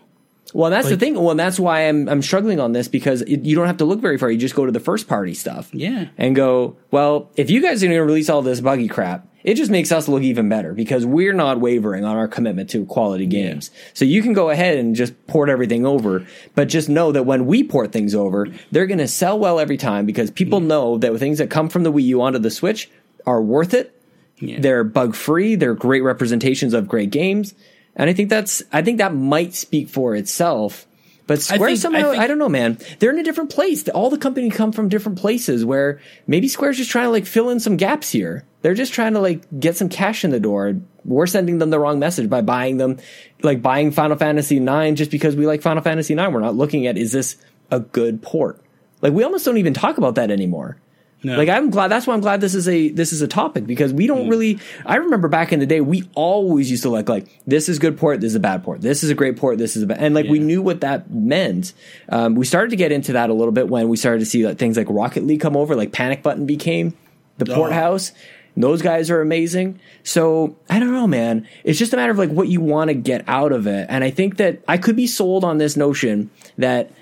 Well, 0.54 0.70
that's 0.70 0.86
Like- 0.88 0.98
the 0.98 1.04
thing. 1.04 1.20
Well, 1.20 1.34
that's 1.34 1.58
why 1.60 1.80
I'm 1.88 2.08
I'm 2.08 2.22
struggling 2.22 2.60
on 2.60 2.72
this 2.72 2.88
because 2.88 3.20
it, 3.22 3.44
you 3.44 3.56
don't 3.56 3.66
have 3.66 3.76
to 3.78 3.84
look 3.84 4.00
very 4.00 4.16
far. 4.16 4.30
You 4.30 4.38
just 4.38 4.54
go 4.54 4.64
to 4.64 4.72
the 4.72 4.80
first 4.80 5.08
party 5.08 5.34
stuff. 5.34 5.68
Yeah. 5.72 6.06
And 6.16 6.34
go, 6.34 6.76
well, 6.92 7.30
if 7.36 7.50
you 7.50 7.60
guys 7.60 7.82
are 7.82 7.86
going 7.86 7.98
to 7.98 8.04
release 8.04 8.30
all 8.30 8.40
this 8.40 8.60
buggy 8.60 8.86
crap, 8.88 9.26
it 9.42 9.54
just 9.54 9.70
makes 9.70 9.90
us 9.92 10.06
look 10.08 10.22
even 10.22 10.48
better 10.48 10.72
because 10.72 11.04
we're 11.04 11.32
not 11.34 11.60
wavering 11.60 12.04
on 12.04 12.16
our 12.16 12.28
commitment 12.28 12.70
to 12.70 12.86
quality 12.86 13.26
games. 13.26 13.70
So 13.94 14.04
you 14.04 14.22
can 14.22 14.32
go 14.32 14.48
ahead 14.48 14.78
and 14.78 14.94
just 14.94 15.26
port 15.26 15.50
everything 15.50 15.84
over, 15.84 16.24
but 16.54 16.68
just 16.68 16.88
know 16.88 17.10
that 17.12 17.24
when 17.26 17.44
we 17.46 17.62
port 17.64 17.92
things 17.92 18.14
over, 18.14 18.46
they're 18.70 18.86
going 18.86 18.98
to 18.98 19.08
sell 19.08 19.38
well 19.38 19.58
every 19.58 19.76
time 19.76 20.06
because 20.06 20.30
people 20.30 20.60
know 20.60 20.96
that 20.98 21.18
things 21.18 21.38
that 21.38 21.50
come 21.50 21.68
from 21.68 21.82
the 21.82 21.92
Wii 21.92 22.04
U 22.04 22.22
onto 22.22 22.38
the 22.38 22.50
Switch 22.50 22.88
are 23.26 23.42
worth 23.42 23.74
it. 23.74 23.90
Yeah. 24.38 24.60
They're 24.60 24.84
bug 24.84 25.14
free. 25.14 25.56
They're 25.56 25.74
great 25.74 26.02
representations 26.02 26.72
of 26.74 26.88
great 26.88 27.10
games. 27.10 27.54
And 27.96 28.10
I 28.10 28.12
think 28.12 28.28
that's, 28.28 28.62
I 28.72 28.82
think 28.82 28.98
that 28.98 29.14
might 29.14 29.54
speak 29.54 29.88
for 29.88 30.14
itself. 30.14 30.86
But 31.26 31.40
Square 31.40 31.70
think- 31.70 31.78
somehow, 31.78 32.10
I 32.10 32.24
I, 32.24 32.26
don't 32.26 32.38
know, 32.38 32.50
man. 32.50 32.78
They're 32.98 33.10
in 33.10 33.18
a 33.18 33.22
different 33.22 33.48
place. 33.50 33.88
All 33.88 34.10
the 34.10 34.18
companies 34.18 34.54
come 34.54 34.72
from 34.72 34.88
different 34.90 35.18
places 35.18 35.64
where 35.64 36.00
maybe 36.26 36.48
Square's 36.48 36.76
just 36.76 36.90
trying 36.90 37.06
to 37.06 37.10
like 37.10 37.24
fill 37.24 37.48
in 37.48 37.60
some 37.60 37.76
gaps 37.78 38.10
here. 38.10 38.44
They're 38.60 38.74
just 38.74 38.92
trying 38.92 39.14
to 39.14 39.20
like 39.20 39.42
get 39.58 39.76
some 39.76 39.88
cash 39.88 40.24
in 40.24 40.30
the 40.30 40.40
door. 40.40 40.80
We're 41.04 41.26
sending 41.26 41.58
them 41.58 41.70
the 41.70 41.78
wrong 41.78 41.98
message 41.98 42.28
by 42.28 42.42
buying 42.42 42.76
them, 42.76 42.98
like 43.42 43.62
buying 43.62 43.90
Final 43.90 44.16
Fantasy 44.18 44.58
IX 44.58 44.96
just 44.98 45.10
because 45.10 45.34
we 45.34 45.46
like 45.46 45.62
Final 45.62 45.82
Fantasy 45.82 46.12
IX. 46.14 46.30
We're 46.32 46.40
not 46.40 46.56
looking 46.56 46.86
at, 46.86 46.98
is 46.98 47.12
this 47.12 47.36
a 47.70 47.80
good 47.80 48.20
port? 48.22 48.60
Like 49.00 49.12
we 49.12 49.22
almost 49.22 49.44
don't 49.46 49.58
even 49.58 49.74
talk 49.74 49.96
about 49.96 50.16
that 50.16 50.30
anymore. 50.30 50.76
No. 51.24 51.36
Like 51.36 51.48
I'm 51.48 51.70
glad. 51.70 51.88
That's 51.88 52.06
why 52.06 52.14
I'm 52.14 52.20
glad 52.20 52.40
this 52.40 52.54
is 52.54 52.68
a 52.68 52.90
this 52.90 53.12
is 53.12 53.22
a 53.22 53.28
topic 53.28 53.66
because 53.66 53.92
we 53.92 54.06
don't 54.06 54.28
really. 54.28 54.58
I 54.84 54.96
remember 54.96 55.28
back 55.28 55.52
in 55.52 55.60
the 55.60 55.66
day, 55.66 55.80
we 55.80 56.08
always 56.14 56.70
used 56.70 56.82
to 56.82 56.90
like 56.90 57.08
like 57.08 57.26
this 57.46 57.68
is 57.68 57.78
good 57.78 57.96
port, 57.98 58.20
this 58.20 58.28
is 58.32 58.36
a 58.36 58.40
bad 58.40 58.62
port, 58.62 58.82
this 58.82 59.02
is 59.02 59.10
a 59.10 59.14
great 59.14 59.36
port, 59.36 59.58
this 59.58 59.76
is 59.76 59.82
a 59.82 59.86
bad, 59.86 59.98
and 59.98 60.14
like 60.14 60.26
we 60.26 60.38
knew 60.38 60.62
what 60.62 60.82
that 60.82 61.10
meant. 61.10 61.72
Um, 62.08 62.34
we 62.34 62.44
started 62.44 62.70
to 62.70 62.76
get 62.76 62.92
into 62.92 63.14
that 63.14 63.30
a 63.30 63.34
little 63.34 63.52
bit 63.52 63.68
when 63.68 63.88
we 63.88 63.96
started 63.96 64.20
to 64.20 64.26
see 64.26 64.46
like 64.46 64.58
things 64.58 64.76
like 64.76 64.86
Rocket 64.90 65.24
League 65.24 65.40
come 65.40 65.56
over, 65.56 65.74
like 65.74 65.92
Panic 65.92 66.22
Button 66.22 66.46
became 66.46 66.94
the 67.38 67.46
port 67.46 67.72
house. 67.72 68.12
Those 68.56 68.82
guys 68.82 69.10
are 69.10 69.20
amazing. 69.20 69.80
So 70.04 70.56
I 70.70 70.78
don't 70.78 70.92
know, 70.92 71.06
man. 71.06 71.48
It's 71.64 71.78
just 71.78 71.92
a 71.92 71.96
matter 71.96 72.12
of 72.12 72.18
like 72.18 72.30
what 72.30 72.48
you 72.48 72.60
want 72.60 72.88
to 72.88 72.94
get 72.94 73.24
out 73.26 73.50
of 73.50 73.66
it. 73.66 73.86
And 73.88 74.04
I 74.04 74.10
think 74.10 74.36
that 74.36 74.62
I 74.68 74.78
could 74.78 74.94
be 74.94 75.06
sold 75.06 75.42
on 75.42 75.58
this 75.58 75.76
notion 75.76 76.30
that 76.58 76.92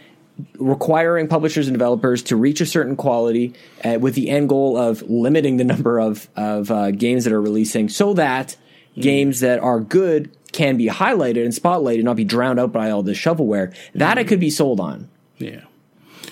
requiring 0.59 1.29
publishers 1.29 1.69
and 1.69 1.75
developers 1.75 2.23
to 2.25 2.37
reach 2.37 2.61
a 2.61 2.67
certain 2.67 2.97
quality 2.97 3.55
uh, 3.85 3.99
with 4.01 4.15
the 4.15 4.31
end 4.31 4.49
goal 4.49 4.77
of 4.77 5.03
limiting 5.03 5.57
the 5.57 5.65
number 5.65 5.99
of 5.99 6.29
of 6.37 6.71
uh, 6.71 6.91
games 6.91 7.25
that 7.25 7.33
are 7.33 7.41
releasing, 7.41 7.89
so 7.89 8.15
that 8.15 8.57
games 8.95 9.41
that 9.41 9.59
are 9.61 9.81
good 9.81 10.31
can 10.53 10.77
be 10.77 10.87
highlighted 10.87 11.45
and 11.45 11.55
spotlighted, 11.55 11.97
and 11.97 12.05
not 12.05 12.17
be 12.17 12.25
drowned 12.25 12.61
out 12.61 12.73
by 12.73 12.91
all 12.91 13.03
this 13.03 13.19
shovelware. 13.19 13.75
That 13.95 14.19
I 14.19 14.25
could 14.25 14.41
be 14.41 14.51
sold 14.51 14.81
on. 14.81 15.09
Yeah. 15.39 15.63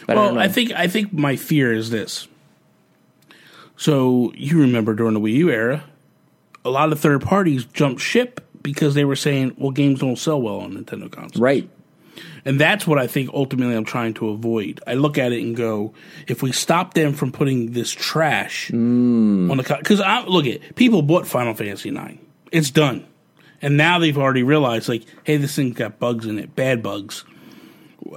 But 0.07 0.17
Well, 0.17 0.29
don't. 0.31 0.39
I 0.39 0.49
think 0.49 0.73
I 0.73 0.89
think 0.89 1.13
my 1.13 1.37
fear 1.37 1.73
is 1.73 1.91
this. 1.91 2.29
So 3.77 4.33
you 4.35 4.61
remember 4.61 4.95
during 4.95 5.15
the 5.15 5.21
Wii 5.21 5.35
U 5.35 5.51
era, 5.51 5.85
a 6.65 6.71
lot 6.71 6.93
of 6.93 7.01
third 7.01 7.23
parties 7.23 7.65
jumped 7.65 8.03
ship 8.03 8.47
because 8.63 8.95
they 8.95 9.05
were 9.05 9.17
saying, 9.17 9.55
"Well, 9.57 9.71
games 9.71 10.01
don't 10.01 10.17
sell 10.17 10.41
well 10.41 10.61
on 10.61 10.73
Nintendo 10.73 11.11
consoles." 11.11 11.41
right. 11.41 11.69
And 12.45 12.61
that's 12.61 12.87
what 12.87 12.99
I 12.99 13.07
think 13.07 13.31
ultimately 13.33 13.75
I'm 13.75 13.85
trying 13.85 14.15
to 14.15 14.31
avoid. 14.31 14.81
I 14.87 14.95
look 14.95 15.19
at 15.19 15.33
it 15.33 15.43
and 15.43 15.57
go, 15.57 15.95
if 16.27 16.43
we 16.43 16.53
stop 16.53 16.95
them 16.95 17.13
from 17.13 17.33
putting 17.33 17.73
this 17.73 17.91
trash 17.91 18.71
mm. 18.71 19.51
on 19.51 19.57
the 19.57 19.77
because 19.79 20.01
I 20.01 20.25
look 20.25 20.47
at 20.47 20.75
people 20.75 21.03
bought 21.03 21.27
Final 21.27 21.55
Fantasy 21.55 21.91
IX, 21.91 22.19
it's 22.51 22.71
done, 22.71 23.07
and 23.63 23.77
now 23.77 23.99
they've 23.99 24.17
already 24.17 24.43
realized 24.43 24.89
like, 24.89 25.05
hey, 25.25 25.37
this 25.37 25.55
thing's 25.55 25.77
got 25.77 25.99
bugs 25.99 26.27
in 26.27 26.39
it, 26.39 26.55
bad 26.55 26.83
bugs. 26.83 27.25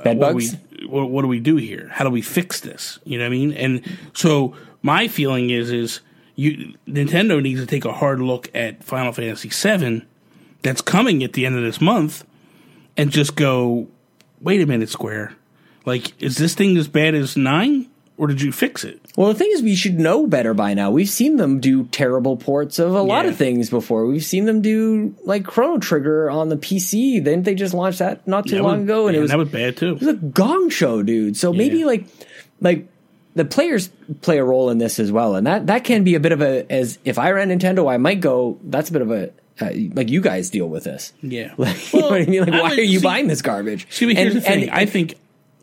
Bad 0.03 0.17
what 0.17 0.33
bugs. 0.33 0.51
Do 0.51 0.57
we, 0.79 0.87
what, 0.87 1.09
what 1.09 1.21
do 1.21 1.27
we 1.27 1.39
do 1.39 1.57
here? 1.57 1.89
How 1.91 2.03
do 2.03 2.09
we 2.09 2.21
fix 2.21 2.61
this? 2.61 2.99
You 3.03 3.17
know 3.17 3.25
what 3.25 3.27
I 3.27 3.31
mean? 3.31 3.53
And 3.53 3.97
so 4.13 4.55
my 4.81 5.07
feeling 5.07 5.49
is 5.49 5.71
is 5.71 6.01
you 6.35 6.75
Nintendo 6.87 7.41
needs 7.41 7.59
to 7.59 7.67
take 7.67 7.85
a 7.85 7.93
hard 7.93 8.19
look 8.19 8.49
at 8.55 8.83
Final 8.83 9.11
Fantasy 9.11 9.49
VII 9.49 10.05
that's 10.61 10.81
coming 10.81 11.23
at 11.23 11.33
the 11.33 11.45
end 11.45 11.55
of 11.55 11.61
this 11.61 11.79
month 11.79 12.25
and 12.97 13.11
just 13.11 13.35
go, 13.35 13.87
wait 14.43 14.61
a 14.61 14.65
minute, 14.65 14.89
Square. 14.89 15.33
Like, 15.85 16.21
is 16.21 16.37
this 16.37 16.53
thing 16.55 16.77
as 16.77 16.87
bad 16.87 17.13
as 17.15 17.35
nine, 17.35 17.87
or 18.17 18.27
did 18.27 18.41
you 18.41 18.51
fix 18.51 18.83
it? 18.83 18.99
Well, 19.17 19.27
the 19.27 19.35
thing 19.35 19.49
is, 19.51 19.61
we 19.61 19.75
should 19.75 19.99
know 19.99 20.25
better 20.27 20.53
by 20.53 20.73
now. 20.73 20.91
We've 20.91 21.09
seen 21.09 21.35
them 21.37 21.59
do 21.59 21.83
terrible 21.85 22.37
ports 22.37 22.79
of 22.79 22.93
a 22.95 23.01
lot 23.01 23.25
of 23.25 23.35
things 23.35 23.69
before. 23.69 24.05
We've 24.05 24.23
seen 24.23 24.45
them 24.45 24.61
do 24.61 25.13
like 25.25 25.43
Chrono 25.45 25.77
Trigger 25.79 26.29
on 26.31 26.49
the 26.49 26.55
PC. 26.57 27.23
Didn't 27.23 27.43
they 27.43 27.53
just 27.55 27.73
launch 27.73 27.97
that 27.99 28.27
not 28.27 28.47
too 28.47 28.55
That 28.55 28.63
long 28.63 28.79
was- 28.79 28.83
ago? 28.85 29.07
And 29.07 29.13
man, 29.15 29.19
it 29.19 29.21
was 29.21 29.31
that 29.31 29.37
was 29.37 29.49
bad 29.49 29.77
too. 29.77 29.89
it 29.93 29.99
was 29.99 30.07
a 30.07 30.13
gong 30.13 30.69
show, 30.69 31.03
dude. 31.03 31.35
So 31.37 31.51
maybe 31.53 31.83
like 31.85 32.05
like 32.61 32.87
the 33.35 33.45
players 33.45 33.89
play 34.21 34.37
a 34.37 34.43
role 34.43 34.69
in 34.69 34.77
this 34.77 34.99
as 34.99 35.11
well, 35.11 35.35
and 35.35 35.45
that 35.45 35.67
that 35.67 35.83
can 35.83 36.03
be 36.03 36.15
a 36.15 36.19
bit 36.19 36.31
of 36.31 36.41
a 36.41 36.65
as 36.71 36.97
if 37.03 37.19
I 37.19 37.31
ran 37.31 37.49
Nintendo, 37.49 37.91
I 37.91 37.97
might 37.97 38.21
go. 38.21 38.57
That's 38.63 38.89
a 38.89 38.93
bit 38.93 39.01
of 39.01 39.11
a 39.11 39.31
uh, 39.61 39.69
like 39.93 40.09
you 40.09 40.21
guys 40.21 40.49
deal 40.49 40.67
with 40.69 40.83
this. 40.83 41.13
Yeah. 41.21 41.53
Like, 41.57 41.93
you 41.93 41.99
know 42.01 42.09
what 42.09 42.21
I 42.21 42.25
mean? 42.25 42.39
Like, 42.41 42.53
I 42.53 42.61
why 42.61 42.69
would- 42.69 42.79
are 42.79 42.83
you 42.83 42.99
see- 42.99 43.03
buying 43.03 43.27
this 43.27 43.41
garbage? 43.41 43.87
See, 43.91 44.05
but 44.05 44.15
here's 44.15 44.33
And- 44.33 44.41
the 44.43 44.45
thing. 44.45 44.61
and- 44.63 44.71
I 44.71 44.85
think 44.85 45.15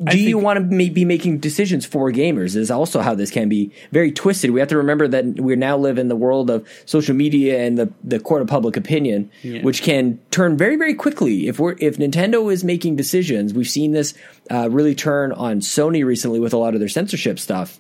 do 0.03 0.17
you 0.19 0.37
think- 0.37 0.45
want 0.45 0.57
to 0.59 0.65
ma- 0.65 0.91
be 0.95 1.05
making 1.05 1.41
decisions 1.41 1.85
for 1.85 2.11
gamers? 2.11 2.57
Is 2.57 2.71
also 2.71 3.01
how 3.01 3.15
this 3.15 3.31
can 3.31 3.51
be 3.51 3.71
very 3.93 4.11
twisted. 4.11 4.51
We 4.51 4.61
have 4.61 4.71
to 4.71 4.79
remember 4.79 5.07
that 5.09 5.39
we 5.39 5.55
now 5.57 5.77
live 5.77 5.99
in 5.99 6.09
the 6.09 6.17
world 6.17 6.49
of 6.49 6.67
social 6.87 7.15
media 7.15 7.61
and 7.67 7.77
the, 7.77 7.93
the 8.03 8.19
court 8.19 8.41
of 8.41 8.49
public 8.49 8.79
opinion, 8.79 9.31
which 9.63 9.83
can 9.83 10.19
turn 10.31 10.57
very 10.57 10.77
very 10.77 10.95
quickly. 10.95 11.49
If 11.49 11.59
we're 11.59 11.77
if 11.81 11.99
Nintendo 11.99 12.51
is 12.51 12.65
making 12.65 12.97
decisions, 12.97 13.53
we've 13.53 13.69
seen 13.69 13.93
this 13.93 14.15
uh, 14.51 14.71
really 14.71 14.95
turn 14.95 15.33
on 15.33 15.61
Sony 15.61 16.03
recently 16.03 16.41
with 16.41 16.55
a 16.55 16.57
lot 16.57 16.73
of 16.73 16.81
their 16.81 16.89
censorship 16.89 17.39
stuff. 17.39 17.79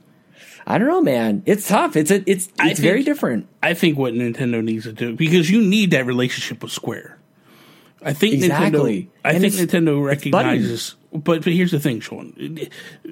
I 0.70 0.78
don't 0.78 0.88
know, 0.88 1.02
man. 1.02 1.42
It's 1.46 1.66
tough. 1.68 1.96
It's 1.96 2.10
a, 2.10 2.16
it's 2.30 2.46
it's 2.46 2.52
I 2.58 2.74
very 2.74 3.02
different. 3.02 3.48
I 3.62 3.74
think 3.74 3.98
what 3.98 4.14
Nintendo 4.14 4.62
needs 4.62 4.84
to 4.84 4.92
do 4.92 5.16
because 5.16 5.50
you 5.50 5.60
need 5.62 5.90
that 5.92 6.06
relationship 6.06 6.62
with 6.62 6.72
Square. 6.72 7.18
I 8.02 8.12
think 8.14 8.34
Exactly. 8.34 9.02
Nintendo. 9.02 9.08
I 9.24 9.32
And 9.32 9.40
think 9.42 9.54
Nintendo 9.54 10.02
recognizes. 10.04 10.94
But 11.12 11.42
but 11.44 11.52
here's 11.52 11.72
the 11.72 11.80
thing, 11.80 12.00
Sean. 12.00 12.58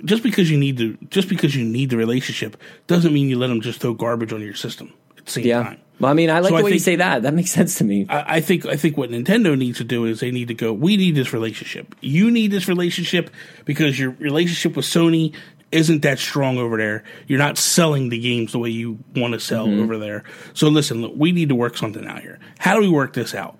Just 0.04 0.22
because 0.22 0.50
you 0.50 0.56
need 0.56 0.78
to, 0.78 0.96
just 1.10 1.28
because 1.28 1.54
you 1.56 1.64
need 1.64 1.90
the 1.90 1.96
relationship, 1.96 2.56
doesn't 2.86 3.12
mean 3.12 3.28
you 3.28 3.36
let 3.38 3.48
them 3.48 3.60
just 3.60 3.80
throw 3.80 3.92
garbage 3.92 4.32
on 4.32 4.40
your 4.40 4.54
system 4.54 4.92
at 5.18 5.26
the 5.26 5.32
same 5.32 5.44
Yeah. 5.46 5.62
time. 5.64 5.80
Well, 6.00 6.10
I 6.12 6.14
mean, 6.14 6.30
I 6.30 6.38
like 6.38 6.50
So 6.50 6.54
the 6.56 6.60
I 6.60 6.64
way 6.64 6.72
you 6.74 6.78
say 6.78 6.94
that. 6.96 7.22
That 7.22 7.34
makes 7.34 7.50
sense 7.60 7.74
to 7.78 7.84
me. 7.84 8.06
I, 8.08 8.36
I 8.36 8.40
think 8.40 8.64
I 8.66 8.76
think 8.76 8.96
what 8.96 9.10
Nintendo 9.10 9.58
needs 9.58 9.78
to 9.78 9.84
do 9.84 10.04
is 10.04 10.20
they 10.20 10.30
need 10.30 10.48
to 10.48 10.54
go. 10.54 10.72
We 10.72 10.96
need 10.96 11.16
this 11.16 11.32
relationship. 11.32 11.94
You 12.00 12.30
need 12.30 12.52
this 12.52 12.68
relationship 12.68 13.30
because 13.64 13.98
your 13.98 14.10
relationship 14.12 14.76
with 14.76 14.86
Sony 14.86 15.34
isn't 15.70 16.02
that 16.02 16.18
strong 16.18 16.58
over 16.58 16.76
there. 16.76 17.04
You're 17.26 17.38
not 17.38 17.58
selling 17.58 18.08
the 18.08 18.18
games 18.18 18.52
the 18.52 18.58
way 18.58 18.70
you 18.70 18.98
want 19.14 19.34
to 19.34 19.40
sell 19.40 19.66
mm-hmm. 19.66 19.82
over 19.82 19.98
there. 19.98 20.24
So 20.54 20.68
listen, 20.68 21.02
look, 21.02 21.12
we 21.14 21.32
need 21.32 21.50
to 21.50 21.54
work 21.54 21.76
something 21.76 22.06
out 22.06 22.22
here. 22.22 22.38
How 22.58 22.74
do 22.74 22.80
we 22.80 22.88
work 22.88 23.12
this 23.12 23.34
out? 23.34 23.58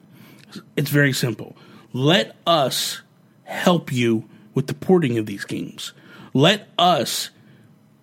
It's 0.77 0.91
very 0.91 1.13
simple. 1.13 1.57
Let 1.93 2.37
us 2.47 3.03
help 3.45 3.93
you 3.93 4.29
with 4.55 4.67
the 4.67 4.75
porting 4.75 5.19
of 5.19 5.27
these 5.27 5.45
games. 5.45 5.93
Let 6.33 6.69
us 6.79 7.31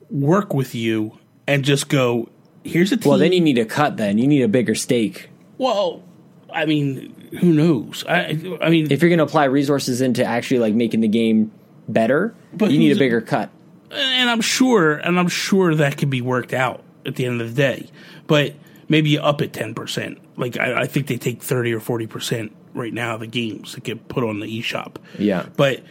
work 0.10 0.54
with 0.54 0.76
you 0.76 1.18
and 1.48 1.64
just 1.64 1.90
go. 1.90 2.30
Here's 2.64 2.92
a 2.92 2.98
team. 2.98 3.10
well, 3.10 3.20
then 3.20 3.32
you 3.32 3.42
need 3.42 3.58
a 3.58 3.66
cut. 3.66 3.98
Then 3.98 4.18
you 4.18 4.28
need 4.28 4.42
a 4.42 4.48
bigger 4.48 4.76
stake. 4.76 5.30
Well, 5.58 6.04
I 6.52 6.66
mean, 6.66 7.30
who 7.40 7.54
knows? 7.54 8.04
I, 8.08 8.58
I 8.62 8.70
mean, 8.70 8.92
if 8.92 9.02
you're 9.02 9.10
going 9.10 9.20
to 9.20 9.24
apply 9.24 9.46
resources 9.46 10.02
into 10.02 10.24
actually 10.24 10.60
like 10.60 10.74
making 10.74 11.02
the 11.02 11.08
game 11.08 11.52
better, 11.88 12.36
But 12.54 12.72
you 12.72 12.80
need 12.80 12.96
a 12.96 13.00
bigger 13.00 13.22
cut. 13.22 13.50
And 13.92 14.30
I'm 14.30 14.42
sure, 14.42 14.94
and 14.94 15.20
I'm 15.20 15.28
sure 15.28 15.76
that 15.76 15.98
can 15.98 16.10
be 16.10 16.22
worked 16.22 16.54
out 16.54 16.84
at 17.06 17.16
the 17.16 17.26
end 17.26 17.42
of 17.42 17.56
the 17.56 17.62
day. 17.62 17.88
But 18.28 18.56
maybe 18.90 19.10
you 19.10 19.20
up 19.20 19.42
at 19.42 19.54
ten 19.54 19.74
percent. 19.74 20.20
Like 20.38 20.58
I, 20.58 20.82
I 20.82 20.86
think 20.88 21.08
they 21.08 21.18
take 21.18 21.42
thirty 21.42 21.74
or 21.74 21.80
forty 21.80 22.08
percent 22.08 22.52
right 22.74 22.94
now 22.94 23.14
of 23.16 23.22
the 23.22 23.28
games 23.28 23.74
that 23.74 23.84
get 23.84 24.08
put 24.08 24.24
on 24.24 24.40
the 24.40 24.48
eShop. 24.62 24.96
Yeah. 25.18 25.46
But 25.56 25.84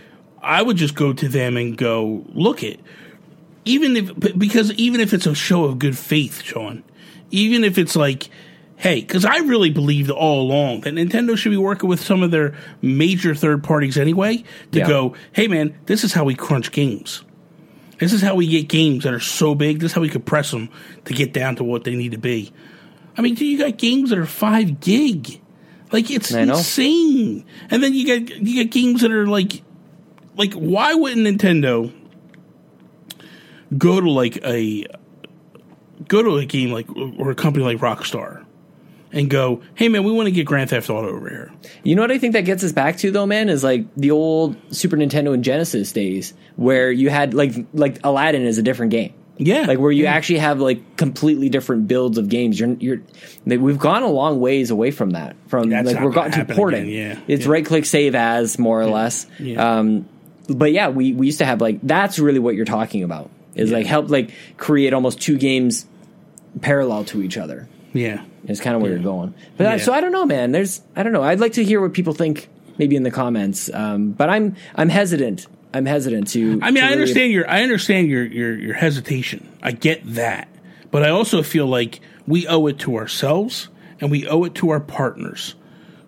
I 0.43 0.61
would 0.63 0.77
just 0.77 0.95
go 0.95 1.13
to 1.15 1.29
them 1.29 1.57
and 1.57 1.77
go, 1.79 2.25
look 2.35 2.63
it. 2.63 2.81
Even 3.65 3.97
if 3.97 4.39
because 4.39 4.73
even 4.73 5.01
if 5.01 5.15
it's 5.15 5.27
a 5.27 5.35
show 5.35 5.65
of 5.65 5.79
good 5.79 5.97
faith, 5.97 6.43
Sean, 6.43 6.83
even 7.31 7.65
if 7.65 7.79
it's 7.79 7.97
like, 7.97 8.29
hey, 8.77 9.01
because 9.01 9.25
I 9.25 9.39
really 9.39 9.71
believed 9.71 10.11
all 10.11 10.43
along 10.43 10.83
that 10.83 10.93
Nintendo 10.93 11.35
should 11.39 11.49
be 11.51 11.57
working 11.57 11.89
with 11.89 12.01
some 12.03 12.23
of 12.23 12.31
their 12.31 12.55
major 12.83 13.35
third 13.35 13.65
parties 13.65 13.97
anyway 13.97 14.45
to 14.73 14.81
Yeah. 14.81 14.87
go, 14.87 15.15
hey 15.33 15.49
man, 15.49 15.75
this 15.87 16.05
is 16.05 16.13
how 16.13 16.25
we 16.25 16.35
crunch 16.35 16.73
games. 16.73 17.23
This 18.05 18.13
is 18.13 18.23
how 18.23 18.35
we 18.35 18.47
get 18.47 18.69
games 18.69 19.05
that 19.05 19.15
are 19.15 19.21
so 19.21 19.55
big. 19.55 19.81
This 19.81 19.93
is 19.93 19.95
how 19.95 20.01
we 20.01 20.09
compress 20.09 20.51
them 20.51 20.69
to 21.07 21.15
get 21.15 21.33
down 21.33 21.57
to 21.57 21.65
what 21.65 21.85
they 21.85 21.95
need 21.95 22.13
to 22.13 22.19
be. 22.19 22.53
I 23.17 23.23
mean, 23.23 23.35
dude, 23.35 23.49
you 23.49 23.59
got 23.59 23.79
games 23.79 24.11
that 24.11 24.19
are 24.19 24.27
five 24.27 24.81
gig, 24.81 25.41
like 25.93 26.11
it's 26.11 26.31
insane. 26.31 27.47
And 27.71 27.83
then 27.83 27.95
you 27.95 28.07
got 28.07 28.37
you 28.37 28.65
got 28.65 28.73
games 28.73 29.03
that 29.03 29.13
are 29.13 29.27
like, 29.27 29.63
like 30.37 30.53
why 30.53 30.95
wouldn't 30.95 31.27
Nintendo 31.27 31.93
go 33.77 34.01
to 34.01 34.11
like 34.11 34.45
a 34.45 34.87
go 36.07 36.23
to 36.23 36.37
a 36.37 36.45
game 36.45 36.73
like 36.73 36.89
or 37.19 37.31
a 37.31 37.35
company 37.35 37.65
like 37.65 37.79
Rockstar 37.79 38.44
and 39.15 39.31
go, 39.31 39.63
hey 39.75 39.89
man, 39.89 40.05
we 40.05 40.13
want 40.13 40.27
to 40.27 40.33
get 40.33 40.45
Grand 40.47 40.71
Theft 40.71 40.91
Auto 40.91 41.09
over 41.09 41.29
here. 41.29 41.53
You 41.83 41.95
know 41.95 42.03
what 42.03 42.11
I 42.11 42.19
think 42.19 42.33
that 42.35 42.43
gets 42.45 42.63
us 42.65 42.73
back 42.73 42.97
to 42.99 43.11
though, 43.11 43.27
man, 43.27 43.49
is 43.49 43.65
like 43.65 43.87
the 43.97 44.11
old 44.11 44.57
Super 44.75 44.97
Nintendo 44.97 45.33
and 45.33 45.43
Genesis 45.45 45.93
days 45.93 46.35
where 46.57 46.91
you 46.93 47.09
had 47.11 47.33
like 47.35 47.53
like 47.73 48.01
Aladdin 48.05 48.43
is 48.43 48.59
a 48.59 48.63
different 48.63 48.91
game. 48.91 49.15
Yeah, 49.37 49.63
Like 49.67 49.81
where 49.81 49.91
you 49.91 50.05
Yeah. 50.05 50.13
actually 50.13 50.39
have 50.39 50.61
like 50.61 50.97
completely 50.97 51.49
different 51.49 51.89
builds 51.89 52.19
of 52.19 52.29
games. 52.29 52.59
You're 52.61 52.75
you're 52.79 53.01
like, 53.45 53.59
we've 53.59 53.79
gone 53.81 54.05
a 54.05 54.09
long 54.09 54.39
ways 54.39 54.71
away 54.71 54.93
from 54.93 55.11
that. 55.11 55.35
From 55.49 55.71
That's 55.71 55.93
like 55.93 56.01
we're 56.05 56.13
gotten 56.13 56.47
to 56.47 56.55
porting. 56.55 56.83
again, 56.89 57.17
yeah. 57.17 57.21
It's 57.27 57.45
Yeah. 57.45 57.51
right 57.53 57.67
click 57.67 57.85
save 57.85 58.15
as 58.15 58.59
more 58.61 58.81
or 58.81 58.87
less. 58.87 59.27
Yeah. 59.41 59.79
Um 59.79 60.09
but 60.49 60.73
yeah, 60.73 60.89
we, 60.91 61.13
we 61.15 61.27
used 61.27 61.39
to 61.39 61.45
have 61.47 61.61
like 61.61 61.81
that's 61.83 62.19
really 62.21 62.39
what 62.39 62.55
you're 62.55 62.65
talking 62.65 63.03
about. 63.03 63.29
Is 63.57 63.73
like 63.73 63.87
help 63.87 64.09
like 64.09 64.31
create 64.57 64.93
almost 64.93 65.21
two 65.21 65.37
games 65.39 65.87
parallel 66.61 67.05
to 67.07 67.23
each 67.23 67.37
other. 67.37 67.69
yeah. 67.93 68.23
Is 68.47 68.61
kind 68.61 68.77
of 68.77 68.83
where 68.83 68.91
you're 68.93 69.01
going. 69.01 69.35
But 69.57 69.67
I- 69.67 69.77
so 69.79 69.93
I 69.93 70.01
don't 70.01 70.13
know, 70.13 70.27
man. 70.27 70.53
There's 70.53 70.83
I 70.95 71.03
don't 71.03 71.13
know. 71.13 71.23
I'd 71.23 71.41
like 71.41 71.55
to 71.55 71.65
hear 71.65 71.81
what 71.81 71.93
people 71.95 72.13
think, 72.13 72.49
maybe 72.79 72.95
in 72.97 73.03
the 73.03 73.11
comments. 73.11 73.71
Um, 73.73 74.11
but 74.13 74.29
I'm 74.29 74.57
I'm 74.75 74.89
hesitant. 74.89 75.47
I'm 75.73 75.87
hesitant 75.87 76.29
to. 76.29 76.61
I 76.63 76.71
mean, 76.71 76.83
to 76.85 76.89
I 76.89 76.93
understand 76.93 77.33
your 77.33 77.49
I 77.51 77.63
understand 77.63 78.09
your, 78.09 78.25
your 78.25 78.57
your 78.59 78.75
hesitation. 78.75 79.49
I 79.63 79.73
get 79.73 80.03
that, 80.15 80.49
but 80.91 81.03
I 81.03 81.09
also 81.09 81.43
feel 81.43 81.67
like 81.67 82.01
we 82.27 82.47
owe 82.47 82.67
it 82.67 82.79
to 82.81 82.97
ourselves 82.97 83.69
and 84.01 84.11
we 84.11 84.27
owe 84.29 84.45
it 84.45 84.55
to 84.57 84.71
our 84.71 84.81
partners 84.81 85.55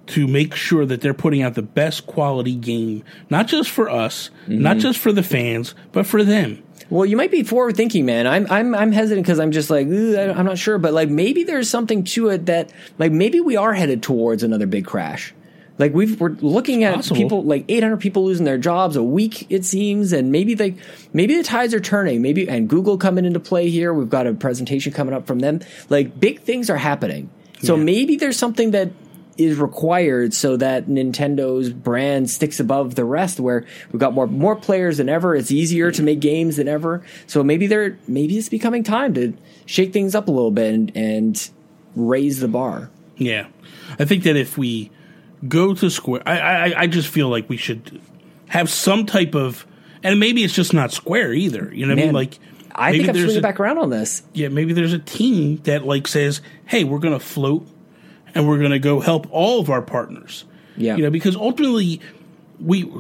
to 0.09 0.27
make 0.27 0.55
sure 0.55 0.87
that 0.87 1.01
they're 1.01 1.15
putting 1.15 1.43
out 1.43 1.55
the 1.55 1.63
best 1.63 2.07
quality 2.07 2.55
game, 2.55 3.03
not 3.31 3.47
just 3.49 3.71
for 3.71 3.91
us, 3.91 4.31
Mm-hmm. 4.47 4.63
not 4.63 4.79
just 4.79 4.99
for 4.99 5.11
the 5.13 5.23
fans, 5.25 5.75
but 5.93 6.07
for 6.07 6.23
them. 6.23 6.63
Well, 6.89 7.05
you 7.05 7.17
might 7.17 7.33
be 7.33 7.43
forward 7.43 7.77
thinking, 7.77 8.07
man. 8.07 8.29
I'm 8.29 8.47
I'm 8.49 8.73
I'm 8.75 8.93
hesitant 8.93 9.27
because 9.27 9.41
I'm 9.41 9.51
just 9.51 9.71
like 9.71 9.89
I- 9.89 10.31
I'm 10.31 10.47
not 10.47 10.59
sure, 10.59 10.79
but 10.79 10.93
like 10.93 11.09
maybe 11.09 11.43
there's 11.43 11.69
something 11.69 12.05
to 12.05 12.29
it 12.29 12.47
that 12.47 12.73
like 12.99 13.11
maybe 13.11 13.41
we 13.41 13.57
are 13.57 13.73
headed 13.75 14.05
towards 14.05 14.45
another 14.45 14.67
big 14.67 14.87
crash. 14.87 15.35
Like 15.79 15.93
we've 15.93 16.19
we're 16.21 16.31
looking 16.41 16.85
at 16.85 16.95
possible. 16.95 17.17
people 17.17 17.43
like 17.43 17.65
800 17.69 17.97
people 17.99 18.25
losing 18.25 18.45
their 18.47 18.57
jobs 18.57 18.95
a 18.95 19.03
week 19.03 19.47
it 19.51 19.65
seems, 19.65 20.13
and 20.13 20.31
maybe 20.31 20.55
like 20.55 20.77
maybe 21.13 21.37
the 21.37 21.43
tides 21.43 21.75
are 21.75 21.81
turning. 21.81 22.23
Maybe 22.23 22.49
and 22.49 22.69
Google 22.69 22.97
coming 22.99 23.25
into 23.25 23.41
play 23.41 23.69
here. 23.69 23.93
We've 23.93 24.09
got 24.09 24.29
a 24.29 24.33
presentation 24.35 24.93
coming 24.93 25.13
up 25.13 25.27
from 25.27 25.41
them. 25.41 25.61
Like 25.89 26.21
big 26.21 26.41
things 26.43 26.71
are 26.71 26.77
happening. 26.77 27.31
So 27.63 27.75
Yeah. 27.75 27.83
maybe 27.83 28.17
there's 28.17 28.37
something 28.37 28.71
that 28.71 28.91
is 29.39 29.59
required 29.59 30.33
so 30.35 30.57
that 30.57 30.87
Nintendo's 30.87 31.71
brand 31.71 32.31
sticks 32.31 32.61
above 32.61 32.95
the 32.95 33.05
rest 33.05 33.39
where 33.41 33.65
we've 33.93 34.01
got 34.01 34.15
more 34.15 34.27
more 34.27 34.57
players 34.57 34.99
than 34.99 35.09
ever. 35.09 35.35
It's 35.35 35.51
easier 35.51 35.91
to 35.91 36.03
make 36.03 36.21
games 36.21 36.57
than 36.57 36.69
ever. 36.69 37.05
So 37.27 37.43
maybe 37.45 37.67
they're 37.67 37.99
maybe 38.09 38.39
it's 38.39 38.49
becoming 38.49 38.83
time 38.83 39.15
to 39.15 39.37
shake 39.67 39.93
things 39.93 40.15
up 40.15 40.29
a 40.29 40.31
little 40.31 40.51
bit 40.51 40.75
and, 40.75 40.97
and 40.97 41.51
raise 41.95 42.41
the 42.41 42.49
bar. 42.49 42.91
Yeah, 43.17 43.47
I 43.99 44.05
think 44.05 44.25
that 44.25 44.37
if 44.37 44.59
we 44.59 44.91
go 45.49 45.75
to 45.75 45.91
Square, 45.91 46.23
I, 46.27 46.39
I 46.39 46.81
I 46.83 46.87
just 46.87 47.09
feel 47.09 47.29
like 47.29 47.49
we 47.49 47.57
should 47.57 48.01
have 48.49 48.71
some 48.71 49.07
type 49.07 49.35
of, 49.35 49.67
and 50.03 50.21
maybe 50.21 50.45
it's 50.45 50.55
just 50.55 50.73
not 50.73 50.93
Square 50.93 51.33
either. 51.33 51.73
You 51.75 51.87
know 51.87 51.95
what 51.95 52.03
I 52.03 52.05
mean? 52.05 52.15
Like, 52.15 52.39
I 52.75 52.93
think 52.93 53.09
I'm 53.09 53.15
swinging 53.15 53.39
a- 53.39 53.41
back 53.41 53.59
around 53.59 53.79
on 53.79 53.91
this. 53.91 54.23
Yeah, 54.35 54.49
maybe 54.49 54.73
there's 54.73 54.93
a 54.93 54.99
team 54.99 55.57
that 55.65 55.87
like 55.87 56.07
says, 56.07 56.43
"Hey, 56.67 56.85
we're 56.85 56.99
going 56.99 57.19
to 57.19 57.25
float, 57.25 57.67
and 58.37 58.49
we're 58.49 58.59
going 58.59 58.71
to 58.73 58.79
go 58.79 59.01
help 59.01 59.27
all 59.31 59.61
of 59.61 59.71
our 59.71 59.83
partners." 59.83 60.45
Yeah. 60.77 60.97
you 60.97 61.03
know, 61.03 61.11
because 61.11 61.37
ultimately, 61.37 62.01
we 62.61 62.91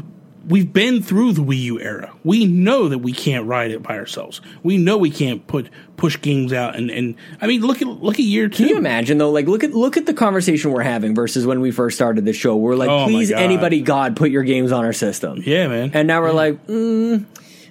we've 0.48 0.72
been 0.72 1.02
through 1.02 1.32
the 1.32 1.42
Wii 1.42 1.58
U 1.62 1.80
era. 1.80 2.12
We 2.24 2.46
know 2.46 2.88
that 2.88 2.98
we 2.98 3.12
can't 3.12 3.46
ride 3.46 3.70
it 3.70 3.82
by 3.82 3.98
ourselves. 3.98 4.40
We 4.62 4.76
know 4.78 4.96
we 4.96 5.10
can't 5.10 5.46
put 5.46 5.68
push 5.96 6.20
games 6.20 6.52
out, 6.52 6.76
and 6.76 6.90
and 6.90 7.16
I 7.40 7.46
mean, 7.46 7.62
look 7.62 7.82
at 7.82 7.88
look 7.88 8.14
at 8.14 8.24
year 8.24 8.48
two. 8.48 8.64
Can 8.64 8.68
you 8.68 8.76
imagine 8.78 9.18
though? 9.18 9.30
Like, 9.30 9.46
look 9.46 9.64
at 9.64 9.72
look 9.74 9.96
at 9.96 10.06
the 10.06 10.14
conversation 10.14 10.72
we're 10.72 10.82
having 10.82 11.14
versus 11.14 11.46
when 11.46 11.60
we 11.60 11.70
first 11.70 11.96
started 11.96 12.24
the 12.24 12.32
show. 12.32 12.56
We're 12.56 12.76
like, 12.76 12.88
Oh 12.88 13.06
please, 13.06 13.30
God. 13.30 13.40
anybody, 13.40 13.80
God, 13.82 14.16
put 14.16 14.30
your 14.30 14.42
games 14.42 14.72
on 14.72 14.84
our 14.84 14.92
system. 14.92 15.42
Yeah, 15.44 15.68
man. 15.68 15.90
And 15.94 16.08
now 16.08 16.22
we're 16.22 16.32
like, 16.32 16.66
mm, 16.66 17.24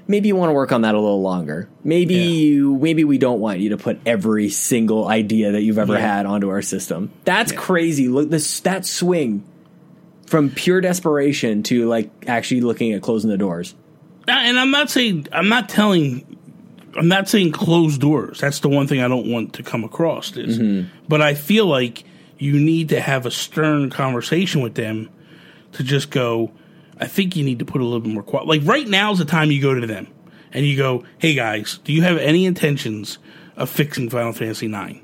maybe 0.07 0.27
you 0.27 0.35
want 0.35 0.49
to 0.49 0.53
work 0.53 0.71
on 0.71 0.81
that 0.81 0.95
a 0.95 0.99
little 0.99 1.21
longer. 1.21 1.67
Maybe 1.83 2.15
Yeah. 2.15 2.21
you, 2.25 2.77
maybe 2.77 3.03
we 3.03 3.17
don't 3.17 3.39
want 3.39 3.59
you 3.59 3.69
to 3.69 3.77
put 3.77 3.99
every 4.05 4.49
single 4.49 5.07
idea 5.07 5.51
that 5.53 5.61
you've 5.63 5.79
ever 5.79 5.93
Yeah. 5.93 6.15
had 6.17 6.25
onto 6.25 6.49
our 6.49 6.61
system. 6.61 7.09
That's 7.23 7.51
crazy. 7.51 8.07
Look, 8.07 8.29
this 8.29 8.59
that 8.61 8.85
swing 8.85 9.43
from 10.27 10.49
pure 10.49 10.81
desperation 10.81 11.63
to 11.63 11.87
like 11.87 12.09
actually 12.27 12.61
looking 12.61 12.93
at 12.93 13.01
closing 13.01 13.29
the 13.29 13.37
doors. 13.37 13.75
and 14.27 14.57
I'm 14.59 14.71
not 14.71 14.89
saying 14.89 15.27
I'm 15.31 15.49
not 15.49 15.69
telling 15.69 16.25
I'm 16.97 17.07
not 17.09 17.27
saying 17.27 17.51
closed 17.51 17.99
doors. 18.01 18.39
That's 18.39 18.59
the 18.61 18.69
one 18.69 18.87
thing 18.87 19.01
I 19.01 19.07
don't 19.07 19.27
want 19.29 19.53
to 19.53 19.63
come 19.63 19.83
across 19.83 20.35
is 20.37 20.57
Mm-hmm. 20.57 20.87
but 21.09 21.21
I 21.21 21.33
feel 21.35 21.65
like 21.67 22.03
you 22.39 22.53
need 22.59 22.89
to 22.89 22.99
have 23.01 23.25
a 23.25 23.31
stern 23.31 23.89
conversation 23.89 24.61
with 24.61 24.75
them 24.75 25.09
to 25.73 25.83
just 25.83 26.09
go 26.09 26.51
I 26.99 27.07
think 27.07 27.35
you 27.35 27.43
need 27.43 27.59
to 27.59 27.65
put 27.65 27.81
a 27.81 27.83
little 27.83 27.99
bit 27.99 28.13
more 28.13 28.23
qual- 28.23 28.47
like 28.47 28.61
right 28.63 28.87
now 28.87 29.11
is 29.11 29.19
the 29.19 29.25
time 29.25 29.51
you 29.51 29.61
go 29.61 29.73
to 29.73 29.85
them 29.85 30.07
and 30.53 30.65
you 30.65 30.77
go, 30.77 31.03
"Hey 31.17 31.33
guys, 31.33 31.79
do 31.83 31.93
you 31.93 32.01
have 32.03 32.17
any 32.17 32.45
intentions 32.45 33.17
of 33.57 33.69
fixing 33.69 34.09
Final 34.09 34.33
Fantasy 34.33 34.67
9?" 34.67 35.01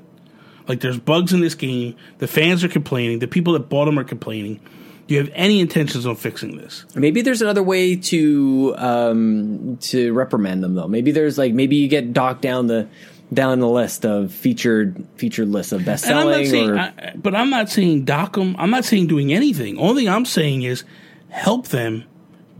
Like 0.68 0.80
there's 0.80 0.98
bugs 0.98 1.32
in 1.32 1.40
this 1.40 1.54
game, 1.54 1.96
the 2.18 2.26
fans 2.26 2.64
are 2.64 2.68
complaining, 2.68 3.18
the 3.18 3.28
people 3.28 3.52
that 3.54 3.68
bought 3.68 3.86
them 3.86 3.98
are 3.98 4.04
complaining. 4.04 4.60
Do 5.08 5.14
you 5.14 5.20
have 5.20 5.32
any 5.34 5.60
intentions 5.60 6.06
on 6.06 6.14
fixing 6.16 6.56
this? 6.56 6.86
Maybe 6.94 7.22
there's 7.22 7.42
another 7.42 7.62
way 7.62 7.96
to 7.96 8.74
um, 8.78 9.76
to 9.82 10.12
reprimand 10.12 10.62
them 10.62 10.74
though. 10.74 10.88
Maybe 10.88 11.10
there's 11.10 11.36
like 11.36 11.52
maybe 11.52 11.76
you 11.76 11.88
get 11.88 12.12
docked 12.12 12.40
down 12.40 12.68
the 12.68 12.88
down 13.32 13.58
the 13.60 13.68
list 13.68 14.04
of 14.04 14.32
featured 14.32 15.04
featured 15.16 15.48
list 15.48 15.72
of 15.72 15.84
best 15.84 16.06
And 16.06 16.18
I'm 16.18 16.26
not 16.26 16.32
selling 16.32 16.50
saying, 16.50 16.70
or 16.70 16.78
I, 16.78 17.12
but 17.16 17.34
I'm 17.34 17.50
not 17.50 17.68
saying 17.68 18.04
dock 18.04 18.34
them. 18.34 18.54
I'm 18.58 18.70
not 18.70 18.84
saying 18.84 19.08
doing 19.08 19.32
anything. 19.32 19.78
Only 19.78 20.04
thing 20.04 20.12
I'm 20.12 20.24
saying 20.24 20.62
is 20.62 20.84
help 21.32 21.68
them 21.68 22.04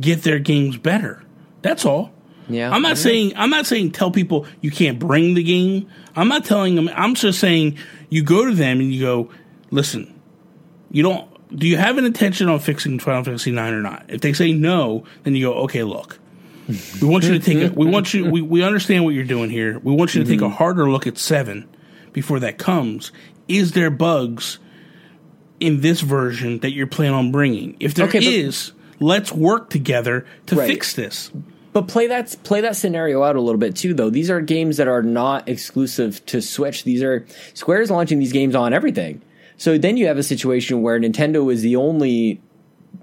get 0.00 0.22
their 0.22 0.38
games 0.38 0.76
better. 0.76 1.22
That's 1.60 1.84
all. 1.84 2.10
yeah. 2.48 2.70
I'm 2.70 2.82
not 2.82 2.98
saying 2.98 3.34
I'm 3.36 3.50
not 3.50 3.66
saying 3.66 3.92
tell 3.92 4.10
people 4.10 4.46
you 4.60 4.70
can't 4.70 4.98
bring 4.98 5.34
the 5.34 5.42
game. 5.42 5.88
I'm 6.16 6.28
not 6.28 6.44
telling 6.44 6.74
them. 6.74 6.90
I'm 6.94 7.14
just 7.14 7.38
saying 7.38 7.78
you 8.08 8.24
go 8.24 8.44
to 8.44 8.54
them 8.54 8.80
and 8.80 8.92
you 8.92 9.00
go, 9.00 9.30
listen, 9.70 10.18
you 10.90 11.02
don't. 11.02 11.28
Do 11.56 11.68
you 11.68 11.76
have 11.76 11.98
an 11.98 12.06
intention 12.06 12.48
on 12.48 12.58
fixing 12.60 12.98
Final 12.98 13.24
Fantasy 13.24 13.52
Nine 13.52 13.74
or 13.74 13.82
not? 13.82 14.06
If 14.08 14.22
they 14.22 14.32
say 14.32 14.52
no, 14.52 15.04
then 15.22 15.36
you 15.36 15.48
go, 15.48 15.54
okay, 15.64 15.82
look, 15.82 16.18
we 17.00 17.06
want 17.06 17.24
you 17.24 17.32
to 17.32 17.38
take. 17.38 17.58
A, 17.58 17.72
we 17.74 17.86
want 17.86 18.14
you. 18.14 18.30
We, 18.30 18.40
we 18.40 18.62
understand 18.62 19.04
what 19.04 19.14
you're 19.14 19.24
doing 19.24 19.50
here. 19.50 19.78
We 19.80 19.94
want 19.94 20.14
you 20.14 20.24
to 20.24 20.28
take 20.28 20.40
a 20.40 20.44
mm-hmm. 20.44 20.54
harder 20.54 20.90
look 20.90 21.06
at 21.06 21.18
seven 21.18 21.68
before 22.12 22.40
that 22.40 22.56
comes. 22.56 23.12
Is 23.48 23.72
there 23.72 23.90
bugs 23.90 24.58
in 25.62 25.80
this 25.80 26.00
version 26.00 26.58
that 26.58 26.72
you're 26.72 26.86
planning 26.86 27.14
on 27.14 27.32
bringing? 27.32 27.76
If 27.80 27.94
there 27.94 28.06
is, 28.06 28.14
Okay, 28.16 28.74
but- 28.98 29.04
let's 29.06 29.32
work 29.32 29.70
together 29.70 30.26
to 30.46 30.56
Right. 30.56 30.66
fix 30.68 30.92
this. 30.92 31.30
But 31.72 31.88
play 31.88 32.06
that 32.08 32.36
play 32.42 32.60
that 32.60 32.76
scenario 32.76 33.22
out 33.22 33.34
a 33.36 33.40
little 33.40 33.58
bit 33.58 33.74
too, 33.76 33.94
though. 33.94 34.10
These 34.10 34.28
are 34.30 34.40
games 34.42 34.76
that 34.76 34.88
are 34.88 35.02
not 35.02 35.48
exclusive 35.48 36.24
to 36.26 36.42
Switch. 36.42 36.84
These 36.84 37.02
are 37.02 37.24
Square's 37.54 37.90
launching 37.90 38.18
these 38.18 38.32
games 38.32 38.54
on 38.54 38.74
everything. 38.74 39.22
So 39.56 39.78
then 39.78 39.96
you 39.96 40.06
have 40.06 40.18
a 40.18 40.22
situation 40.22 40.82
where 40.82 41.00
Nintendo 41.00 41.50
is 41.50 41.62
the 41.62 41.76
only 41.76 42.40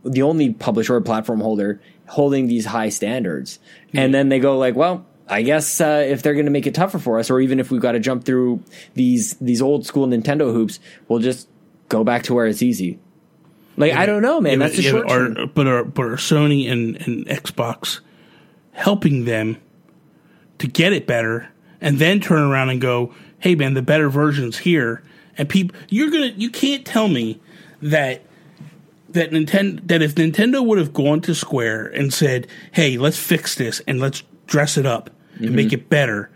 the 0.05 0.22
only 0.22 0.51
publisher 0.53 0.95
or 0.95 1.01
platform 1.01 1.39
holder 1.41 1.80
holding 2.07 2.47
these 2.47 2.66
high 2.66 2.89
standards, 2.89 3.57
and 3.93 4.14
then 4.14 4.30
they 4.30 4.39
go 4.39 4.57
like, 4.57 4.76
well. 4.76 5.05
I 5.32 5.43
guess 5.43 5.80
uh, 5.80 6.03
if 6.10 6.24
they're 6.24 6.34
going 6.34 6.47
to 6.47 6.51
make 6.51 6.66
it 6.66 6.74
tougher 6.74 6.97
for 6.97 7.20
us, 7.20 7.30
or 7.30 7.39
even 7.39 7.60
if 7.60 7.70
we've 7.70 7.80
got 7.80 7.91
to 7.91 7.99
jump 7.99 8.24
through 8.24 8.64
these 8.95 9.36
these 9.36 9.62
old 9.62 9.86
school 9.86 10.07
Nintendo 10.07 10.51
hoops, 10.51 10.80
we'll 11.07 11.20
just 11.20 11.47
go 11.90 12.04
back 12.04 12.24
to 12.24 12.34
where 12.34 12.46
it's 12.46 12.62
easy. 12.62 13.00
Like 13.76 13.94
I 13.94 14.06
don't 14.06 14.22
know, 14.22 14.42
man. 14.42 14.60
Yeah, 14.60 14.68
That's 14.68 14.76
the 14.78 14.84
yeah, 14.84 14.92
short. 14.92 15.08
but 15.08 15.14
are, 15.16 15.48
but 15.48 15.68
are 15.68 15.84
but 15.84 16.06
are 16.06 16.18
Sony 16.18 16.70
and, 16.70 16.96
and 16.98 17.26
Xbox 17.28 18.02
helping 18.74 19.26
them 19.26 19.58
to 20.60 20.68
get 20.68 20.94
it 20.94 21.08
better, 21.08 21.50
and 21.80 21.98
then 21.98 22.20
turn 22.20 22.44
around 22.44 22.70
and 22.70 22.82
go, 22.82 23.14
"Hey, 23.40 23.56
man, 23.56 23.74
the 23.74 23.82
better 23.82 24.10
version's 24.10 24.58
here." 24.60 25.02
And 25.38 25.48
people, 25.48 25.78
you're 25.88 26.12
gonna, 26.12 26.34
you 26.36 26.50
can't 26.50 26.86
tell 26.86 27.08
me 27.08 27.40
that 27.82 28.22
that 29.08 29.32
Nintendo 29.32 29.88
that 29.88 30.02
if 30.02 30.16
Nintendo 30.16 30.66
would 30.66 30.78
have 30.78 30.92
gone 30.92 31.22
to 31.22 31.34
Square 31.34 31.88
and 31.88 32.14
said, 32.14 32.48
"Hey, 32.74 32.98
let's 32.98 33.18
fix 33.18 33.56
this 33.56 33.82
and 33.88 34.02
let's 34.02 34.24
dress 34.46 34.78
it 34.78 34.86
up 34.86 35.10
and 35.38 35.52
make 35.52 35.68
mm-hmm. 35.68 35.76
it 35.76 35.90
better," 35.90 36.30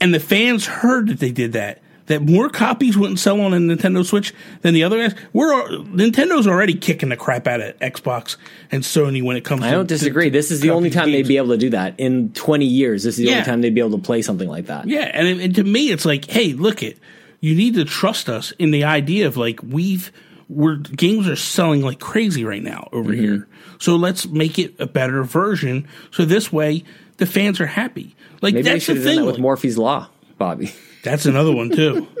and 0.00 0.14
the 0.14 0.20
fans 0.20 0.66
heard 0.66 1.08
that 1.08 1.18
they 1.18 1.32
did 1.32 1.54
that. 1.54 1.81
That 2.12 2.20
more 2.22 2.50
copies 2.50 2.96
wouldn't 2.98 3.18
sell 3.18 3.40
on 3.40 3.54
a 3.54 3.56
Nintendo 3.56 4.04
Switch 4.04 4.34
than 4.60 4.74
the 4.74 4.84
other 4.84 4.98
guys. 4.98 5.18
We're 5.32 5.52
Nintendo's 5.84 6.46
already 6.46 6.74
kicking 6.74 7.08
the 7.08 7.16
crap 7.16 7.46
out 7.46 7.60
of 7.62 7.78
Xbox 7.78 8.36
and 8.70 8.82
Sony 8.82 9.22
when 9.22 9.36
it 9.38 9.44
comes. 9.44 9.62
To. 9.62 9.68
I 9.68 9.70
don't 9.70 9.88
disagree. 9.88 10.26
to- 10.26 10.30
this 10.30 10.50
is 10.50 10.60
the 10.60 10.70
only 10.70 10.90
time 10.90 11.10
they'd 11.10 11.26
be 11.26 11.38
able 11.38 11.48
to 11.48 11.56
do 11.56 11.70
that 11.70 11.94
in 11.98 12.32
20 12.34 12.66
years. 12.66 13.02
This 13.04 13.14
is 13.14 13.24
the 13.24 13.24
Yeah. 13.30 13.32
only 13.36 13.44
time 13.46 13.60
they'd 13.62 13.74
be 13.74 13.80
able 13.80 13.92
to 13.98 14.04
play 14.04 14.20
something 14.20 14.48
like 14.48 14.66
that. 14.66 14.86
Yeah, 14.86 15.10
and, 15.12 15.26
it- 15.26 15.40
and 15.40 15.54
to 15.54 15.64
me, 15.64 15.90
it's 15.90 16.04
like, 16.04 16.30
hey, 16.30 16.52
look 16.52 16.82
it. 16.82 16.98
You 17.40 17.54
need 17.54 17.74
to 17.76 17.84
trust 17.86 18.28
us 18.28 18.52
in 18.58 18.72
the 18.72 18.84
idea 18.84 19.26
of 19.26 19.36
like 19.38 19.60
we've 19.62 20.12
we're 20.48 20.76
games 20.76 21.26
are 21.28 21.36
selling 21.36 21.80
like 21.80 21.98
crazy 21.98 22.44
right 22.44 22.62
now 22.62 22.88
over 22.92 23.10
Mm-hmm. 23.12 23.22
here. 23.22 23.48
So 23.78 23.96
let's 23.96 24.26
make 24.28 24.58
it 24.58 24.74
a 24.78 24.86
better 24.86 25.24
version. 25.24 25.88
So 26.10 26.24
this 26.26 26.52
way, 26.52 26.84
the 27.16 27.24
fans 27.26 27.58
are 27.58 27.66
happy. 27.66 28.14
Like 28.42 28.52
Maybe 28.54 28.68
that's 28.68 28.86
the 28.86 28.96
thing. 28.96 29.16
that 29.20 29.24
with 29.24 29.38
Morphies 29.38 29.78
Law, 29.78 30.08
Bobby. 30.36 30.72
that's 31.02 31.26
another 31.26 31.52
one 31.52 31.70
too. 31.70 32.08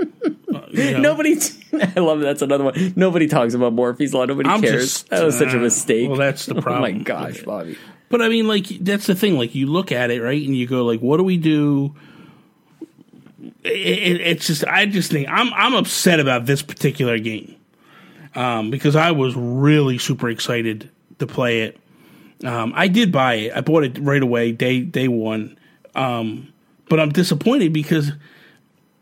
Uh, 0.52 0.66
you 0.70 0.92
know, 0.92 1.00
Nobody, 1.00 1.34
I 1.96 2.00
love 2.00 2.20
it. 2.20 2.24
That's 2.24 2.42
another 2.42 2.64
one. 2.64 2.92
Nobody 2.94 3.26
talks 3.26 3.54
about 3.54 3.74
Morphies 3.74 4.12
Law. 4.12 4.26
Nobody 4.26 4.50
I'm 4.50 4.60
cares. 4.60 4.82
just, 4.82 5.08
that 5.08 5.24
was 5.24 5.38
such 5.38 5.54
a 5.54 5.56
uh, 5.56 5.62
mistake. 5.62 6.10
well, 6.10 6.18
that's 6.18 6.44
the 6.44 6.60
problem. 6.60 6.74
Oh 6.94 6.98
my 6.98 7.02
gosh. 7.02 7.42
Bobby. 7.42 7.78
But 8.10 8.20
I 8.20 8.28
mean, 8.28 8.46
like 8.46 8.66
that's 8.66 9.06
the 9.06 9.14
thing. 9.14 9.38
Like 9.38 9.54
you 9.54 9.66
look 9.66 9.92
at 9.92 10.10
it, 10.10 10.20
right, 10.20 10.44
and 10.44 10.54
you 10.54 10.66
go, 10.66 10.84
like, 10.84 11.00
what 11.00 11.16
do 11.16 11.24
we 11.24 11.38
do? 11.38 11.94
It, 13.64 13.70
it, 13.72 14.20
it's 14.20 14.46
just, 14.46 14.66
I 14.66 14.84
just 14.84 15.10
think 15.10 15.26
I'm 15.30 15.54
I'm 15.54 15.72
upset 15.72 16.20
about 16.20 16.44
this 16.44 16.60
particular 16.60 17.18
game 17.18 17.56
um, 18.34 18.70
because 18.70 18.94
I 18.94 19.12
was 19.12 19.34
really 19.34 19.96
super 19.96 20.28
excited 20.28 20.90
to 21.18 21.26
play 21.26 21.62
it. 21.62 21.78
Um, 22.44 22.74
I 22.76 22.88
did 22.88 23.10
buy 23.10 23.34
it. 23.34 23.52
I 23.56 23.62
bought 23.62 23.84
it 23.84 23.98
right 23.98 24.22
away, 24.22 24.52
day 24.52 24.80
day 24.80 25.08
one. 25.08 25.58
Um, 25.94 26.52
but 26.90 27.00
I'm 27.00 27.10
disappointed 27.10 27.72
because 27.72 28.12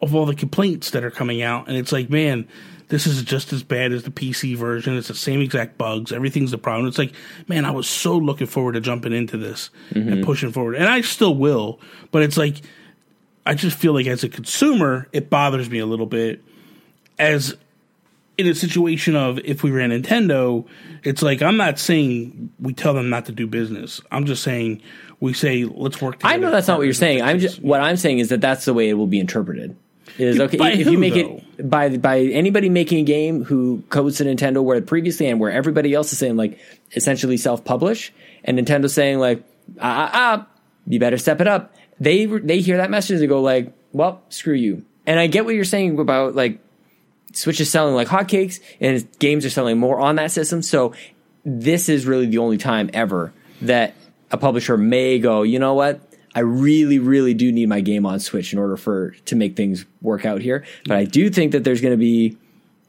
of 0.03 0.15
all 0.15 0.27
the 0.27 0.35
complaints 0.35 0.91
that 0.91 1.05
are 1.05 1.11
coming 1.11 1.43
out, 1.43 1.69
and 1.69 1.77
it's 1.77 1.93
like, 1.93 2.11
man, 2.11 2.49
this 2.89 3.07
is 3.07 3.23
just 3.23 3.53
as 3.53 3.63
bad 3.63 3.93
as 3.93 4.03
the 4.03 4.11
PC 4.11 4.57
version. 4.57 4.97
It's 4.97 5.09
the 5.09 5.15
same 5.15 5.41
exact 5.41 5.79
bugs. 5.79 6.13
Everything's 6.13 6.51
the 6.51 6.59
problem. 6.59 6.89
It's 6.89 6.99
like, 6.99 7.13
man, 7.49 7.65
I 7.65 7.71
was 7.71 7.87
so 7.89 8.17
looking 8.17 8.49
forward 8.49 8.73
to 8.73 8.81
jumping 8.81 9.13
into 9.13 9.37
this 9.37 9.71
and 9.95 10.09
mm-hmm. 10.09 10.25
pushing 10.25 10.53
forward, 10.53 10.75
and 10.75 10.89
I 10.89 11.01
still 11.01 11.35
will. 11.35 11.81
But 12.11 12.23
it's 12.23 12.37
like, 12.37 12.57
I 13.47 13.55
just 13.55 13.79
feel 13.79 13.95
like 13.95 14.07
as 14.07 14.25
a 14.25 14.29
consumer, 14.29 15.09
it 15.13 15.31
bothers 15.31 15.71
me 15.71 15.79
a 15.79 15.87
little 15.87 16.07
bit. 16.07 16.43
As 17.19 17.57
in 18.39 18.47
a 18.47 18.55
situation 18.55 19.15
of 19.15 19.39
if 19.41 19.63
we 19.63 19.71
ran 19.71 19.91
Nintendo, 19.91 20.67
it's 21.05 21.23
like 21.23 21.43
I'm 21.43 21.57
not 21.57 21.79
saying 21.79 22.51
we 22.59 22.73
tell 22.73 22.95
them 22.95 23.09
not 23.09 23.27
to 23.27 23.33
do 23.33 23.47
business. 23.47 24.01
I'm 24.11 24.25
just 24.25 24.43
saying 24.43 24.83
we 25.21 25.33
say 25.33 25.65
let's 25.65 26.01
work. 26.01 26.19
together. 26.19 26.35
I 26.35 26.39
know 26.39 26.51
that's 26.51 26.67
not 26.67 26.79
what 26.79 26.85
you're 26.85 26.95
saying. 26.95 27.23
I'm 27.23 27.39
just 27.39 27.63
what 27.63 27.81
I'm 27.81 27.97
saying 27.97 28.19
is 28.19 28.31
that 28.31 28.41
that's 28.41 28.65
the 28.65 28.75
way 28.75 28.89
it 28.89 28.95
will 28.95 29.07
be 29.07 29.21
interpreted. 29.21 29.77
Is 30.19 30.41
okay 30.41 30.57
by 30.57 30.73
if 30.73 30.87
who, 30.87 30.93
you 30.93 30.99
make 30.99 31.15
though? 31.15 31.43
it 31.59 31.71
by 31.71 31.97
by 31.97 32.21
anybody 32.21 32.69
making 32.69 33.01
a 33.01 33.03
game 33.05 33.45
who 33.45 33.83
codes 33.89 34.19
to 34.19 34.25
Nintendo 34.25 34.63
where 34.63 34.81
previously 34.81 35.27
and 35.29 35.41
where 35.41 35.51
everybody 35.51 35.95
else 35.95 36.13
is 36.13 36.19
saying 36.19 36.37
like 36.37 36.59
essentially 36.95 37.37
self 37.37 37.65
publish 37.65 38.13
and 38.45 38.59
Nintendo 38.59 38.91
saying 38.91 39.19
like 39.19 39.45
ah 39.81 40.05
ah 40.05 40.11
ah 40.13 40.47
you 40.87 40.99
better 40.99 41.19
step 41.19 41.41
it 41.41 41.49
up. 41.49 41.75
They 41.99 42.27
they 42.27 42.61
hear 42.61 42.79
that 42.79 42.91
message 42.91 43.15
and 43.15 43.23
they 43.23 43.27
go 43.27 43.41
like 43.41 43.73
well 43.93 44.23
screw 44.29 44.55
you. 44.55 44.85
And 45.07 45.19
I 45.19 45.27
get 45.27 45.45
what 45.45 45.55
you're 45.55 45.65
saying 45.65 45.99
about 45.99 46.35
like 46.35 46.61
Switch 47.33 47.61
is 47.61 47.71
selling 47.71 47.95
like 47.95 48.09
hotcakes 48.09 48.61
and 48.81 49.07
games 49.19 49.45
are 49.45 49.51
selling 49.51 49.79
more 49.79 50.01
on 50.01 50.17
that 50.17 50.33
system. 50.33 50.63
So 50.63 50.95
this 51.45 51.89
is 51.89 52.07
really 52.07 52.27
the 52.27 52.39
only 52.39 52.59
time 52.59 52.91
ever 52.93 53.33
that 53.63 53.95
a 54.31 54.37
publisher 54.37 54.77
may 54.77 55.19
go, 55.19 55.43
you 55.43 55.59
know 55.59 55.75
what? 55.75 56.01
I 56.41 56.43
really, 56.43 56.99
really 56.99 57.35
do 57.35 57.53
need 57.53 57.69
my 57.69 57.83
game 57.83 58.07
on 58.07 58.19
Switch 58.19 58.55
in 58.55 58.59
order 58.59 58.79
for 58.79 59.11
to 59.27 59.37
make 59.37 59.57
things 59.57 59.85
work 60.01 60.25
out 60.25 60.41
here. 60.41 60.65
But 60.87 60.97
I 60.97 61.05
do 61.05 61.29
think 61.29 61.53
that 61.53 61.65
there's 61.65 61.83
going 61.83 61.93
to 61.93 61.99
be 61.99 62.39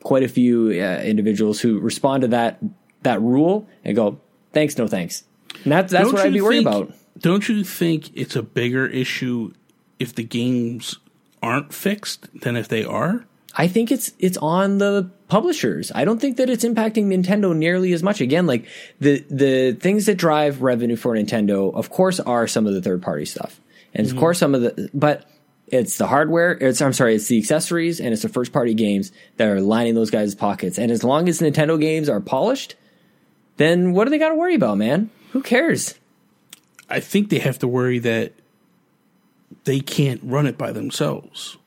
quite 0.03 0.23
a 0.23 0.29
few 0.29 0.69
uh, 0.69 1.01
individuals 1.03 1.59
who 1.59 1.77
respond 1.77 2.21
to 2.21 2.29
that 2.29 2.59
that 3.01 3.21
rule 3.21 3.67
and 3.83 3.93
go, 3.93 4.21
"Thanks, 4.53 4.77
no 4.77 4.87
thanks." 4.87 5.25
And 5.65 5.73
that's 5.73 5.91
that's 5.91 6.05
Don't 6.05 6.13
what 6.13 6.25
I'd 6.25 6.31
be 6.31 6.39
worried 6.39 6.63
think- 6.63 6.67
about. 6.67 6.93
Don't 7.19 7.49
you 7.49 7.65
think 7.65 8.15
it's 8.15 8.37
a 8.37 8.41
bigger 8.41 8.87
issue 8.87 9.51
if 9.99 10.15
the 10.15 10.23
games 10.23 10.97
aren't 11.43 11.73
fixed 11.73 12.29
than 12.39 12.55
if 12.55 12.69
they 12.69 12.85
are? 12.85 13.25
I 13.55 13.67
think 13.67 13.91
it's 13.91 14.11
it's 14.17 14.37
on 14.37 14.77
the 14.77 15.09
publishers. 15.27 15.91
I 15.93 16.05
don't 16.05 16.19
think 16.19 16.37
that 16.37 16.49
it's 16.49 16.63
impacting 16.63 17.07
Nintendo 17.07 17.55
nearly 17.55 17.93
as 17.93 18.01
much. 18.01 18.21
Again, 18.21 18.47
like 18.47 18.67
the 18.99 19.25
the 19.29 19.73
things 19.73 20.05
that 20.05 20.15
drive 20.15 20.61
revenue 20.61 20.95
for 20.95 21.15
Nintendo, 21.15 21.73
of 21.73 21.89
course, 21.89 22.19
are 22.19 22.47
some 22.47 22.65
of 22.65 22.73
the 22.73 22.81
third 22.81 23.01
party 23.01 23.25
stuff, 23.25 23.59
and 23.93 24.05
of 24.05 24.11
mm-hmm. 24.11 24.19
course 24.19 24.39
some 24.39 24.55
of 24.55 24.61
the 24.61 24.89
but 24.93 25.25
it's 25.67 25.97
the 25.97 26.07
hardware. 26.07 26.51
It's 26.51 26.81
I'm 26.81 26.93
sorry, 26.93 27.15
it's 27.15 27.27
the 27.27 27.37
accessories 27.37 27.99
and 27.99 28.13
it's 28.13 28.21
the 28.21 28.29
first 28.29 28.51
party 28.53 28.73
games 28.73 29.11
that 29.37 29.47
are 29.47 29.61
lining 29.61 29.95
those 29.95 30.11
guys' 30.11 30.35
pockets. 30.35 30.77
And 30.77 30.91
as 30.91 31.03
long 31.03 31.27
as 31.29 31.39
Nintendo 31.39 31.79
games 31.79 32.09
are 32.09 32.19
polished, 32.19 32.75
then 33.57 33.93
what 33.93 34.05
do 34.05 34.11
they 34.11 34.17
got 34.17 34.29
to 34.29 34.35
worry 34.35 34.55
about, 34.55 34.77
man? 34.77 35.09
Who 35.31 35.41
cares? 35.41 35.95
I 36.89 36.99
think 36.99 37.29
they 37.29 37.39
have 37.39 37.59
to 37.59 37.67
worry 37.67 37.99
that 37.99 38.33
they 39.63 39.79
can't 39.79 40.19
run 40.23 40.45
it 40.45 40.57
by 40.57 40.71
themselves. 40.71 41.57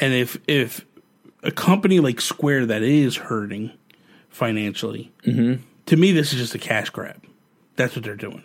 And 0.00 0.12
if 0.12 0.38
if 0.46 0.84
a 1.44 1.50
company 1.50 2.00
like 2.00 2.20
Square 2.20 2.66
that 2.66 2.82
is 2.82 3.16
hurting 3.16 3.70
financially, 4.30 5.12
to 5.86 5.96
me 5.96 6.12
this 6.12 6.32
is 6.32 6.40
just 6.40 6.54
a 6.54 6.58
cash 6.58 6.90
grab. 6.90 7.22
That's 7.76 7.94
what 7.94 8.04
they're 8.04 8.16
doing. 8.16 8.42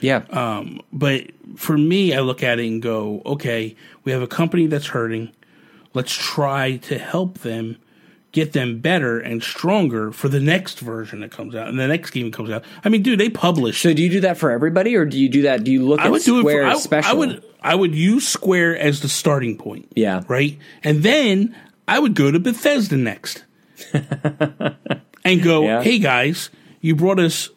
Yeah, 0.00 0.24
um, 0.30 0.80
But 0.92 1.30
for 1.56 1.78
me, 1.78 2.12
I 2.12 2.20
look 2.20 2.42
at 2.42 2.58
it 2.58 2.66
and 2.66 2.82
go, 2.82 3.22
okay, 3.24 3.76
we 4.02 4.10
have 4.12 4.20
a 4.22 4.26
company 4.26 4.66
that's 4.66 4.88
hurting. 4.88 5.30
Let's 5.94 6.12
try 6.12 6.78
to 6.78 6.98
help 6.98 7.38
them 7.38 7.76
get 8.32 8.52
them 8.52 8.80
better 8.80 9.20
and 9.20 9.42
stronger 9.42 10.10
for 10.10 10.28
the 10.28 10.40
next 10.40 10.80
version 10.80 11.20
that 11.20 11.30
comes 11.30 11.54
out 11.54 11.68
and 11.68 11.78
the 11.78 11.86
next 11.86 12.10
game 12.10 12.30
that 12.30 12.36
comes 12.36 12.50
out. 12.50 12.64
I 12.82 12.88
mean, 12.88 13.02
dude, 13.02 13.20
they 13.20 13.28
publish. 13.28 13.80
so 13.80 13.92
do 13.92 14.02
you 14.02 14.08
do 14.08 14.20
that 14.20 14.38
for 14.38 14.50
everybody, 14.50 14.96
or 14.96 15.04
do 15.04 15.20
you 15.20 15.28
do 15.28 15.42
that? 15.42 15.64
Do 15.64 15.70
you 15.70 15.86
look 15.86 16.00
I 16.00 16.06
at 16.06 16.10
would 16.10 16.22
do 16.22 16.38
it 16.38 16.42
Square 16.42 16.62
for. 16.62 16.68
I, 16.68 16.78
special? 16.78 17.10
I 17.10 17.14
would. 17.14 17.44
I 17.60 17.74
would 17.76 17.94
use 17.94 18.26
Square 18.26 18.78
as 18.78 19.02
the 19.02 19.08
starting 19.08 19.56
point. 19.56 19.92
Yeah. 19.94 20.24
Right. 20.26 20.58
And 20.82 21.04
then 21.04 21.54
I 21.88 21.98
would 21.98 22.14
go 22.14 22.30
to 22.30 22.38
Bethesda 22.38 22.96
next, 22.96 23.44
and 25.24 25.42
go, 25.42 25.62
Yeah. 25.64 25.82
hey 25.82 25.98
guys, 25.98 26.50
you 26.80 26.94
brought 26.96 27.18
us, 27.18 27.50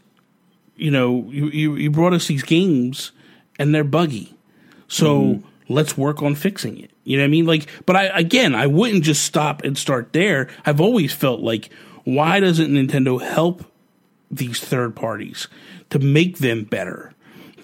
you 0.75 0.91
know, 0.91 1.27
you, 1.29 1.47
you, 1.49 1.75
you 1.75 1.91
brought 1.91 2.13
us 2.13 2.27
these 2.27 2.43
games 2.43 3.11
and 3.57 3.73
they're 3.73 3.83
buggy. 3.83 4.35
So 4.87 5.19
Mm-hmm. 5.21 5.73
let's 5.73 5.97
work 5.97 6.21
on 6.21 6.35
fixing 6.35 6.77
it. 6.79 6.91
You 7.03 7.17
know 7.17 7.23
what 7.23 7.27
I 7.27 7.31
mean? 7.31 7.45
Like, 7.45 7.67
but 7.85 7.95
I, 7.95 8.05
again, 8.19 8.55
I 8.55 8.67
wouldn't 8.67 9.03
just 9.03 9.23
stop 9.23 9.63
and 9.63 9.77
start 9.77 10.11
there. 10.13 10.47
I've 10.65 10.81
always 10.81 11.13
felt 11.13 11.41
like, 11.41 11.69
why 12.03 12.39
doesn't 12.39 12.71
Nintendo 12.71 13.21
help 13.21 13.63
these 14.31 14.59
third 14.59 14.95
parties 14.95 15.47
to 15.91 15.99
make 15.99 16.39
them 16.39 16.63
better? 16.63 17.11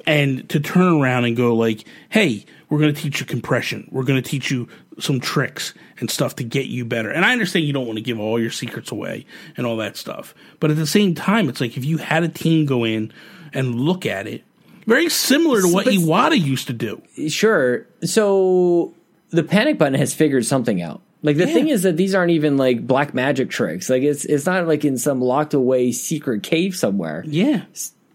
and 0.07 0.49
to 0.49 0.59
turn 0.59 0.99
around 0.99 1.26
and 1.26 1.38
go 1.38 1.53
like, 1.53 1.84
"Hey, 2.09 2.43
we're 2.72 2.80
going 2.80 2.91
to 2.93 2.99
teach 2.99 3.19
you 3.19 3.26
compression. 3.28 3.88
We're 3.91 4.03
going 4.05 4.19
to 4.22 4.28
teach 4.28 4.49
you 4.49 4.67
some 4.97 5.19
tricks 5.19 5.76
and 5.99 6.09
stuff 6.09 6.38
to 6.38 6.43
get 6.43 6.65
you 6.67 6.86
better." 6.86 7.11
And 7.11 7.24
I 7.24 7.34
understand 7.34 7.65
you 7.65 7.74
don't 7.74 7.86
want 7.86 7.97
to 7.97 8.03
give 8.03 8.19
all 8.19 8.39
your 8.39 8.49
secrets 8.49 8.91
away 8.91 9.28
and 9.57 9.67
all 9.67 9.78
that 9.78 9.97
stuff, 9.97 10.34
but 10.59 10.72
at 10.72 10.78
the 10.78 10.88
same 10.88 11.13
time, 11.13 11.49
it's 11.49 11.61
like 11.61 11.78
if 11.78 11.86
you 11.86 11.97
had 11.97 12.24
a 12.24 12.30
team 12.30 12.65
go 12.65 12.84
in 12.86 13.11
and 13.53 13.76
look 13.76 14.07
at 14.07 14.26
it, 14.26 14.43
very 14.88 15.09
similar 15.09 15.61
to 15.61 15.67
what 15.67 15.86
But- 15.86 15.93
Iwata 15.93 16.41
used 16.41 16.65
to 16.67 16.74
do. 16.74 17.01
Sure. 17.28 17.86
So 18.03 18.93
the 19.30 19.43
Panic 19.43 19.78
Button 19.78 19.93
has 19.93 20.13
figured 20.13 20.45
something 20.45 20.82
out. 20.82 21.01
Like 21.24 21.38
the 21.38 21.45
Yeah. 21.47 21.53
thing 21.53 21.67
is 21.69 21.84
that 21.84 21.97
these 21.97 22.15
aren't 22.15 22.32
even 22.32 22.57
like 22.57 22.88
black 22.88 23.13
magic 23.13 23.49
tricks. 23.51 23.89
Like 23.91 24.01
it's 24.01 24.26
it's 24.26 24.45
not 24.47 24.67
like 24.67 24.84
in 24.84 24.97
some 24.97 25.22
locked 25.22 25.53
away 25.53 25.91
secret 25.91 26.41
cave 26.41 26.76
somewhere. 26.76 27.24
Yeah, 27.28 27.61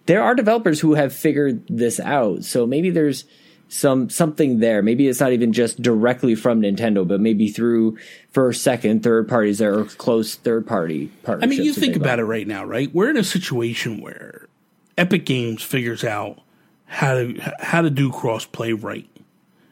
There 0.07 0.23
are 0.23 0.35
developers 0.35 0.81
who 0.81 0.95
have 0.95 1.13
figured 1.13 1.63
this 1.69 2.01
out. 2.01 2.45
So 2.45 2.67
maybe 2.67 2.91
there's 2.91 3.25
some 3.69 4.09
something 4.11 4.61
there. 4.61 4.83
Maybe 4.83 5.09
it's 5.09 5.21
not 5.21 5.33
even 5.33 5.53
just 5.53 5.81
directly 5.83 6.35
from 6.35 6.63
Nintendo, 6.63 7.07
but 7.07 7.21
maybe 7.21 7.49
through 7.49 7.99
first, 8.31 8.63
second, 8.63 9.03
third 9.03 9.29
parties 9.29 9.59
that 9.59 9.69
are 9.69 9.85
close 9.85 10.35
third 10.37 10.67
party 10.67 11.09
partnerships. 11.25 11.55
I 11.55 11.57
mean, 11.59 11.65
you 11.67 11.73
think 11.73 11.97
about 11.97 12.19
it 12.19 12.25
right 12.25 12.47
now, 12.47 12.65
right? 12.65 12.93
We're 12.95 13.11
in 13.11 13.17
a 13.17 13.25
situation 13.25 14.01
where 14.01 14.49
Epic 14.97 15.27
Games 15.27 15.63
figures 15.63 16.05
out 16.05 16.41
how 16.87 17.15
to 17.15 17.55
how 17.59 17.83
to 17.83 17.91
do 17.91 18.11
crossplay 18.13 18.81
right, 18.81 19.09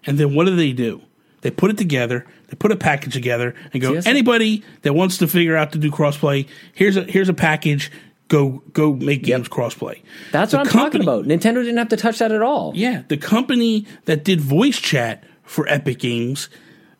and 0.05 0.19
then 0.19 0.35
what 0.35 0.47
do 0.47 0.57
they 0.57 0.73
do? 0.73 1.03
They 1.43 1.51
put 1.51 1.71
it 1.71 1.79
together. 1.79 2.27
They 2.49 2.57
put 2.57 2.73
a 2.73 2.77
package 2.77 3.13
together 3.13 3.55
and 3.73 3.81
go. 3.83 3.89
That's- 3.91 4.07
Anybody 4.07 4.65
that 4.83 4.95
wants 4.95 5.19
to 5.19 5.29
figure 5.29 5.57
out 5.57 5.73
to 5.73 5.79
do 5.79 5.91
crossplay, 5.91 6.47
here's 6.75 6.97
a 6.97 7.03
here's 7.05 7.29
a 7.29 7.35
package. 7.35 7.93
Go 8.29 8.63
go 8.73 8.95
make 8.95 9.23
games 9.23 9.49
crossplay. 9.49 10.01
That's 10.33 10.53
The 10.53 10.59
what 10.59 10.67
I'm 10.67 10.73
company- 10.73 11.05
talking 11.05 11.25
about. 11.29 11.41
Nintendo 11.41 11.63
didn't 11.63 11.77
have 11.77 11.91
to 11.91 11.97
touch 11.97 12.19
that 12.21 12.33
at 12.33 12.41
all. 12.43 12.73
Yeah, 12.75 13.03
the 13.09 13.17
company 13.19 13.87
that 14.07 14.25
did 14.25 14.41
voice 14.41 14.79
chat 14.79 15.25
for 15.43 15.69
Epic 15.69 15.99
Games, 15.99 16.49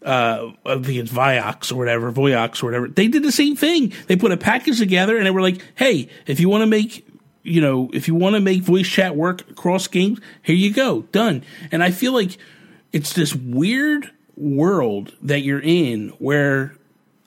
uh, 0.05 0.51
I 0.67 0.75
think 0.75 0.99
it's 0.99 1.11
Viox 1.11 1.73
or 1.73 1.77
whatever, 1.77 2.13
Voyox 2.13 2.63
or 2.63 2.67
whatever, 2.67 2.89
they 2.89 3.09
did 3.09 3.23
the 3.23 3.33
same 3.33 3.57
thing. 3.57 3.93
They 4.07 4.17
put 4.17 4.33
a 4.33 4.37
package 4.37 4.79
together 4.79 5.17
and 5.17 5.25
they 5.25 5.31
were 5.31 5.41
like, 5.41 5.63
hey, 5.77 6.09
if 6.27 6.41
you 6.41 6.51
want 6.51 6.61
to 6.61 6.67
make, 6.67 7.07
you 7.43 7.63
know, 7.63 7.89
if 7.95 8.07
you 8.07 8.15
want 8.15 8.35
to 8.35 8.41
make 8.41 8.61
voice 8.63 8.87
chat 8.87 9.17
work 9.17 9.49
across 9.51 9.87
games, 9.89 10.21
here 10.43 10.55
you 10.57 10.75
go, 10.75 11.03
done. 11.11 11.43
And 11.73 11.83
I 11.83 11.91
feel 11.91 12.13
like 12.13 12.37
it's 12.93 13.15
this 13.15 13.35
weird 13.35 14.11
world 14.37 15.15
that 15.23 15.41
you're 15.41 15.63
in 15.63 16.11
where 16.19 16.77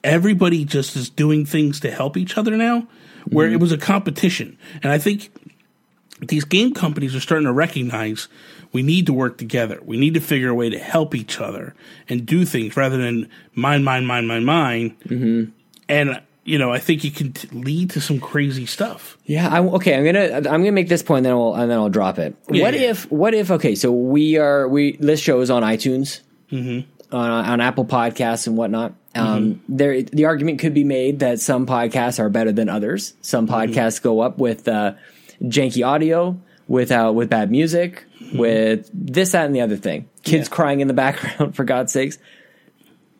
everybody 0.04 0.64
just 0.64 0.94
is 0.94 1.10
doing 1.10 1.44
things 1.44 1.80
to 1.80 1.90
help 1.90 2.16
each 2.16 2.38
other 2.38 2.56
now, 2.56 2.86
where 3.26 3.48
it 3.48 3.60
was 3.60 3.72
a 3.72 3.78
competition. 3.78 4.58
And 4.82 4.92
I 4.92 4.98
think 4.98 5.30
these 6.20 6.44
game 6.44 6.74
companies 6.74 7.14
are 7.14 7.20
starting 7.20 7.46
to 7.46 7.52
recognize 7.52 8.28
we 8.72 8.82
need 8.82 9.06
to 9.06 9.12
work 9.12 9.38
together. 9.38 9.80
We 9.82 9.96
need 9.98 10.14
to 10.14 10.20
figure 10.20 10.50
a 10.50 10.54
way 10.54 10.70
to 10.70 10.78
help 10.78 11.14
each 11.14 11.40
other 11.40 11.74
and 12.08 12.26
do 12.26 12.44
things 12.44 12.76
rather 12.76 12.96
than 12.96 13.30
mine, 13.54 13.84
mine, 13.84 14.04
mine, 14.06 14.26
mine, 14.26 14.44
mine. 14.44 14.96
Mm-hmm. 15.06 15.50
And 15.88 16.20
you 16.44 16.58
know, 16.58 16.72
I 16.72 16.78
think 16.78 17.04
it 17.04 17.14
can 17.14 17.34
t- 17.34 17.48
lead 17.52 17.90
to 17.90 18.00
some 18.00 18.20
crazy 18.20 18.64
stuff. 18.64 19.18
Yeah. 19.26 19.48
I, 19.48 19.60
okay. 19.60 19.94
I'm 19.94 20.04
gonna 20.04 20.36
I'm 20.36 20.62
gonna 20.62 20.72
make 20.72 20.88
this 20.88 21.02
point, 21.02 21.24
then 21.24 21.32
I'll 21.32 21.54
and 21.54 21.70
then 21.70 21.78
I'll 21.78 21.90
drop 21.90 22.18
it. 22.18 22.34
Yeah, 22.50 22.62
what 22.62 22.74
yeah. 22.74 22.90
if 22.90 23.10
what 23.12 23.34
if 23.34 23.50
okay? 23.50 23.74
So 23.74 23.92
we 23.92 24.38
are 24.38 24.66
we 24.66 24.96
this 24.96 25.20
show 25.20 25.40
is 25.40 25.50
on 25.50 25.62
iTunes, 25.62 26.20
mm-hmm. 26.50 26.88
On 27.12 27.30
on 27.30 27.60
Apple 27.60 27.84
Podcasts 27.84 28.46
and 28.46 28.56
whatnot. 28.56 28.94
Um, 29.14 29.54
Mm-hmm. 29.54 29.76
there 29.76 30.02
the 30.02 30.24
argument 30.26 30.58
could 30.60 30.74
be 30.74 30.84
made 30.84 31.20
that 31.20 31.40
some 31.40 31.66
podcasts 31.66 32.18
are 32.20 32.28
better 32.28 32.52
than 32.52 32.68
others. 32.68 33.14
Some 33.22 33.46
Mm-hmm. 33.48 33.72
podcasts 33.72 34.02
go 34.02 34.20
up 34.20 34.38
with 34.38 34.68
uh, 34.68 34.94
janky 35.42 35.86
audio, 35.86 36.38
without 36.68 37.14
with 37.14 37.30
bad 37.30 37.50
music, 37.50 38.04
with 38.34 38.88
this 38.92 39.32
that 39.32 39.46
and 39.46 39.54
the 39.56 39.60
other 39.62 39.76
thing. 39.76 40.08
Kids 40.22 40.48
Mm-hmm. 40.48 40.52
Yeah. 40.52 40.56
crying 40.56 40.80
in 40.80 40.88
the 40.88 40.94
background 41.04 41.56
for 41.56 41.64
God's 41.64 41.92
sakes. 41.92 42.18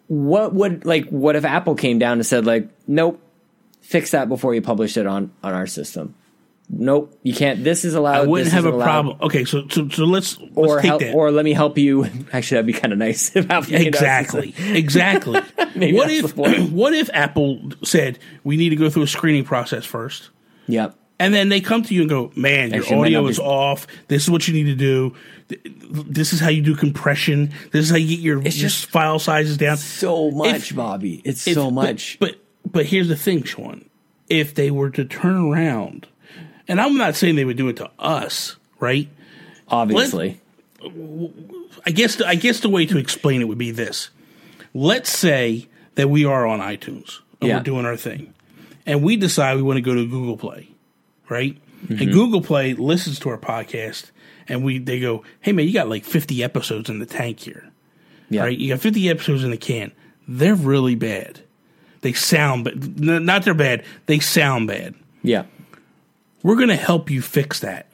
What 0.06 0.54
would 0.54 0.84
like 0.86 1.08
what 1.08 1.36
if 1.36 1.44
Apple 1.44 1.74
came 1.74 1.98
down 1.98 2.12
and 2.14 2.24
said 2.26 2.46
like, 2.46 2.68
nope, 2.86 3.20
fix 3.82 4.12
that 4.12 4.28
before 4.28 4.54
you 4.54 4.62
publish 4.62 4.96
it 4.96 5.06
on 5.06 5.32
on 5.42 5.52
our 5.54 5.66
system. 5.66 6.14
Nope, 6.70 7.18
you 7.22 7.32
can't. 7.32 7.64
This 7.64 7.84
is 7.86 7.94
allowed. 7.94 8.24
I 8.24 8.26
wouldn't 8.26 8.52
have 8.52 8.66
a 8.66 8.70
allowed. 8.70 8.84
problem. 8.84 9.18
Okay, 9.22 9.44
so 9.46 9.66
so, 9.68 9.88
so 9.88 10.04
let's, 10.04 10.38
let's 10.38 10.52
Or 10.54 10.76
take 10.80 10.86
help, 10.88 11.00
that. 11.00 11.14
or 11.14 11.30
let 11.30 11.44
me 11.44 11.54
help 11.54 11.78
you. 11.78 12.04
Actually, 12.32 12.56
that'd 12.56 12.66
be 12.66 12.72
kind 12.74 12.92
of 12.92 12.98
nice 12.98 13.34
if 13.34 13.50
Apple 13.50 13.70
came 13.70 13.90
down 13.90 14.04
and 14.04 14.26
said- 14.28 14.44
Exactly. 14.44 14.54
Exactly. 14.76 15.40
Maybe 15.74 15.96
what 15.96 16.10
if 16.10 16.36
what 16.70 16.92
if 16.92 17.08
Apple 17.14 17.70
said 17.84 18.18
we 18.44 18.56
need 18.58 18.68
to 18.70 18.76
go 18.76 18.90
through 18.90 19.04
a 19.04 19.06
screening 19.06 19.44
process 19.44 19.86
first? 19.86 20.28
Yep. 20.66 20.94
And 21.20 21.34
then 21.34 21.48
they 21.48 21.60
come 21.60 21.82
to 21.82 21.94
you 21.94 22.02
and 22.02 22.10
go, 22.10 22.30
"Man, 22.36 22.70
your 22.70 22.82
Actually, 22.82 23.16
audio 23.16 23.26
is 23.28 23.38
be- 23.38 23.44
off. 23.44 23.86
This 24.08 24.24
is 24.24 24.30
what 24.30 24.46
you 24.46 24.52
need 24.54 24.64
to 24.70 24.76
do. 24.76 25.14
This 25.72 26.32
is 26.34 26.38
how 26.40 26.50
you 26.50 26.60
do 26.62 26.76
compression. 26.76 27.52
This 27.72 27.86
is 27.86 27.90
how 27.90 27.96
you 27.96 28.08
get 28.16 28.18
your, 28.22 28.38
It's 28.42 28.56
your 28.58 28.68
just 28.68 28.86
file 28.86 29.18
sizes 29.18 29.56
down." 29.56 29.78
So 29.78 30.30
much, 30.30 30.70
If- 30.70 30.76
Bobby. 30.76 31.22
It's 31.24 31.46
If- 31.46 31.54
so 31.54 31.64
but- 31.66 31.72
much. 31.74 32.18
But, 32.20 32.36
but 32.70 32.84
here's 32.86 33.08
the 33.08 33.16
thing, 33.16 33.42
Sean. 33.44 33.86
If 34.28 34.54
they 34.54 34.70
were 34.70 34.90
to 34.90 35.04
turn 35.06 35.36
around, 35.36 36.06
and 36.68 36.80
I'm 36.80 36.96
not 36.96 37.16
saying 37.16 37.36
they 37.36 37.44
would 37.44 37.56
do 37.56 37.68
it 37.68 37.76
to 37.76 37.90
us, 37.98 38.56
right? 38.78 39.08
obviously, 39.70 40.40
I 41.84 41.90
guess 41.90 42.16
the, 42.16 42.26
I 42.26 42.34
guess 42.34 42.60
the 42.60 42.68
way 42.68 42.86
to 42.86 42.98
explain 42.98 43.40
it 43.40 43.44
would 43.48 43.58
be 43.58 43.70
this: 43.70 44.10
Let's 44.74 45.10
say 45.10 45.68
that 45.96 46.08
we 46.08 46.24
are 46.24 46.46
on 46.46 46.60
iTunes 46.60 47.20
and 47.40 47.48
Yeah. 47.48 47.56
we're 47.58 47.62
doing 47.64 47.84
our 47.86 47.96
thing, 47.96 48.34
and 48.86 49.02
we 49.02 49.16
decide 49.16 49.56
we 49.56 49.62
want 49.62 49.76
to 49.76 49.82
go 49.82 49.94
to 49.94 50.06
Google 50.06 50.36
Play, 50.36 50.68
right? 51.28 51.56
Mm-hmm. 51.84 52.02
And 52.02 52.12
Google 52.12 52.40
Play 52.40 52.74
listens 52.74 53.18
to 53.20 53.28
our 53.30 53.38
podcast, 53.38 54.10
and 54.48 54.64
we 54.64 54.78
they 54.78 55.00
go, 55.00 55.22
"Hey 55.40 55.52
man, 55.52 55.66
you 55.66 55.72
got 55.72 55.88
like 55.88 56.04
50 56.04 56.42
episodes 56.42 56.88
in 56.90 56.98
the 56.98 57.06
tank 57.06 57.40
here, 57.40 57.68
yeah. 58.30 58.42
right? 58.42 58.56
You 58.58 58.70
got 58.70 58.80
50 58.80 59.08
episodes 59.10 59.44
in 59.44 59.50
the 59.50 59.56
can. 59.56 59.92
They're 60.26 60.54
really 60.54 60.94
bad. 60.94 61.40
They 62.00 62.12
sound, 62.12 62.64
but 62.64 62.98
not 62.98 63.44
they're 63.44 63.54
bad. 63.54 63.84
They 64.06 64.20
sound 64.20 64.68
bad. 64.68 64.94
yeah. 65.22 65.44
We're 66.42 66.56
going 66.56 66.68
to 66.68 66.76
help 66.76 67.10
you 67.10 67.22
fix 67.22 67.60
that. 67.60 67.86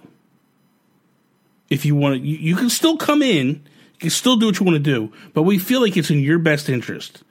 If 1.71 1.85
you 1.85 1.97
want 1.97 2.17
to, 2.17 2.27
you, 2.27 2.37
you 2.37 2.57
can 2.57 2.71
still 2.71 2.97
come 2.97 3.23
in, 3.23 3.49
you 3.49 3.99
can 3.99 4.11
still 4.11 4.37
do 4.37 4.47
what 4.47 4.61
you 4.61 4.67
want 4.67 4.77
to 4.77 4.83
do, 4.83 5.13
but 5.33 5.43
we 5.43 5.59
feel 5.59 5.81
like 5.81 5.97
it's 5.97 6.11
in 6.11 6.21
your 6.21 6.39
best 6.39 6.69
interest 6.69 7.23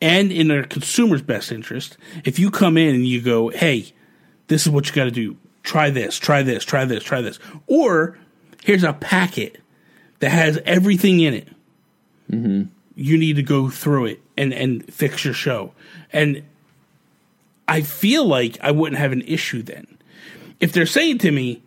and 0.00 0.30
in 0.30 0.48
the 0.48 0.64
consumer's 0.68 1.22
best 1.22 1.50
interest. 1.50 1.96
If 2.24 2.38
you 2.38 2.50
come 2.50 2.76
in 2.76 2.94
and 2.94 3.06
you 3.06 3.20
go, 3.20 3.48
hey, 3.48 3.92
this 4.46 4.66
is 4.66 4.70
what 4.70 4.88
you 4.88 4.94
got 4.94 5.04
to 5.04 5.10
do. 5.10 5.36
Try 5.62 5.90
this, 5.90 6.16
try 6.18 6.42
this, 6.42 6.64
try 6.64 6.84
this, 6.84 7.02
try 7.02 7.20
this. 7.20 7.38
Or 7.66 8.16
here's 8.62 8.84
a 8.84 8.92
packet 8.92 9.60
that 10.20 10.30
has 10.30 10.58
everything 10.64 11.20
in 11.20 11.34
it. 11.34 11.48
Mm-hmm. 12.30 12.62
You 12.94 13.18
need 13.18 13.36
to 13.36 13.42
go 13.42 13.68
through 13.68 14.06
it 14.06 14.22
and, 14.36 14.52
and 14.52 14.92
fix 14.92 15.24
your 15.24 15.34
show. 15.34 15.72
And 16.12 16.42
I 17.66 17.82
feel 17.82 18.24
like 18.24 18.56
I 18.62 18.70
wouldn't 18.70 18.98
have 18.98 19.12
an 19.12 19.22
issue 19.22 19.62
then. 19.62 19.97
If 20.60 20.72
they're 20.72 20.86
saying 20.86 21.18
to 21.18 21.30
me, 21.30 21.62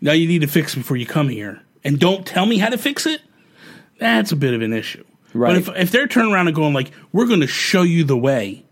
now 0.00 0.12
you 0.12 0.28
need 0.28 0.42
to 0.42 0.46
fix 0.46 0.74
it 0.74 0.78
before 0.78 0.96
you 0.96 1.06
come 1.06 1.28
here, 1.28 1.62
and 1.82 1.98
don't 1.98 2.26
tell 2.26 2.46
me 2.46 2.58
how 2.58 2.68
to 2.68 2.78
fix 2.78 3.06
it, 3.06 3.22
that's 3.98 4.32
a 4.32 4.36
bit 4.36 4.54
of 4.54 4.62
an 4.62 4.72
issue. 4.72 5.04
Right. 5.32 5.64
But 5.64 5.76
if, 5.76 5.82
if 5.82 5.90
they're 5.90 6.06
turning 6.06 6.32
around 6.32 6.46
and 6.48 6.56
going 6.56 6.74
like, 6.74 6.92
we're 7.12 7.26
going 7.26 7.40
to 7.40 7.46
show 7.46 7.82
you 7.82 8.04
the 8.04 8.16
way, 8.16 8.64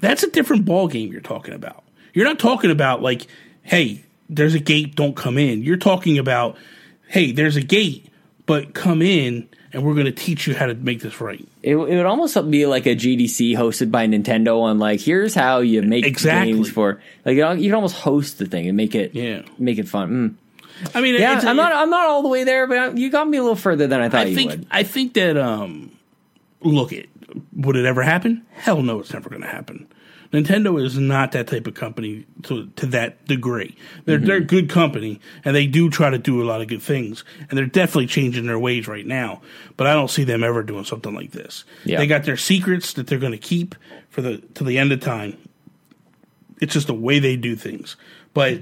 that's 0.00 0.22
a 0.22 0.30
different 0.30 0.64
ball 0.64 0.88
game 0.88 1.12
you're 1.12 1.20
talking 1.20 1.54
about. 1.54 1.84
You're 2.12 2.26
not 2.26 2.38
talking 2.38 2.70
about 2.70 3.02
like, 3.02 3.26
hey, 3.62 4.04
there's 4.28 4.54
a 4.54 4.58
gate, 4.58 4.94
don't 4.94 5.16
come 5.16 5.38
in. 5.38 5.62
You're 5.62 5.76
talking 5.76 6.18
about, 6.18 6.56
hey, 7.08 7.32
there's 7.32 7.56
a 7.56 7.62
gate, 7.62 8.06
but 8.46 8.74
come 8.74 9.02
in 9.02 9.48
and 9.72 9.82
we're 9.84 9.94
going 9.94 10.06
to 10.06 10.12
teach 10.12 10.46
you 10.46 10.54
how 10.54 10.66
to 10.66 10.74
make 10.74 11.00
this 11.00 11.20
right. 11.20 11.46
It, 11.62 11.72
it 11.76 11.76
would 11.76 12.06
almost 12.06 12.34
be 12.50 12.66
like 12.66 12.86
a 12.86 12.96
GDC 12.96 13.52
hosted 13.56 13.90
by 13.90 14.06
Nintendo 14.06 14.60
on 14.62 14.78
like 14.78 15.00
here's 15.00 15.34
how 15.34 15.58
you 15.60 15.82
make 15.82 16.04
Exactly. 16.06 16.52
games 16.52 16.70
for 16.70 17.00
like 17.24 17.36
you 17.36 17.48
you 17.54 17.68
can 17.70 17.74
almost 17.74 17.96
host 17.96 18.38
the 18.38 18.46
thing 18.46 18.66
and 18.68 18.76
make 18.76 18.94
it 18.94 19.14
Yeah. 19.14 19.42
make 19.58 19.78
it 19.78 19.88
fun. 19.88 20.36
Mm. 20.82 20.94
I 20.94 21.00
mean, 21.02 21.14
Yeah, 21.20 21.40
I'm 21.44 21.56
not 21.56 21.72
I'm 21.72 21.90
not 21.90 22.06
all 22.08 22.22
the 22.22 22.28
way 22.28 22.44
there, 22.44 22.66
but 22.66 22.96
you 22.96 23.10
got 23.10 23.28
me 23.28 23.36
a 23.38 23.42
little 23.42 23.54
further 23.56 23.86
than 23.86 24.00
I 24.00 24.08
thought 24.08 24.22
I 24.26 24.30
you 24.30 24.34
think 24.34 24.50
would. 24.50 24.66
I 24.70 24.82
think 24.82 25.14
that 25.14 25.36
um, 25.36 25.92
look 26.62 26.92
it 26.92 27.08
would 27.54 27.76
it 27.76 27.84
ever 27.84 28.02
happen? 28.02 28.44
Hell 28.52 28.82
no, 28.82 29.00
it's 29.00 29.12
never 29.12 29.28
going 29.28 29.42
to 29.42 29.48
happen. 29.48 29.86
Nintendo 30.32 30.80
is 30.80 30.96
not 30.96 31.32
that 31.32 31.48
type 31.48 31.66
of 31.66 31.74
company 31.74 32.24
to 32.44 32.66
to 32.76 32.86
that 32.86 33.24
degree. 33.26 33.76
They're 34.04 34.18
Mm-hmm. 34.18 34.26
they're 34.26 34.36
a 34.36 34.40
good 34.40 34.70
company 34.70 35.20
and 35.44 35.56
they 35.56 35.66
do 35.66 35.90
try 35.90 36.08
to 36.10 36.18
do 36.18 36.40
a 36.40 36.44
lot 36.44 36.60
of 36.60 36.68
good 36.68 36.82
things 36.82 37.24
and 37.48 37.58
they're 37.58 37.66
definitely 37.66 38.06
changing 38.06 38.46
their 38.46 38.58
ways 38.58 38.86
right 38.86 39.06
now. 39.06 39.42
But 39.76 39.88
I 39.88 39.94
don't 39.94 40.10
see 40.10 40.22
them 40.22 40.44
ever 40.44 40.62
doing 40.62 40.84
something 40.84 41.14
like 41.14 41.32
this. 41.32 41.64
Yeah. 41.84 41.98
They 41.98 42.06
got 42.06 42.24
their 42.24 42.36
secrets 42.36 42.92
that 42.92 43.08
they're 43.08 43.18
going 43.18 43.32
to 43.32 43.38
keep 43.38 43.74
for 44.10 44.22
the 44.22 44.38
to 44.54 44.62
the 44.62 44.78
end 44.78 44.92
of 44.92 45.00
time. 45.00 45.36
It's 46.60 46.74
just 46.74 46.86
the 46.86 46.94
way 46.94 47.18
they 47.18 47.36
do 47.36 47.56
things. 47.56 47.96
But 48.32 48.60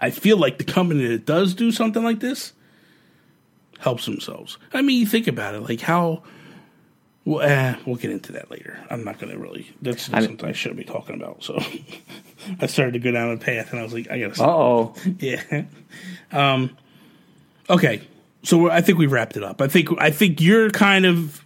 I 0.00 0.10
feel 0.10 0.36
like 0.38 0.58
the 0.58 0.64
company 0.64 1.06
that 1.08 1.26
does 1.26 1.54
do 1.54 1.70
something 1.70 2.02
like 2.02 2.18
this 2.20 2.54
helps 3.78 4.06
themselves. 4.06 4.58
I 4.72 4.82
mean, 4.82 4.98
you 4.98 5.06
think 5.06 5.28
about 5.28 5.54
it, 5.54 5.60
like 5.60 5.80
how. 5.80 6.22
Well, 7.26 7.40
eh, 7.40 7.76
we'll 7.86 7.96
get 7.96 8.10
into 8.10 8.32
that 8.32 8.50
later. 8.50 8.78
I'm 8.90 9.02
not 9.02 9.18
going 9.18 9.32
to 9.32 9.38
really. 9.38 9.70
That's 9.80 10.12
I 10.12 10.20
mean- 10.20 10.28
something 10.30 10.48
I 10.48 10.52
shouldn't 10.52 10.78
be 10.78 10.84
talking 10.84 11.16
about. 11.16 11.42
So 11.42 11.58
I 12.60 12.66
started 12.66 12.92
to 12.92 12.98
go 12.98 13.10
down 13.12 13.30
a 13.30 13.36
path, 13.38 13.70
and 13.70 13.80
I 13.80 13.82
was 13.82 13.94
like, 13.94 14.10
I 14.10 14.18
got 14.20 14.28
to 14.30 14.34
stop. 14.34 14.48
oh. 14.48 14.94
Yeah. 15.18 15.64
Um, 16.32 16.76
okay. 17.70 18.02
So 18.42 18.58
we're- 18.58 18.74
I 18.74 18.80
think 18.82 18.98
we 18.98 19.06
wrapped 19.06 19.36
it 19.36 19.42
up. 19.42 19.62
I 19.62 19.68
think 19.68 19.88
I 19.98 20.10
think 20.10 20.40
you're 20.40 20.68
kind 20.70 21.06
of 21.06 21.42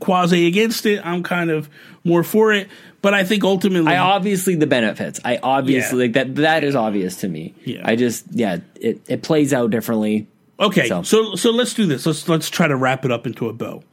quasi 0.00 0.46
against 0.48 0.84
it. 0.86 1.00
I'm 1.06 1.22
kind 1.22 1.50
of 1.50 1.68
more 2.02 2.24
for 2.24 2.52
it. 2.52 2.68
But 3.02 3.14
I 3.14 3.24
think 3.24 3.44
ultimately, 3.44 3.92
I 3.92 3.98
obviously 3.98 4.56
the 4.56 4.66
benefits. 4.66 5.20
I 5.24 5.38
obviously 5.42 5.98
Yeah. 5.98 6.04
like 6.04 6.12
that. 6.14 6.34
That 6.36 6.64
is 6.64 6.74
obvious 6.74 7.16
to 7.20 7.28
me. 7.28 7.54
Yeah. 7.64 7.82
I 7.84 7.94
just 7.96 8.26
yeah. 8.32 8.58
It 8.74 9.00
it 9.08 9.22
plays 9.22 9.52
out 9.52 9.70
differently. 9.70 10.26
okay. 10.58 10.88
so- 10.88 11.02
So 11.02 11.34
so 11.36 11.50
let's 11.52 11.72
do 11.74 11.86
this. 11.86 12.04
Let's 12.04 12.28
let's 12.28 12.50
try 12.50 12.66
to 12.66 12.76
wrap 12.76 13.04
it 13.04 13.12
up 13.12 13.26
into 13.28 13.48
a 13.48 13.52
bow. 13.52 13.84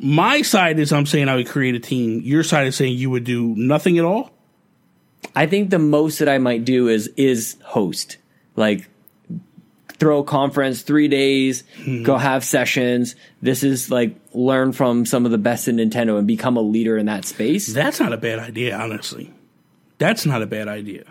My 0.00 0.42
side 0.42 0.78
is 0.78 0.92
I'm 0.92 1.06
saying 1.06 1.28
I 1.28 1.34
would 1.36 1.48
create 1.48 1.74
a 1.74 1.80
team. 1.80 2.20
Your 2.24 2.42
side 2.44 2.66
is 2.68 2.76
saying 2.76 2.96
you 2.96 3.10
would 3.10 3.24
do 3.24 3.54
nothing 3.56 3.98
at 3.98 4.04
all. 4.04 4.30
I 5.34 5.46
think 5.46 5.70
the 5.70 5.78
most 5.78 6.20
that 6.20 6.28
I 6.28 6.38
might 6.38 6.64
do 6.64 6.88
is 6.88 7.08
is 7.16 7.56
host 7.64 8.16
like 8.56 8.88
throw 9.98 10.20
a 10.20 10.24
conference 10.24 10.82
three 10.82 11.08
days, 11.08 11.64
Hmm. 11.84 12.04
go 12.04 12.16
have 12.16 12.44
sessions. 12.44 13.16
This 13.42 13.64
is 13.64 13.90
like 13.90 14.14
learn 14.32 14.72
from 14.72 15.04
some 15.04 15.24
of 15.24 15.32
the 15.32 15.38
best 15.38 15.66
in 15.66 15.76
Nintendo 15.76 16.18
and 16.18 16.26
become 16.26 16.56
a 16.56 16.60
leader 16.60 16.96
in 16.96 17.06
that 17.06 17.24
space. 17.24 17.66
That's 17.66 17.98
not 17.98 18.12
a 18.12 18.16
bad 18.16 18.38
idea, 18.38 18.76
honestly. 18.78 19.32
That's 19.98 20.24
not 20.24 20.40
a 20.42 20.46
bad 20.46 20.68
idea. 20.68 21.02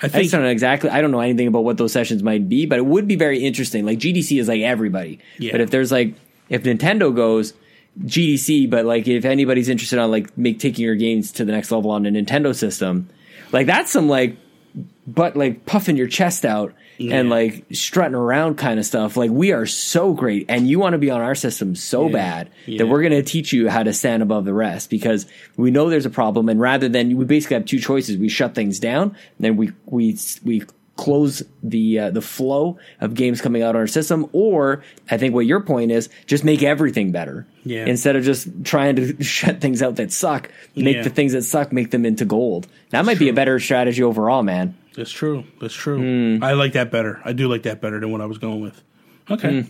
I 0.00 0.06
I 0.06 0.08
think 0.08 0.22
just 0.24 0.32
don't 0.32 0.42
know 0.42 0.48
exactly. 0.48 0.90
I 0.90 1.00
don't 1.00 1.12
know 1.12 1.20
anything 1.20 1.46
about 1.46 1.62
what 1.62 1.76
those 1.78 1.92
sessions 1.92 2.24
might 2.24 2.48
be, 2.48 2.66
but 2.66 2.78
it 2.80 2.86
would 2.86 3.06
be 3.06 3.14
very 3.14 3.38
interesting. 3.44 3.86
Like 3.86 4.00
GDC 4.00 4.40
is 4.40 4.48
like 4.48 4.62
everybody, 4.62 5.20
Yeah. 5.38 5.52
but 5.52 5.60
if 5.60 5.70
there's 5.70 5.92
like 5.92 6.14
if 6.48 6.64
Nintendo 6.64 7.14
goes 7.14 7.54
GDC, 8.00 8.70
but 8.70 8.84
like 8.84 9.06
if 9.06 9.24
anybody's 9.24 9.68
interested 9.68 9.98
on 9.98 10.10
like 10.10 10.36
make 10.36 10.58
taking 10.58 10.84
your 10.84 10.94
games 10.96 11.32
to 11.32 11.44
the 11.44 11.52
next 11.52 11.70
level 11.70 11.90
on 11.90 12.06
a 12.06 12.10
Nintendo 12.10 12.54
system, 12.54 13.08
like 13.52 13.66
that's 13.66 13.90
some 13.92 14.08
like 14.08 14.36
but 15.06 15.36
like 15.36 15.66
puffing 15.66 15.96
your 15.96 16.06
chest 16.06 16.44
out 16.44 16.72
and 16.98 17.28
like 17.30 17.64
strutting 17.72 18.14
around 18.14 18.56
kind 18.56 18.78
of 18.78 18.86
stuff. 18.86 19.16
Like 19.16 19.30
we 19.30 19.50
are 19.52 19.66
so 19.66 20.12
great, 20.14 20.46
and 20.48 20.68
you 20.68 20.78
want 20.78 20.92
to 20.92 20.98
be 20.98 21.10
on 21.10 21.20
our 21.20 21.34
system 21.34 21.74
so 21.74 22.08
bad 22.08 22.48
Yeah. 22.66 22.78
that 22.78 22.86
we're 22.86 23.00
going 23.02 23.12
to 23.12 23.22
teach 23.24 23.52
you 23.52 23.68
how 23.68 23.82
to 23.82 23.92
stand 23.92 24.22
above 24.22 24.44
the 24.44 24.54
rest 24.54 24.88
because 24.88 25.26
we 25.56 25.70
know 25.72 25.90
there's 25.90 26.06
a 26.06 26.10
problem. 26.10 26.48
And 26.48 26.60
rather 26.60 26.88
than 26.88 27.16
we 27.16 27.24
basically 27.24 27.54
have 27.54 27.64
two 27.66 27.80
choices: 27.80 28.16
we 28.18 28.28
shut 28.28 28.54
things 28.54 28.78
down, 28.78 29.08
and 29.08 29.40
then 29.40 29.56
we 29.56 29.72
we 29.86 30.16
we 30.44 30.62
close 30.96 31.42
the 31.62 31.98
uh, 31.98 32.10
the 32.10 32.20
flow 32.20 32.78
of 33.00 33.14
games 33.14 33.40
coming 33.40 33.62
out 33.62 33.70
on 33.74 33.80
our 33.80 33.86
system, 33.86 34.28
or 34.32 34.82
I 35.10 35.16
think 35.18 35.34
what 35.34 35.46
your 35.46 35.60
point 35.60 35.90
is, 35.90 36.08
just 36.26 36.44
make 36.44 36.62
everything 36.62 37.12
better. 37.12 37.46
Yeah. 37.64 37.86
Instead 37.86 38.16
of 38.16 38.24
just 38.24 38.48
trying 38.64 38.96
to 38.96 39.22
shut 39.24 39.60
things 39.60 39.82
out 39.82 39.96
that 39.96 40.12
suck, 40.12 40.50
make 40.76 40.96
Yeah. 40.96 41.02
the 41.02 41.10
things 41.10 41.32
that 41.32 41.42
suck 41.42 41.72
make 41.72 41.90
them 41.90 42.04
into 42.04 42.24
gold. 42.24 42.66
That 42.90 43.04
might 43.04 43.18
be 43.18 43.28
a 43.28 43.32
better 43.32 43.58
strategy 43.58 44.02
overall, 44.02 44.42
man. 44.42 44.76
That's 44.94 45.10
true. 45.10 45.44
That's 45.60 45.72
true. 45.74 46.36
Hmm. 46.36 46.44
I 46.44 46.52
like 46.52 46.72
that 46.74 46.90
better. 46.90 47.20
I 47.24 47.32
do 47.32 47.48
like 47.48 47.62
that 47.62 47.80
better 47.80 47.98
than 47.98 48.12
what 48.12 48.20
I 48.20 48.26
was 48.26 48.38
going 48.38 48.60
with. 48.60 48.82
Okay. 49.30 49.64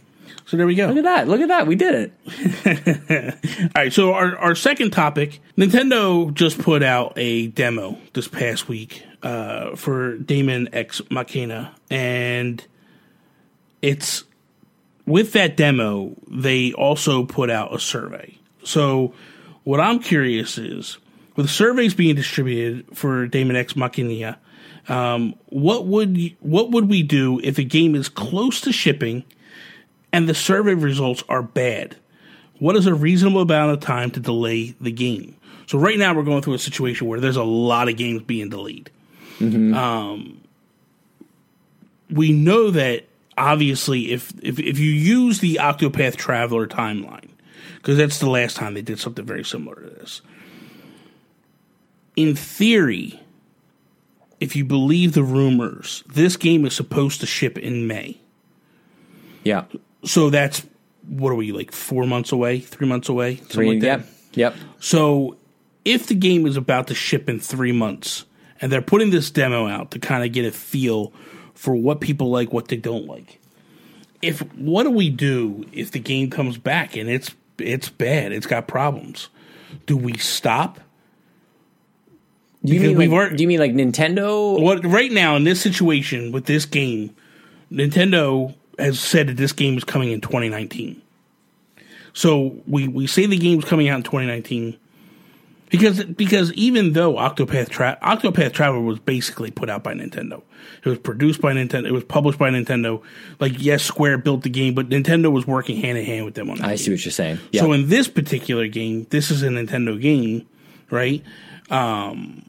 So 0.47 0.57
there 0.57 0.67
we 0.67 0.75
go. 0.75 0.89
Look 0.89 0.99
at 0.99 1.05
that! 1.05 1.29
Look 1.29 1.41
at 1.41 1.49
that! 1.49 1.67
We 1.67 1.77
did 1.77 2.13
it. 2.27 3.35
All 3.77 3.83
right, 3.83 3.93
so 3.93 4.15
our, 4.15 4.37
our 4.37 4.55
second 4.55 4.91
topic 4.91 5.41
Nintendo 5.57 6.33
just 6.33 6.59
put 6.59 6.83
out 6.83 7.13
a 7.17 7.49
demo 7.49 7.99
this 8.13 8.29
past 8.29 8.69
week 8.69 9.05
uh, 9.23 9.77
for 9.77 10.19
Daemon 10.19 10.69
X 10.73 11.01
Machina, 11.11 11.75
and 11.91 12.65
it's 13.81 14.25
with 15.07 15.33
that 15.33 15.57
demo, 15.57 16.15
they 16.29 16.73
also 16.73 17.25
put 17.25 17.51
out 17.51 17.75
a 17.75 17.79
survey. 17.79 18.39
So, 18.65 19.15
what 19.65 19.81
I'm 19.81 19.99
curious 19.99 20.59
is 20.59 20.99
with 21.37 21.51
surveys 21.51 21.95
being 21.95 22.15
distributed 22.15 22.97
for 22.97 23.27
Daemon 23.27 23.57
X 23.57 23.75
Machina, 23.75 24.39
um, 24.89 25.35
what 25.47 25.87
would 25.87 26.19
what 26.41 26.71
would 26.71 26.89
we 26.89 27.03
do 27.03 27.41
if 27.43 27.59
a 27.59 27.65
game 27.65 27.95
is 27.95 28.09
close 28.09 28.61
to 28.63 28.73
shipping 28.73 29.25
and 30.13 30.29
the 30.29 30.35
survey 30.35 30.75
results 30.75 31.23
are 31.29 31.43
bad? 31.43 31.97
what 32.63 32.77
is 32.77 32.87
a 32.87 32.95
reasonable 32.95 33.43
amount 33.43 33.73
of 33.73 33.81
time 33.81 34.09
to 34.13 34.21
delay 34.21 34.77
the 34.81 34.93
game? 34.93 35.35
So 35.67 35.79
right 35.79 35.99
now 35.99 36.15
we're 36.15 36.23
going 36.23 36.43
through 36.43 36.55
a 36.55 36.61
situation 36.61 37.09
where 37.09 37.19
there's 37.19 37.35
a 37.35 37.43
lot 37.43 37.89
of 37.89 37.97
games 37.97 38.23
being 38.23 38.51
delayed. 38.51 38.89
Um, 39.75 40.41
we 42.09 42.31
know 42.31 42.71
that 42.71 43.07
obviously 43.37 44.13
if, 44.13 44.33
if 44.45 44.61
if 44.61 44.79
you 44.79 44.93
use 44.93 45.41
the 45.41 45.59
Octopath 45.61 46.15
Traveler 46.15 46.69
timeline, 46.69 47.31
because 47.79 47.97
that's 47.97 48.21
the 48.21 48.31
last 48.31 48.57
time 48.57 48.75
they 48.75 48.83
did 48.83 49.01
something 49.01 49.25
very 49.25 49.45
similar 49.45 49.75
to 49.75 49.91
this. 49.91 50.23
In 52.15 52.37
theory, 52.37 53.19
if 54.39 54.55
you 54.55 54.65
believe 54.65 55.15
the 55.15 55.25
rumors, 55.25 56.05
this 56.07 56.37
game 56.37 56.65
is 56.65 56.77
supposed 56.77 57.19
to 57.23 57.27
ship 57.27 57.59
in 57.59 57.89
May. 57.89 58.21
Yeah. 59.43 59.65
So 60.05 60.31
that's 60.31 60.67
what 61.07 61.31
are 61.31 61.35
we 61.35 61.53
like 61.53 61.73
four 61.73 62.07
months 62.07 62.33
away, 62.33 62.61
three 62.61 62.87
months 62.87 63.09
away, 63.09 63.37
something 63.37 63.55
Three, 63.55 63.69
like 63.71 63.81
that. 63.81 64.01
yep. 64.01 64.09
Yep. 64.35 64.55
So 64.81 65.37
if 65.85 66.07
the 66.07 66.15
game 66.15 66.47
is 66.47 66.57
about 66.57 66.89
to 66.89 66.95
ship 66.95 67.29
in 67.29 67.41
three 67.41 67.73
months, 67.73 68.25
and 68.61 68.71
they're 68.71 68.81
putting 68.83 69.11
this 69.11 69.31
demo 69.31 69.67
out 69.67 69.91
to 69.91 69.99
kind 69.99 70.25
of 70.25 70.33
get 70.33 70.45
a 70.45 70.53
feel 70.53 71.13
for 71.55 71.75
what 71.75 72.01
people 72.01 72.31
like, 72.31 72.53
what 72.53 72.69
they 72.69 72.77
don't 72.77 73.07
like. 73.07 73.41
If 74.23 74.41
what 74.55 74.85
do 74.85 74.91
we 74.91 75.11
do 75.11 75.65
if 75.73 75.91
the 75.91 75.99
game 75.99 76.31
comes 76.31 76.57
back 76.57 76.97
and 76.97 77.11
it's 77.11 77.35
it's 77.59 77.89
bad, 77.89 78.33
it's 78.33 78.47
got 78.47 78.69
problems? 78.69 79.29
Do 79.87 79.97
we 79.97 80.17
stop? 80.19 80.79
Do 82.65 82.73
you 82.73 82.81
Because 82.81 82.97
mean 82.97 83.11
like, 83.11 83.37
do 83.37 83.43
you 83.43 83.49
mean 83.49 83.59
like 83.59 83.73
Nintendo? 83.73 84.61
What 84.61 84.85
right 84.85 85.11
now 85.11 85.35
in 85.35 85.43
this 85.43 85.61
situation 85.61 86.31
with 86.31 86.45
this 86.47 86.65
game, 86.65 87.15
Nintendo 87.73 88.55
has 88.79 88.99
said 88.99 89.29
that 89.29 89.37
this 89.37 89.53
game 89.53 89.77
is 89.77 89.85
coming 89.85 90.11
in 90.11 90.21
2019. 90.21 91.01
So 92.15 92.57
we 92.67 92.89
we 92.89 93.07
say 93.07 93.27
the 93.27 93.39
game's 93.39 93.65
coming 93.65 93.89
out 93.89 93.97
in 93.97 94.03
2019 94.03 94.79
because 95.73 96.05
because 96.05 96.53
even 96.53 96.93
though 96.93 97.15
Octopath 97.15 97.71
Tra- 97.71 97.99
Octopath 98.03 98.53
Traveler 98.53 98.83
was 98.83 98.99
basically 98.99 99.51
put 99.51 99.71
out 99.71 99.83
by 99.83 99.95
Nintendo, 99.95 100.43
it 100.85 100.89
was 100.91 100.99
produced 100.99 101.41
by 101.41 101.55
Nintendo, 101.55 101.87
it 101.87 101.93
was 101.93 102.05
published 102.05 102.39
by 102.39 102.51
Nintendo. 102.51 103.03
Like 103.41 103.55
yes, 103.57 103.83
Square 103.83 104.19
built 104.19 104.43
the 104.43 104.51
game, 104.51 104.75
but 104.75 104.91
Nintendo 104.91 105.33
was 105.33 105.47
working 105.47 105.81
hand 105.81 105.97
in 105.97 106.05
hand 106.05 106.27
with 106.27 106.35
them 106.35 106.51
on 106.51 106.59
that. 106.59 106.67
I 106.67 106.69
game. 106.69 106.77
see 106.77 106.91
what 106.91 107.05
you're 107.05 107.13
saying. 107.13 107.39
Yeah. 107.53 107.63
So 107.63 107.73
in 107.73 107.89
this 107.89 108.07
particular 108.07 108.69
game, 108.69 109.07
this 109.09 109.31
is 109.31 109.43
a 109.43 109.49
Nintendo 109.49 109.99
game, 109.99 110.47
right? 110.91 111.25
Um, 111.71 112.45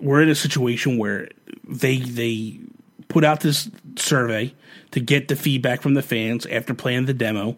we're 0.00 0.22
in 0.22 0.28
a 0.28 0.34
situation 0.34 0.98
where 0.98 1.28
they 1.68 1.98
they 1.98 2.58
put 3.10 3.22
out 3.24 3.40
this 3.40 3.68
survey 3.96 4.54
to 4.92 5.00
get 5.00 5.28
the 5.28 5.36
feedback 5.36 5.82
from 5.82 5.92
the 5.92 6.00
fans 6.02 6.46
after 6.46 6.72
playing 6.72 7.04
the 7.04 7.12
demo. 7.12 7.56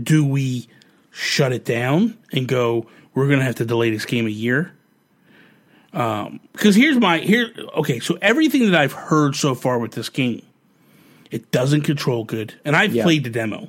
Do 0.00 0.24
we 0.24 0.68
shut 1.10 1.52
it 1.52 1.64
down 1.64 2.16
and 2.32 2.46
go? 2.46 2.86
We're 3.14 3.26
going 3.26 3.40
to 3.40 3.44
have 3.44 3.56
to 3.56 3.64
delay 3.64 3.90
this 3.90 4.04
game 4.06 4.26
a 4.26 4.30
year. 4.30 4.72
Um, 5.92 6.40
because 6.52 6.74
here's 6.76 6.98
my 6.98 7.18
here. 7.18 7.52
Okay, 7.76 7.98
so 8.00 8.16
everything 8.22 8.70
that 8.70 8.74
I've 8.80 8.92
heard 8.94 9.34
so 9.36 9.54
far 9.54 9.78
with 9.78 9.92
this 9.92 10.08
game, 10.08 10.42
it 11.30 11.50
doesn't 11.50 11.82
control 11.82 12.24
good, 12.24 12.54
and 12.64 12.74
I've 12.74 12.94
Yeah. 12.94 13.02
played 13.02 13.24
the 13.24 13.30
demo, 13.30 13.68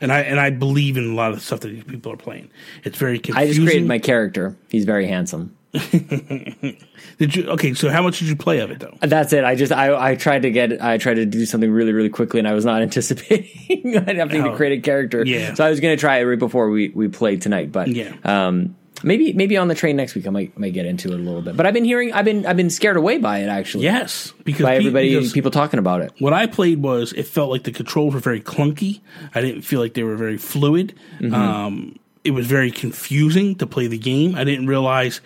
and 0.00 0.10
I 0.12 0.22
and 0.22 0.40
I 0.40 0.50
believe 0.50 0.96
in 0.96 1.08
a 1.12 1.14
lot 1.14 1.30
of 1.30 1.36
the 1.36 1.44
stuff 1.44 1.60
that 1.60 1.68
these 1.68 1.84
people 1.84 2.10
are 2.12 2.16
playing. 2.16 2.50
It's 2.82 2.98
very 2.98 3.20
confusing. 3.20 3.50
I 3.50 3.52
just 3.54 3.60
created 3.64 3.86
my 3.86 4.00
character. 4.00 4.56
He's 4.68 4.84
very 4.84 5.06
handsome. 5.06 5.54
Did 7.18 7.36
you? 7.36 7.48
Okay, 7.50 7.74
so 7.74 7.90
how 7.90 8.02
much 8.02 8.18
did 8.18 8.28
you 8.28 8.36
play 8.36 8.58
of 8.60 8.70
it 8.70 8.80
though? 8.80 8.96
That's 9.00 9.32
it. 9.32 9.44
I 9.44 9.54
just 9.54 9.72
I 9.72 10.10
I 10.12 10.14
tried 10.16 10.42
to 10.42 10.50
get 10.50 10.82
I 10.82 10.98
tried 10.98 11.14
to 11.14 11.26
do 11.26 11.44
something 11.46 11.70
really 11.70 11.92
really 11.92 12.08
quickly 12.08 12.38
and 12.40 12.48
I 12.48 12.54
was 12.54 12.64
not 12.64 12.82
anticipating 12.88 13.92
having 14.06 14.40
Oh. 14.42 14.50
to 14.50 14.56
create 14.56 14.78
a 14.78 14.82
character. 14.82 15.24
Yeah. 15.24 15.54
So 15.54 15.64
I 15.64 15.70
was 15.70 15.80
going 15.80 15.96
to 15.96 16.00
try 16.00 16.18
it 16.18 16.24
right 16.24 16.38
before 16.38 16.70
we 16.70 16.88
we 16.90 17.08
played 17.08 17.42
tonight, 17.42 17.70
but 17.72 17.88
Yeah. 17.88 18.14
Um, 18.24 18.74
maybe 19.02 19.32
maybe 19.32 19.56
on 19.56 19.68
the 19.68 19.74
train 19.74 19.96
next 19.96 20.14
week 20.14 20.26
I 20.26 20.30
might 20.30 20.58
might 20.58 20.72
get 20.72 20.86
into 20.86 21.12
it 21.12 21.20
a 21.20 21.22
little 21.22 21.42
bit. 21.42 21.56
But 21.56 21.66
I've 21.66 21.74
been 21.74 21.84
hearing 21.84 22.12
I've 22.12 22.24
been 22.24 22.46
I've 22.46 22.56
been 22.56 22.70
scared 22.70 22.96
away 22.96 23.18
by 23.18 23.38
it 23.38 23.48
actually. 23.48 23.84
Yes, 23.84 24.32
because 24.44 24.64
By 24.64 24.76
everybody 24.76 25.14
because 25.14 25.32
people 25.32 25.50
talking 25.50 25.78
about 25.78 26.00
it. 26.00 26.12
what 26.18 26.32
I 26.32 26.46
played 26.46 26.82
was 26.82 27.12
it 27.12 27.26
felt 27.26 27.50
like 27.50 27.64
the 27.64 27.72
controls 27.72 28.14
were 28.14 28.20
very 28.20 28.40
clunky. 28.40 29.00
I 29.34 29.40
didn't 29.40 29.62
feel 29.62 29.80
like 29.80 29.94
they 29.94 30.02
were 30.04 30.16
very 30.16 30.36
fluid. 30.38 30.94
Mm-hmm. 31.20 31.34
Um, 31.34 31.96
it 32.22 32.32
was 32.32 32.46
very 32.46 32.70
confusing 32.70 33.54
to 33.56 33.66
play 33.66 33.86
the 33.86 33.96
game. 33.98 34.34
I 34.34 34.44
didn't 34.44 34.66
realize 34.66 35.22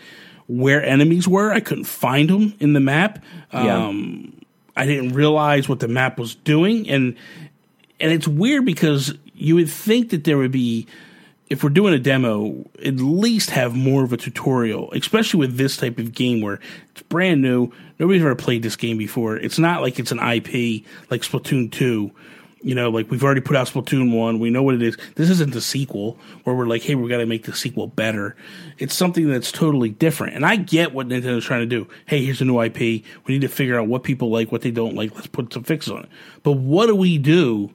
where 0.47 0.85
enemies 0.85 1.27
were. 1.27 1.53
I 1.53 1.61
couldn't 1.61 1.85
find 1.85 2.29
them 2.29 2.55
in 2.61 2.73
the 2.73 2.81
map. 2.81 3.23
Yeah. 3.53 3.87
Um, 3.87 4.41
I 4.77 4.87
didn't 4.87 5.13
realize 5.13 5.69
what 5.69 5.81
the 5.81 5.89
map 5.89 6.19
was 6.19 6.35
doing, 6.35 6.89
and 6.89 7.17
and 8.01 8.13
it's 8.13 8.27
weird 8.27 8.65
because 8.65 9.15
you 9.35 9.55
would 9.55 9.71
think 9.71 10.11
that 10.11 10.25
there 10.25 10.37
would 10.37 10.51
be 10.53 10.87
if 11.51 11.63
we're 11.63 11.71
doing 11.71 11.93
a 11.95 11.99
demo, 11.99 12.65
at 12.85 12.97
least 12.97 13.51
have 13.51 13.77
more 13.77 14.03
of 14.03 14.13
a 14.13 14.17
tutorial, 14.17 14.91
especially 14.93 15.39
with 15.41 15.57
this 15.57 15.77
type 15.77 15.99
of 15.99 16.13
game 16.13 16.41
where 16.41 16.59
it's 16.91 17.03
brand 17.03 17.43
new. 17.43 17.71
Nobody's 17.99 18.23
ever 18.23 18.35
played 18.35 18.63
this 18.63 18.77
game 18.77 18.97
before. 18.97 19.37
It's 19.37 19.59
not 19.59 19.83
like 19.83 19.99
it's 19.99 20.11
an 20.11 20.19
IP 20.19 20.85
like 21.11 21.21
Splatoon 21.21 21.71
2. 21.71 22.11
You 22.65 22.75
know, 22.75 22.89
like 22.89 23.11
we've 23.11 23.23
already 23.23 23.43
put 23.43 23.57
out 23.57 23.69
Splatoon 23.69 24.17
1. 24.17 24.39
We 24.39 24.49
know 24.49 24.63
what 24.63 24.75
it 24.75 24.83
is. 24.83 24.97
This 25.17 25.29
isn't 25.29 25.53
the 25.53 25.61
sequel 25.61 26.17
where 26.45 26.57
we're 26.57 26.67
like, 26.67 26.83
hey, 26.83 26.95
we've 26.95 27.11
got 27.11 27.19
to 27.19 27.27
make 27.27 27.45
the 27.45 27.53
sequel 27.55 27.87
better. 27.89 28.35
It's 28.79 28.95
something 28.95 29.29
that's 29.29 29.53
totally 29.53 29.91
different. 29.91 30.35
And 30.35 30.47
I 30.47 30.57
get 30.57 30.95
what 30.95 31.07
Nintendo's 31.07 31.45
trying 31.45 31.61
to 31.61 31.67
do. 31.67 31.87
Hey, 32.07 32.25
here's 32.25 32.41
a 32.41 32.45
new 32.47 32.59
IP. 32.61 32.79
We 32.79 33.05
need 33.29 33.43
to 33.43 33.49
figure 33.49 33.79
out 33.79 33.87
what 33.87 34.03
people 34.03 34.31
like, 34.31 34.51
what 34.51 34.63
they 34.63 34.71
don't 34.71 34.95
like. 34.95 35.15
Let's 35.15 35.27
put 35.27 35.53
some 35.53 35.63
fixes 35.63 35.93
on 35.93 36.05
it. 36.05 36.09
But 36.43 36.53
what 36.53 36.87
do 36.87 36.97
we 36.97 37.19
do 37.19 37.75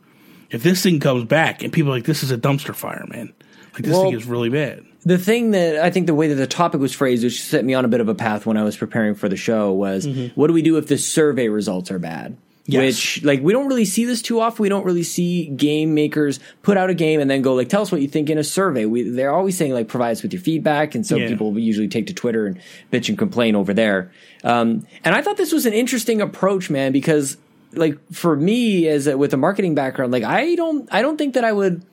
if 0.50 0.64
this 0.64 0.82
thing 0.82 1.00
comes 1.00 1.26
back 1.26 1.64
and 1.64 1.72
people 1.72 1.92
are 1.92 1.96
like, 1.96 2.06
this 2.06 2.24
is 2.24 2.32
a 2.32 2.38
dumpster 2.38 2.74
fire, 2.74 3.06
man? 3.10 3.32
Like 3.76 3.84
this 3.84 3.94
Well- 3.94 4.06
thing 4.06 4.14
is 4.14 4.26
really 4.26 4.50
bad. 4.50 4.84
the 5.06 5.20
thing 5.20 5.52
that 5.52 5.78
I 5.78 5.92
think 5.92 6.08
the 6.08 6.16
way 6.16 6.28
that 6.30 6.36
the 6.36 6.48
topic 6.48 6.82
was 6.82 6.94
phrased, 6.94 7.24
which 7.24 7.44
set 7.44 7.64
me 7.64 7.76
on 7.76 7.86
a 7.86 7.88
bit 7.88 8.02
of 8.02 8.10
a 8.10 8.16
path 8.16 8.48
when 8.48 8.58
I 8.58 8.64
was 8.64 8.76
preparing 8.76 9.14
for 9.14 9.30
the 9.30 9.38
show, 9.38 9.72
was 9.72 10.08
mm-hmm. 10.08 10.38
what 10.40 10.48
do 10.48 10.54
we 10.54 10.64
do 10.64 10.78
if 10.78 10.88
the 10.88 10.98
survey 10.98 11.48
results 11.48 11.92
are 11.92 12.00
bad? 12.00 12.36
Yes. 12.72 12.82
Which, 12.82 13.24
like, 13.24 13.42
we 13.42 13.54
don't 13.54 13.68
really 13.68 13.86
see 13.86 14.06
this 14.06 14.22
too 14.22 14.40
often. 14.40 14.64
We 14.64 14.70
don't 14.70 14.86
really 14.86 15.04
see 15.04 15.48
game 15.48 15.94
makers 15.94 16.40
put 16.62 16.78
out 16.78 16.90
a 16.90 16.94
game 16.94 17.20
and 17.20 17.30
then 17.30 17.42
go, 17.42 17.56
like, 17.56 17.70
tell 17.70 17.82
us 17.82 17.92
what 17.92 18.02
you 18.02 18.08
think 18.08 18.30
in 18.30 18.38
a 18.38 18.44
survey. 18.44 18.86
We, 18.86 19.10
they're 19.10 19.34
always 19.34 19.58
saying, 19.58 19.74
like, 19.74 19.88
provide 19.88 20.12
us 20.12 20.24
with 20.24 20.34
your 20.34 20.42
feedback. 20.42 20.96
And 20.96 21.06
so 21.06 21.18
Yeah. 21.18 21.28
people 21.28 21.58
usually 21.58 21.88
take 21.88 22.08
to 22.08 22.14
Twitter 22.14 22.46
and 22.46 22.60
bitch 22.92 23.10
and 23.10 23.18
complain 23.18 23.56
over 23.56 23.74
there. 23.74 24.12
Um, 24.44 24.86
and 25.04 25.16
I 25.16 25.22
thought 25.22 25.38
this 25.38 25.52
was 25.52 25.66
an 25.66 25.74
interesting 25.74 26.22
approach, 26.22 26.70
man, 26.70 26.92
because, 26.92 27.38
like, 27.74 27.98
for 28.12 28.36
me, 28.36 28.88
as 28.88 29.08
a, 29.08 29.18
with 29.18 29.34
a 29.34 29.38
marketing 29.38 29.76
background, 29.76 30.12
like, 30.12 30.24
I 30.24 30.56
don't, 30.56 30.88
I 30.92 31.02
don't 31.02 31.18
think 31.18 31.34
that 31.34 31.44
I 31.44 31.52
would, 31.52 31.84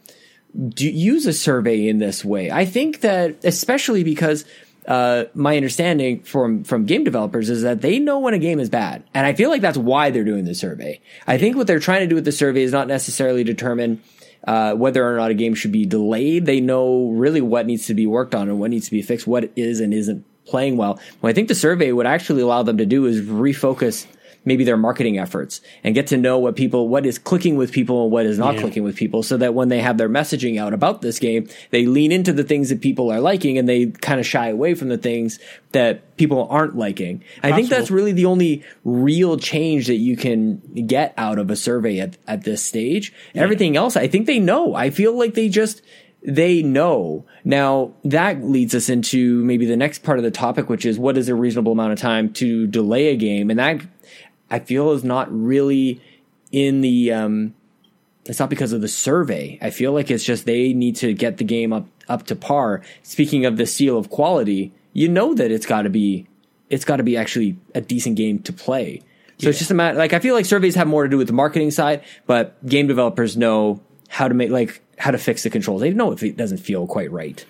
do, 0.69 0.89
use 0.89 1.27
a 1.27 1.35
survey 1.35 1.87
in 1.87 1.99
this 1.99 2.25
way. 2.25 2.51
I 2.51 2.65
think 2.65 3.03
that 3.03 3.37
especially 3.45 4.05
because 4.05 4.47
uh, 4.87 5.25
my 5.35 5.57
understanding 5.57 6.23
from 6.23 6.65
from 6.65 6.87
game 6.87 7.05
developers 7.05 7.51
is 7.51 7.63
that 7.63 7.81
they 7.81 7.99
know 7.99 8.19
when 8.19 8.35
a 8.35 8.39
game 8.39 8.61
is 8.61 8.71
bad, 8.71 9.05
and 9.15 9.27
I 9.27 9.33
feel 9.33 9.51
like 9.51 9.63
that's 9.63 9.79
why 9.79 10.11
they're 10.11 10.25
doing 10.25 10.45
the 10.45 10.55
survey. 10.55 11.01
I 11.27 11.39
think 11.39 11.57
what 11.57 11.67
they're 11.67 11.81
trying 11.81 12.01
to 12.01 12.07
do 12.07 12.15
with 12.15 12.25
the 12.25 12.33
survey 12.33 12.63
is 12.63 12.73
not 12.73 12.89
necessarily 12.89 13.45
determine. 13.45 14.03
Uh, 14.47 14.75
whether 14.75 15.05
or 15.05 15.17
not 15.17 15.29
a 15.29 15.35
game 15.35 15.57
should 15.57 15.73
be 15.73 15.85
delayed, 15.85 16.47
they 16.47 16.61
know 16.61 17.09
really 17.09 17.41
what 17.41 17.67
needs 17.67 17.87
to 17.87 17.95
be 17.95 18.07
worked 18.07 18.33
on 18.33 18.49
and 18.49 18.61
what 18.61 18.71
needs 18.71 18.85
to 18.85 18.93
be 18.93 19.03
fixed, 19.03 19.27
what 19.27 19.51
is 19.57 19.81
and 19.81 19.93
isn't 19.93 20.25
playing 20.45 20.77
well. 20.77 21.01
What 21.19 21.31
I 21.31 21.33
think 21.33 21.49
the 21.49 21.55
survey 21.57 21.91
would 21.91 22.07
actually 22.07 22.43
allow 22.43 22.63
them 22.63 22.79
to 22.79 22.87
do 22.87 23.07
is 23.07 23.23
refocus 23.23 24.07
maybe 24.47 24.65
their 24.65 24.79
marketing 24.79 25.19
efforts 25.19 25.61
and 25.85 25.95
get 25.95 26.07
to 26.07 26.17
know 26.17 26.39
what 26.39 26.57
people 26.57 26.89
what 26.89 27.05
is 27.05 27.19
clicking 27.19 27.57
with 27.57 27.71
people 27.73 28.05
and 28.05 28.13
what 28.13 28.25
is 28.25 28.39
not 28.39 28.55
Yeah. 28.55 28.61
clicking 28.63 28.83
with 28.85 28.97
people 28.97 29.23
so 29.23 29.37
that 29.37 29.53
when 29.53 29.69
they 29.69 29.81
have 29.81 29.99
their 29.99 30.09
messaging 30.09 30.59
out 30.59 30.73
about 30.73 31.03
this 31.03 31.19
game 31.19 31.47
they 31.71 31.85
lean 31.85 32.13
into 32.13 32.33
the 32.33 32.45
things 32.45 32.71
that 32.71 32.81
people 32.81 33.11
are 33.11 33.21
liking 33.21 33.59
and 33.59 33.69
they 33.69 33.87
kind 33.87 34.19
of 34.19 34.25
shy 34.25 34.49
away 34.49 34.75
from 34.75 34.89
the 34.89 34.97
things 34.97 35.39
that 35.73 36.17
people 36.17 36.47
aren't 36.51 36.75
liking. 36.77 37.23
I 37.43 37.53
think 37.53 37.69
that's 37.69 37.91
really 37.91 38.13
the 38.13 38.25
only 38.25 38.65
real 38.85 39.37
change 39.37 39.89
that 39.89 39.97
you 39.97 40.17
can 40.17 40.63
get 40.87 41.13
out 41.19 41.39
of 41.39 41.51
a 41.51 41.57
survey 41.57 41.99
at, 41.99 42.17
at 42.27 42.45
this 42.45 42.63
stage. 42.63 43.13
Everything 43.35 43.77
else 43.77 43.97
i 43.97 44.07
think 44.07 44.27
they 44.27 44.39
know. 44.39 44.75
I 44.75 44.89
feel 44.91 45.19
like 45.19 45.35
they 45.35 45.49
just 45.51 45.83
they 46.23 46.63
know. 46.63 47.25
Now 47.45 47.93
that 48.05 48.43
leads 48.43 48.75
us 48.75 48.89
into 48.89 49.45
maybe 49.45 49.67
the 49.67 49.77
next 49.77 50.03
part 50.03 50.19
of 50.19 50.25
the 50.25 50.31
topic, 50.31 50.69
which 50.69 50.85
is 50.85 50.99
what 50.99 51.17
is 51.17 51.29
a 51.29 51.35
reasonable 51.35 51.73
amount 51.73 51.93
of 51.93 51.99
time 52.01 52.33
to 52.35 52.67
delay 52.67 53.09
a 53.09 53.17
game, 53.17 53.51
and 53.51 53.59
that 53.59 53.81
I 54.51 54.59
feel 54.59 54.93
is 54.93 55.05
not 55.05 55.29
really 55.31 56.01
in 56.53 56.81
the. 56.81 57.13
Um, 57.13 57.55
it's 58.25 58.41
not 58.41 58.51
because 58.51 58.73
of 58.73 58.81
the 58.81 58.89
survey. 58.89 59.59
I 59.63 59.71
feel 59.71 59.93
like 59.93 60.11
it's 60.11 60.25
just 60.25 60.47
they 60.47 60.73
need 60.73 60.97
to 60.97 61.13
get 61.15 61.37
the 61.37 61.45
game 61.45 61.73
up 61.73 61.87
up 62.09 62.27
to 62.27 62.37
par. 62.37 62.83
Speaking 63.03 63.45
of 63.45 63.57
the 63.57 63.67
seal 63.67 63.99
of 63.99 64.11
quality, 64.11 64.73
you 64.93 65.09
know 65.09 65.35
that 65.35 65.51
it's 65.51 65.67
got 65.67 65.83
to 65.83 65.91
be 65.91 66.27
it's 66.69 66.85
got 66.85 66.97
to 66.97 67.03
be 67.03 67.17
actually 67.17 67.57
a 67.75 67.81
decent 67.81 68.17
game 68.17 68.41
to 68.41 68.53
play. 68.53 69.03
So 69.39 69.51
it's 69.51 69.59
just 69.59 69.71
a 69.71 69.75
matter. 69.75 69.99
Like 69.99 70.13
I 70.13 70.19
feel 70.19 70.35
like 70.35 70.47
surveys 70.47 70.75
have 70.77 70.89
more 70.89 71.03
to 71.03 71.09
do 71.09 71.19
with 71.19 71.27
the 71.27 71.33
marketing 71.33 71.71
side, 71.71 72.03
but 72.27 72.65
game 72.67 72.87
developers 72.87 73.37
know 73.37 73.81
how 74.09 74.29
to 74.29 74.35
make 74.35 74.51
like 74.51 74.83
how 74.99 75.11
to 75.11 75.19
fix 75.19 75.43
the 75.43 75.51
controls. 75.51 75.83
They 75.83 75.91
know 75.91 76.13
if 76.13 76.23
it 76.23 76.37
doesn't 76.37 76.59
feel 76.59 76.87
quite 76.87 77.11
right. 77.13 77.45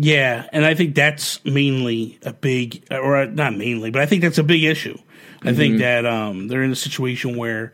Yeah, 0.00 0.46
and 0.52 0.64
I 0.64 0.74
think 0.74 0.94
that's 0.94 1.44
mainly 1.44 2.20
a 2.22 2.32
big, 2.32 2.84
or 2.90 3.26
not 3.26 3.56
mainly, 3.56 3.90
but 3.90 4.00
I 4.00 4.06
think 4.06 4.22
that's 4.22 4.38
a 4.38 4.44
big 4.44 4.62
issue. 4.62 4.96
I 5.42 5.52
think 5.52 5.78
that 5.78 6.06
um, 6.06 6.46
they're 6.46 6.62
in 6.62 6.70
a 6.70 6.76
situation 6.76 7.36
where 7.36 7.72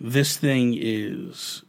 this 0.00 0.38
thing 0.38 0.74
is 0.78 1.62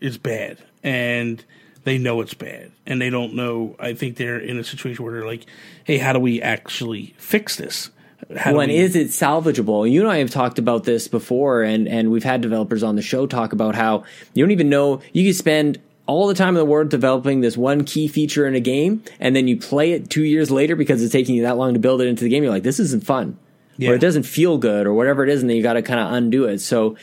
is 0.00 0.16
bad, 0.16 0.56
and 0.82 1.44
they 1.84 1.98
know 1.98 2.22
it's 2.22 2.32
bad, 2.32 2.72
and 2.86 2.98
they 3.00 3.10
don't 3.10 3.34
know. 3.34 3.76
I 3.78 3.92
think 3.92 4.16
they're 4.16 4.38
in 4.38 4.58
a 4.58 4.64
situation 4.64 5.04
where 5.04 5.12
they're 5.14 5.26
like, 5.26 5.44
"Hey, 5.84 5.98
how 5.98 6.14
do 6.14 6.18
we 6.18 6.40
actually 6.40 7.14
fix 7.18 7.56
this? 7.56 7.90
How 8.36 8.54
when 8.54 8.68
we- 8.70 8.76
is 8.76 8.96
it 8.96 9.08
salvageable? 9.08 9.90
You 9.90 10.00
and 10.00 10.10
I 10.10 10.18
have 10.18 10.30
talked 10.30 10.58
about 10.58 10.84
this 10.84 11.08
before, 11.08 11.62
and 11.62 11.86
and 11.86 12.10
we've 12.10 12.24
had 12.24 12.40
developers 12.40 12.82
on 12.82 12.96
the 12.96 13.02
show 13.02 13.26
talk 13.26 13.52
about 13.52 13.74
how 13.74 14.04
you 14.32 14.42
don't 14.42 14.50
even 14.52 14.70
know 14.70 15.00
you 15.12 15.24
can 15.24 15.34
spend 15.34 15.78
all 16.10 16.26
the 16.26 16.34
time 16.34 16.48
in 16.50 16.54
the 16.56 16.64
world 16.64 16.88
developing 16.90 17.40
this 17.40 17.56
one 17.56 17.84
key 17.84 18.08
feature 18.08 18.46
in 18.46 18.54
a 18.54 18.60
game, 18.60 19.02
and 19.20 19.34
then 19.36 19.46
you 19.48 19.56
play 19.56 19.92
it 19.92 20.10
two 20.10 20.24
years 20.24 20.50
later 20.50 20.74
because 20.76 21.02
it's 21.02 21.12
taking 21.12 21.36
you 21.36 21.42
that 21.42 21.56
long 21.56 21.74
to 21.74 21.80
build 21.80 22.00
it 22.02 22.08
into 22.08 22.24
the 22.24 22.30
game. 22.30 22.42
You're 22.42 22.52
like, 22.52 22.64
this 22.64 22.80
isn't 22.80 23.04
fun, 23.04 23.38
Yeah. 23.76 23.90
or 23.90 23.94
it 23.94 24.00
doesn't 24.00 24.24
feel 24.24 24.58
good, 24.58 24.86
or 24.86 24.92
whatever 24.94 25.22
it 25.24 25.30
is, 25.30 25.40
and 25.40 25.48
then 25.48 25.56
you 25.56 25.62
got 25.62 25.74
to 25.74 25.82
kind 25.82 26.00
of 26.00 26.12
undo 26.12 26.44
it. 26.46 26.58
So. 26.60 26.96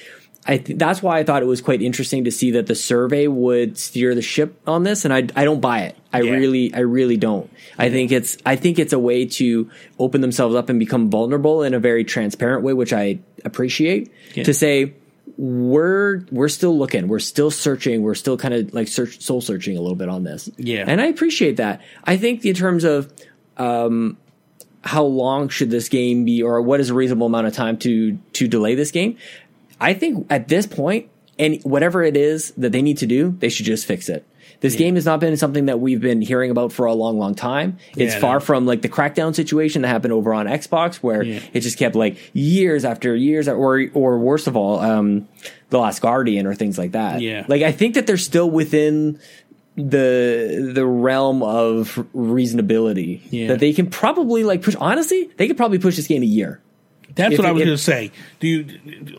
I 0.50 0.60
th- 0.60 0.80
that's 0.80 1.04
why 1.04 1.20
I 1.20 1.26
thought 1.26 1.42
it 1.44 1.46
was 1.46 1.60
quite 1.60 1.82
interesting 1.82 2.24
to 2.24 2.32
see 2.32 2.52
that 2.52 2.68
the 2.68 2.76
survey 2.76 3.28
would 3.28 3.78
steer 3.78 4.16
the 4.16 4.22
ship 4.22 4.58
on 4.66 4.84
this, 4.84 5.04
and 5.04 5.14
I 5.14 5.28
I 5.36 5.44
don't 5.44 5.60
buy 5.60 5.80
it. 5.82 5.98
I 6.14 6.22
Yeah. 6.22 6.32
really 6.38 6.74
I 6.74 6.80
really 6.80 7.18
don't. 7.18 7.50
I 7.78 7.90
think 7.90 8.14
it's 8.14 8.38
I 8.46 8.56
think 8.56 8.80
it's 8.80 8.94
a 8.94 9.00
way 9.00 9.26
to 9.26 9.70
open 10.00 10.22
themselves 10.22 10.56
up 10.56 10.70
and 10.70 10.80
become 10.80 11.10
vulnerable 11.10 11.64
in 11.64 11.74
a 11.74 11.80
very 11.80 12.06
transparent 12.06 12.64
way, 12.64 12.72
which 12.72 12.94
I 12.94 13.20
appreciate. 13.44 14.10
Yeah. 14.36 14.44
To 14.46 14.54
say 14.54 14.94
we're 15.38 16.26
we're 16.32 16.50
still 16.50 16.78
looking, 16.78 17.08
we're 17.08 17.20
still 17.20 17.52
searching, 17.52 18.02
we're 18.02 18.16
still 18.16 18.38
kind 18.38 18.54
of 18.54 18.74
like 18.74 18.88
search 18.88 19.22
soul 19.22 19.42
searching 19.42 19.78
a 19.78 19.82
little 19.82 19.96
bit 19.96 20.10
on 20.10 20.24
this. 20.24 20.50
Yeah. 20.58 20.86
and 20.88 21.00
I 21.00 21.06
appreciate 21.06 21.58
that. 21.58 21.82
I 22.04 22.18
think 22.18 22.44
in 22.46 22.56
terms 22.56 22.84
of 22.84 23.14
um, 23.58 24.18
how 24.84 25.04
long 25.04 25.50
should 25.50 25.70
this 25.70 25.90
game 25.90 26.26
be, 26.26 26.42
or 26.42 26.62
what 26.62 26.80
is 26.80 26.90
a 26.90 26.94
reasonable 26.94 27.28
amount 27.28 27.48
of 27.48 27.54
time 27.54 27.78
to 27.80 28.18
to 28.34 28.48
delay 28.48 28.76
this 28.76 28.92
game? 28.92 29.18
I 29.80 29.94
think 29.94 30.26
at 30.30 30.48
this 30.48 30.66
point, 30.66 31.10
and 31.38 31.62
whatever 31.64 32.04
it 32.04 32.18
is 32.18 32.52
that 32.58 32.72
they 32.72 32.82
need 32.82 32.98
to 32.98 33.06
do, 33.06 33.36
they 33.40 33.50
should 33.50 33.66
just 33.66 33.86
fix 33.86 34.10
it. 34.10 34.26
This 34.60 34.76
game 34.76 34.96
has 34.96 35.06
not 35.06 35.20
been 35.20 35.38
something 35.38 35.66
that 35.68 35.80
we've 35.80 36.02
been 36.02 36.20
hearing 36.22 36.50
about 36.50 36.72
for 36.74 36.86
a 36.88 36.94
long, 36.94 37.20
long 37.20 37.36
time. 37.36 37.78
It's 37.96 38.16
Yeah, 38.16 38.20
far 38.20 38.36
no. 38.36 38.40
from 38.40 38.66
like 38.66 38.82
the 38.82 38.90
Crackdown 38.90 39.36
situation 39.36 39.84
that 39.84 39.90
happened 39.90 40.14
over 40.14 40.34
on 40.34 40.48
Xbox, 40.48 40.96
where 40.96 41.22
Yeah. 41.22 41.40
it 41.54 41.60
just 41.60 41.78
kept 41.78 41.96
like 41.96 42.18
years 42.34 42.84
after 42.84 43.16
years, 43.16 43.48
or 43.48 43.86
or 43.94 44.18
worst 44.18 44.48
of 44.48 44.58
all, 44.58 44.80
um, 44.80 45.28
the 45.70 45.78
Last 45.78 46.02
Guardian 46.02 46.48
or 46.48 46.56
things 46.56 46.78
like 46.78 46.94
that. 46.94 47.22
Yeah. 47.22 47.46
like 47.48 47.62
I 47.62 47.72
think 47.72 47.94
that 47.96 48.08
they're 48.08 48.18
still 48.18 48.50
within 48.50 49.20
the 49.76 50.72
the 50.74 50.86
realm 50.86 51.44
of 51.44 52.04
reasonability 52.16 53.20
Yeah. 53.30 53.48
that 53.50 53.60
they 53.60 53.74
can 53.74 53.88
probably 53.88 54.44
like 54.44 54.62
push. 54.64 54.76
Honestly, 54.80 55.30
they 55.38 55.48
could 55.48 55.58
probably 55.58 55.78
push 55.80 55.96
this 55.96 56.08
game 56.08 56.24
a 56.24 56.26
year. 56.26 56.60
That's 57.16 57.34
if 57.34 57.40
what 57.40 57.48
I 57.48 57.52
was 57.52 57.64
going 57.64 57.76
to 57.78 57.82
say. 57.82 58.12
Do 58.40 58.48
you 58.48 58.66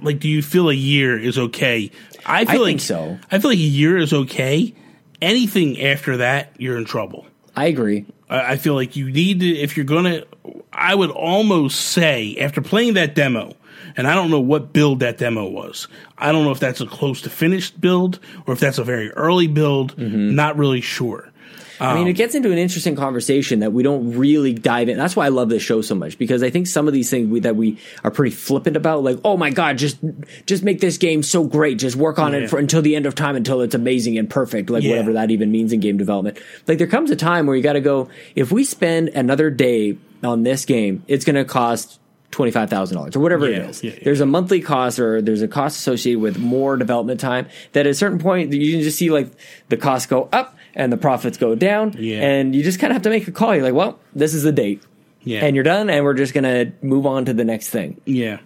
like? 0.03 0.19
Do 0.21 0.29
you 0.29 0.43
feel 0.43 0.69
a 0.69 0.75
year 0.75 1.19
is 1.19 1.39
okay? 1.39 1.91
I 2.27 2.45
feel 2.45 2.57
I 2.57 2.65
like 2.65 2.67
think 2.71 2.81
so. 2.81 3.19
I 3.31 3.39
feel 3.39 3.51
like 3.51 3.59
a 3.59 3.63
year 3.63 3.97
is 3.99 4.13
okay. 4.13 4.75
Anything 5.21 5.81
after 5.83 6.19
that, 6.19 6.53
you're 6.59 6.79
in 6.79 6.85
trouble. 6.85 7.27
I 7.57 7.67
agree. 7.67 8.07
I 8.29 8.53
I 8.53 8.57
feel 8.57 8.75
like 8.75 8.97
you 8.97 9.11
need 9.11 9.41
to 9.41 9.49
if 9.49 9.77
you're 9.77 9.87
gonna. 9.87 10.25
I 10.73 10.95
would 10.95 11.11
almost 11.11 11.81
say 11.81 12.37
after 12.39 12.63
playing 12.63 12.95
that 12.95 13.15
demo, 13.15 13.55
and 13.97 14.07
I 14.07 14.15
don't 14.15 14.31
know 14.31 14.41
what 14.41 14.73
build 14.73 15.01
that 15.01 15.19
demo 15.19 15.49
was. 15.49 15.89
I 16.17 16.31
don't 16.31 16.45
know 16.45 16.53
if 16.53 16.61
that's 16.61 16.81
a 16.81 16.87
close 16.87 17.23
to 17.23 17.31
finished 17.31 17.81
build 17.81 18.21
or 18.47 18.55
if 18.55 18.61
that's 18.61 18.79
a 18.79 18.85
very 18.85 19.11
early 19.13 19.49
build. 19.49 19.97
Mm-hmm. 19.97 20.35
Not 20.35 20.57
really 20.57 20.81
sure. 20.81 21.33
I 21.81 21.95
mean, 21.95 22.07
it 22.07 22.11
um, 22.11 22.15
gets 22.17 22.35
into 22.35 22.51
an 22.53 22.59
interesting 22.59 22.97
conversation 22.97 23.61
that 23.61 23.73
we 23.73 23.83
don't 23.83 24.17
really 24.17 24.53
dive 24.53 24.89
in. 24.89 24.97
That's 24.99 25.15
why 25.17 25.27
I 25.27 25.29
love 25.29 25.49
this 25.49 25.63
show 25.63 25.81
so 25.83 25.95
much 25.95 26.19
because 26.19 26.43
I 26.43 26.51
think 26.51 26.67
some 26.67 26.87
of 26.89 26.95
these 26.95 27.11
things 27.11 27.29
we, 27.29 27.41
that 27.41 27.57
we 27.57 27.79
are 28.05 28.11
pretty 28.11 28.35
flippant 28.35 28.77
about, 28.77 29.03
like, 29.05 29.19
oh 29.25 29.37
my 29.37 29.51
god, 29.51 29.79
just 29.79 29.99
just 30.47 30.63
make 30.63 30.81
this 30.81 30.99
game 30.99 31.23
so 31.23 31.45
great, 31.45 31.79
just 31.79 31.97
work 31.97 32.19
on 32.19 32.33
Yeah. 32.33 32.41
it 32.41 32.51
for 32.51 32.59
until 32.59 32.83
the 32.83 32.97
end 32.97 33.07
of 33.07 33.15
time 33.15 33.37
until 33.37 33.61
it's 33.61 33.75
amazing 33.75 34.19
and 34.19 34.29
perfect, 34.29 34.71
like 34.71 34.83
Yeah. 34.83 34.91
whatever 34.91 35.13
that 35.15 35.31
even 35.31 35.51
means 35.53 35.73
in 35.73 35.81
game 35.81 35.97
development. 35.97 36.39
Like, 36.67 36.79
there 36.79 36.87
comes 36.87 37.11
a 37.11 37.17
time 37.17 37.47
where 37.47 37.57
you 37.57 37.63
got 37.63 37.75
to 37.75 37.81
go. 37.81 38.09
If 38.35 38.51
we 38.53 38.65
spend 38.65 39.09
another 39.11 39.51
day 39.51 39.99
on 40.23 40.43
this 40.43 40.65
game, 40.65 41.03
it's 41.07 41.25
going 41.25 41.37
to 41.37 41.45
cost. 41.45 42.01
Twenty 42.31 42.51
five 42.51 42.69
thousand 42.69 42.99
dollars 42.99 43.17
or 43.17 43.21
whatever 43.21 43.49
Yeah, 43.49 43.57
it 43.57 43.71
is. 43.71 43.83
yeah, 43.83 43.91
yeah. 43.93 43.99
There's 44.05 44.21
a 44.21 44.27
monthly 44.27 44.61
cost 44.61 44.99
or 44.99 45.23
there's 45.23 45.41
a 45.41 45.49
cost 45.49 45.79
associated 45.79 46.21
with 46.21 46.39
more 46.39 46.77
development 46.77 47.21
time. 47.21 47.47
That 47.73 47.87
at 47.87 47.91
a 47.93 47.95
certain 47.95 48.19
point 48.19 48.53
you 48.53 48.71
can 48.73 48.83
just 48.83 48.99
see 48.99 49.09
like 49.09 49.31
the 49.71 49.79
costs 49.79 50.07
go 50.07 50.29
up 50.31 50.55
and 50.79 50.91
the 50.91 50.97
profits 50.97 51.37
go 51.37 51.55
down. 51.55 51.95
Yeah. 51.99 52.23
And 52.23 52.55
you 52.55 52.63
just 52.63 52.79
kind 52.79 52.91
of 52.91 52.95
have 52.95 53.03
to 53.03 53.11
make 53.11 53.29
a 53.29 53.33
call. 53.33 53.55
You're 53.55 53.65
like, 53.65 53.75
well, 53.75 53.99
this 54.15 54.33
is 54.33 54.45
the 54.45 54.53
date. 54.53 54.83
Yeah. 55.23 55.45
And 55.45 55.55
you're 55.55 55.65
done, 55.65 55.91
and 55.91 56.05
we're 56.05 56.15
just 56.15 56.33
gonna 56.33 56.73
move 56.81 57.05
on 57.05 57.27
to 57.27 57.35
the 57.35 57.45
next 57.45 57.69
thing. 57.69 58.01
Yeah, 58.07 58.39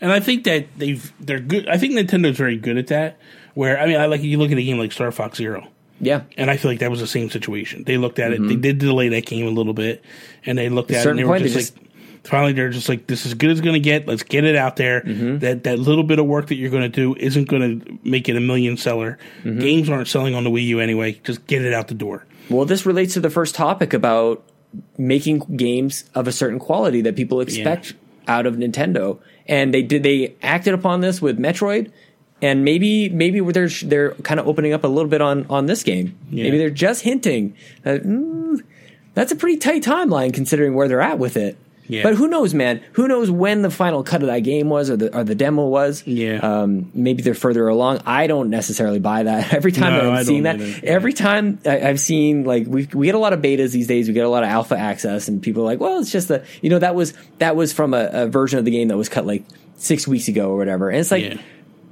and 0.00 0.12
I 0.12 0.20
think 0.20 0.44
that 0.44 0.66
they've 0.76 1.12
they're 1.18 1.40
good. 1.40 1.66
I 1.68 1.78
think 1.78 1.94
Nintendo's 1.94 2.36
very 2.36 2.56
good 2.56 2.76
at 2.76 2.88
that. 2.88 3.18
Where 3.54 3.80
I 3.80 3.86
mean, 3.86 3.96
I 3.96 4.06
like 4.06 4.22
you 4.22 4.38
look 4.38 4.52
at 4.52 4.58
a 4.58 4.62
game 4.62 4.78
like 4.78 4.92
Star 4.92 5.10
Fox 5.10 5.38
Zero. 5.38 5.66
Yeah. 6.00 6.22
And 6.36 6.50
I 6.50 6.56
feel 6.56 6.70
like 6.70 6.80
that 6.80 6.90
was 6.90 7.00
the 7.00 7.06
same 7.06 7.30
situation. 7.30 7.84
They 7.84 7.96
looked 7.96 8.18
at 8.18 8.32
it. 8.32 8.40
Mm-hmm. 8.40 8.48
They 8.48 8.56
did 8.56 8.78
delay 8.78 9.08
that 9.10 9.24
game 9.24 9.46
a 9.46 9.50
little 9.50 9.72
bit, 9.72 10.04
and 10.44 10.58
they 10.58 10.68
looked 10.68 10.90
at 10.90 11.06
it 11.06 11.10
and 11.10 11.18
they 11.18 11.24
were 11.24 11.38
they 11.38 11.48
just 11.48 11.76
like, 11.78 11.88
finally, 12.24 12.52
they're 12.52 12.70
just 12.70 12.88
like, 12.88 13.06
this 13.06 13.26
is 13.26 13.34
good 13.34 13.50
as 13.50 13.60
going 13.60 13.74
to 13.74 13.80
get. 13.80 14.06
Let's 14.06 14.22
get 14.22 14.44
it 14.44 14.56
out 14.56 14.76
there. 14.76 15.02
That 15.38 15.64
that 15.64 15.78
little 15.78 16.04
bit 16.04 16.18
of 16.18 16.26
work 16.26 16.48
that 16.48 16.56
you're 16.56 16.70
going 16.70 16.82
to 16.82 16.88
do 16.88 17.14
isn't 17.16 17.48
going 17.48 17.80
to 17.80 17.98
make 18.02 18.28
it 18.28 18.36
a 18.36 18.40
million 18.40 18.76
seller. 18.76 19.18
Games 19.44 19.88
aren't 19.88 20.08
selling 20.08 20.34
on 20.34 20.44
the 20.44 20.50
Wii 20.50 20.66
U 20.66 20.80
anyway. 20.80 21.20
Just 21.24 21.46
get 21.46 21.64
it 21.64 21.72
out 21.72 21.88
the 21.88 21.94
door. 21.94 22.24
Well, 22.48 22.64
this 22.64 22.84
relates 22.86 23.14
to 23.14 23.20
the 23.20 23.30
first 23.30 23.54
topic 23.54 23.92
about 23.92 24.42
making 24.98 25.40
games 25.56 26.04
of 26.14 26.26
a 26.26 26.32
certain 26.32 26.58
quality 26.58 27.00
that 27.02 27.16
people 27.16 27.40
expect 27.40 27.94
out 28.28 28.46
of 28.46 28.54
Nintendo, 28.56 29.18
and 29.46 29.72
they 29.74 29.82
did 29.82 30.02
they 30.02 30.34
acted 30.42 30.74
upon 30.74 31.00
this 31.00 31.20
with 31.20 31.38
Metroid, 31.38 31.90
and 32.40 32.64
maybe 32.64 33.08
maybe 33.08 33.40
they're 33.40 33.68
they're 33.68 34.14
kind 34.14 34.40
of 34.40 34.46
opening 34.46 34.72
up 34.72 34.84
a 34.84 34.88
little 34.88 35.10
bit 35.10 35.20
on 35.20 35.46
on 35.50 35.66
this 35.66 35.82
game. 35.82 36.16
Yeah. 36.30 36.44
Maybe 36.44 36.58
they're 36.58 36.70
just 36.70 37.02
hinting 37.02 37.56
that 37.82 38.02
mm, 38.02 38.62
that's 39.14 39.32
a 39.32 39.36
pretty 39.36 39.58
tight 39.58 39.82
timeline 39.82 40.32
considering 40.32 40.74
where 40.74 40.88
they're 40.88 41.00
at 41.00 41.18
with 41.18 41.36
it. 41.36 41.56
Yeah. 41.88 42.04
But 42.04 42.14
who 42.14 42.28
knows, 42.28 42.54
man? 42.54 42.80
Who 42.92 43.08
knows 43.08 43.30
when 43.30 43.62
the 43.62 43.70
final 43.70 44.02
cut 44.04 44.22
of 44.22 44.28
that 44.28 44.40
game 44.40 44.68
was, 44.68 44.88
or 44.88 44.96
the 44.96 45.14
or 45.16 45.24
the 45.24 45.34
demo 45.34 45.66
was? 45.66 46.06
Yeah. 46.06 46.36
Um, 46.36 46.90
maybe 46.94 47.22
they're 47.22 47.34
further 47.34 47.66
along. 47.68 48.00
I 48.06 48.28
don't 48.28 48.50
necessarily 48.50 48.98
buy 49.00 49.24
that. 49.24 49.52
Every 49.54 49.72
time 49.72 49.92
No, 49.94 50.04
that 50.14 50.28
I 50.28 50.32
I'm 50.34 50.42
that, 50.44 50.60
either. 50.60 50.80
every 50.86 51.12
time 51.12 51.58
I, 51.66 51.88
I've 51.88 51.98
seen 52.00 52.44
like 52.44 52.66
we 52.66 52.88
we 52.94 53.06
get 53.06 53.14
a 53.16 53.18
lot 53.18 53.32
of 53.32 53.40
betas 53.40 53.72
these 53.72 53.88
days. 53.88 54.06
We 54.08 54.14
get 54.14 54.24
a 54.24 54.28
lot 54.28 54.42
of 54.44 54.48
alpha 54.48 54.76
access, 54.78 55.26
and 55.28 55.42
people 55.42 55.62
are 55.62 55.66
like, 55.66 55.80
well, 55.80 55.98
it's 55.98 56.12
just 56.12 56.30
a 56.30 56.44
you 56.62 56.70
know 56.70 56.78
that 56.78 56.94
was 56.94 57.14
that 57.38 57.56
was 57.56 57.72
from 57.72 57.94
a, 57.94 58.08
a 58.12 58.26
version 58.28 58.58
of 58.60 58.64
the 58.64 58.70
game 58.70 58.88
that 58.88 58.96
was 58.96 59.08
cut 59.08 59.26
like 59.26 59.44
six 59.76 60.06
weeks 60.06 60.28
ago 60.28 60.50
or 60.50 60.56
whatever. 60.56 60.88
And 60.88 61.00
it's 61.00 61.10
like 61.10 61.24
Yeah. 61.24 61.40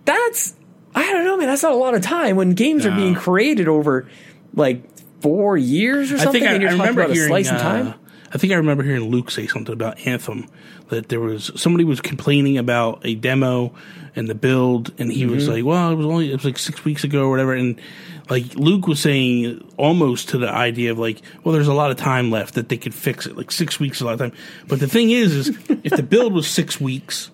that's 0.05 0.55
I 0.95 1.12
don't 1.12 1.24
know, 1.24 1.36
man. 1.36 1.49
That's 1.49 1.62
not 1.62 1.72
a 1.72 1.76
lot 1.76 1.95
of 1.95 2.03
time 2.03 2.36
when 2.36 2.53
games 2.55 2.86
are 2.86 2.95
being 2.95 3.14
created 3.14 3.68
over 3.68 4.09
like 4.55 4.82
four 5.20 5.57
years 5.57 6.11
or 6.12 6.16
I 6.16 6.18
something. 6.18 6.41
think 6.43 6.51
I, 6.51 6.55
and 6.55 6.62
you're 6.62 6.70
I 6.70 6.76
talking 6.76 6.80
remember 6.97 7.01
about 7.03 7.11
a 7.11 7.14
hearing. 7.14 7.28
slice 7.28 7.49
in 7.51 7.57
uh, 7.57 7.62
time. 7.62 7.95
I 8.32 8.38
think 8.38 8.52
I 8.52 8.56
remember 8.56 8.82
hearing 8.84 9.10
Luke 9.10 9.30
say 9.30 9.46
something 9.48 9.72
about 9.72 10.06
Anthem 10.06 10.46
that 10.88 11.08
there 11.08 11.20
was 11.20 11.50
somebody 11.56 11.84
was 11.84 12.00
complaining 12.00 12.58
about 12.58 13.00
a 13.04 13.14
demo 13.16 13.74
and 14.14 14.28
the 14.28 14.34
build, 14.34 14.92
and 14.98 15.10
he 15.10 15.26
was 15.26 15.44
Mm-hmm. 15.44 15.52
like, 15.52 15.64
"Well, 15.64 15.90
it 15.92 15.96
was 15.96 16.06
only 16.06 16.30
it 16.30 16.34
was 16.34 16.44
like 16.44 16.58
six 16.58 16.84
weeks 16.84 17.02
ago 17.04 17.24
or 17.26 17.30
whatever." 17.30 17.54
And 17.54 17.80
like 18.28 18.54
Luke 18.54 18.86
was 18.86 19.00
saying, 19.00 19.66
almost 19.76 20.28
to 20.30 20.38
the 20.38 20.48
idea 20.48 20.92
of 20.92 20.98
like, 20.98 21.22
"Well, 21.42 21.52
there's 21.52 21.66
a 21.68 21.74
lot 21.74 21.90
of 21.90 21.96
time 21.96 22.30
left 22.30 22.54
that 22.54 22.68
they 22.68 22.76
could 22.76 22.94
fix 22.94 23.26
it. 23.26 23.36
Like 23.36 23.50
six 23.50 23.80
weeks 23.80 23.98
is 23.98 24.02
a 24.02 24.06
lot 24.06 24.12
of 24.14 24.18
time." 24.20 24.32
But 24.68 24.78
the 24.80 24.88
thing 24.88 25.10
is, 25.10 25.34
is 25.34 25.48
if 25.82 25.92
the 25.96 26.02
build 26.02 26.32
was 26.32 26.46
six 26.48 26.80
weeks, 26.80 27.30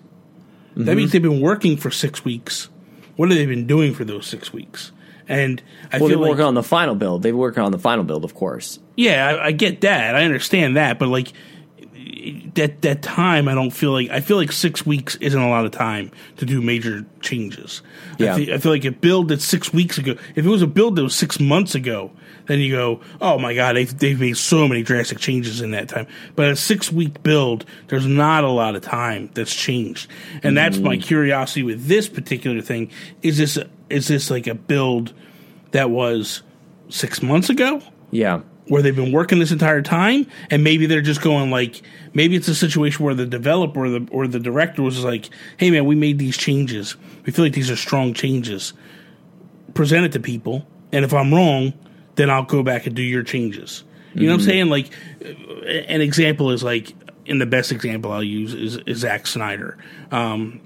that 0.75 0.81
Mm-hmm. 0.83 0.95
means 0.97 1.11
they've 1.11 1.21
been 1.21 1.41
working 1.41 1.77
for 1.77 1.91
six 1.91 2.23
weeks. 2.25 2.69
What 3.17 3.29
have 3.29 3.37
they 3.37 3.45
been 3.47 3.65
doing 3.67 3.93
for 3.95 4.03
those 4.05 4.27
six 4.27 4.53
weeks? 4.53 4.91
And 5.27 5.61
I 5.91 5.99
Well, 5.99 6.07
they're 6.07 6.15
feel 6.15 6.21
like 6.21 6.29
working 6.29 6.45
on 6.45 6.53
the 6.53 6.63
final 6.63 6.95
build. 6.95 7.23
They're 7.23 7.35
working 7.35 7.63
on 7.63 7.71
the 7.71 7.79
final 7.79 8.03
build, 8.03 8.23
of 8.23 8.33
course. 8.33 8.79
yeah, 8.95 9.27
I, 9.27 9.47
I 9.47 9.51
get 9.51 9.81
that. 9.81 10.15
I 10.15 10.23
understand 10.23 10.77
that, 10.77 10.99
but 10.99 11.09
like 11.09 11.33
that 12.55 12.81
that 12.81 13.01
time, 13.01 13.47
I 13.47 13.55
don't 13.55 13.71
feel 13.71 13.91
like 13.91 14.09
I 14.09 14.19
feel 14.19 14.37
like 14.37 14.51
six 14.51 14.85
weeks 14.85 15.15
isn't 15.17 15.39
a 15.39 15.49
lot 15.49 15.65
of 15.65 15.71
time 15.71 16.11
to 16.37 16.45
do 16.45 16.61
major 16.61 17.05
changes. 17.21 17.81
Yeah. 18.17 18.35
I, 18.35 18.53
I 18.53 18.57
feel 18.57 18.71
like 18.71 18.85
a 18.85 18.91
build 18.91 19.29
that's 19.29 19.45
six 19.45 19.73
weeks 19.73 19.97
ago. 19.97 20.15
If 20.35 20.45
it 20.45 20.49
was 20.49 20.61
a 20.61 20.67
build 20.67 20.95
that 20.95 21.03
was 21.03 21.15
six 21.15 21.39
months 21.39 21.75
ago, 21.75 22.11
then 22.47 22.59
you 22.59 22.71
go, 22.71 23.01
oh 23.21 23.37
my 23.37 23.53
god, 23.53 23.75
they've 23.75 23.97
they've 23.97 24.19
made 24.19 24.37
so 24.37 24.67
many 24.67 24.83
drastic 24.83 25.19
changes 25.19 25.61
in 25.61 25.71
that 25.71 25.89
time. 25.89 26.07
But 26.35 26.49
a 26.51 26.55
six 26.55 26.91
week 26.91 27.23
build, 27.23 27.65
there's 27.87 28.07
not 28.07 28.43
a 28.43 28.49
lot 28.49 28.75
of 28.75 28.81
time 28.81 29.29
that's 29.33 29.53
changed, 29.53 30.09
and 30.43 30.57
that's 30.57 30.77
my 30.77 30.97
mm. 30.97 31.03
curiosity 31.03 31.63
with 31.63 31.87
this 31.87 32.09
particular 32.09 32.61
thing. 32.61 32.91
Is 33.21 33.37
this 33.37 33.59
is 33.89 34.07
this 34.07 34.29
like 34.29 34.47
a 34.47 34.55
build 34.55 35.13
that 35.71 35.89
was 35.89 36.43
six 36.89 37.21
months 37.21 37.49
ago? 37.49 37.81
Yeah. 38.11 38.41
where 38.67 38.81
they've 38.81 38.95
been 38.95 39.11
working 39.13 39.39
this 39.39 39.51
entire 39.51 39.81
time, 39.81 40.27
and 40.49 40.63
maybe 40.63 40.85
they're 40.87 41.01
just 41.01 41.21
going 41.21 41.51
like 41.51 41.81
maybe 42.13 42.35
it's 42.35 42.47
a 42.49 42.55
situation 42.55 43.05
where 43.05 43.13
the 43.13 43.25
developer 43.25 43.85
or 43.85 43.89
the 43.89 44.07
or 44.11 44.27
the 44.27 44.39
director 44.39 44.81
was 44.81 45.03
like, 45.03 45.29
"Hey 45.57 45.71
man, 45.71 45.85
we 45.85 45.95
made 45.95 46.19
these 46.19 46.37
changes. 46.37 46.95
We 47.25 47.31
feel 47.31 47.45
like 47.45 47.53
these 47.53 47.71
are 47.71 47.77
strong 47.77 48.13
changes. 48.13 48.73
Present 49.73 50.05
it 50.05 50.11
to 50.13 50.19
people, 50.19 50.65
and 50.91 51.05
if 51.05 51.13
I'm 51.13 51.33
wrong, 51.33 51.73
then 52.15 52.29
I'll 52.29 52.43
go 52.43 52.63
back 52.63 52.87
and 52.87 52.95
do 52.95 53.01
your 53.01 53.23
changes." 53.23 53.83
You 54.13 54.27
know 54.27 54.33
what 54.33 54.41
I'm 54.41 54.47
saying? 54.47 54.69
Like 54.69 54.89
an 55.87 56.01
example 56.01 56.49
is 56.49 56.63
like, 56.63 56.93
and 57.27 57.39
the 57.39 57.45
best 57.45 57.71
example 57.71 58.11
I'll 58.11 58.23
use 58.23 58.53
is, 58.53 58.77
is 58.87 58.97
Zack 58.99 59.27
Snyder, 59.27 59.77
um, 60.11 60.59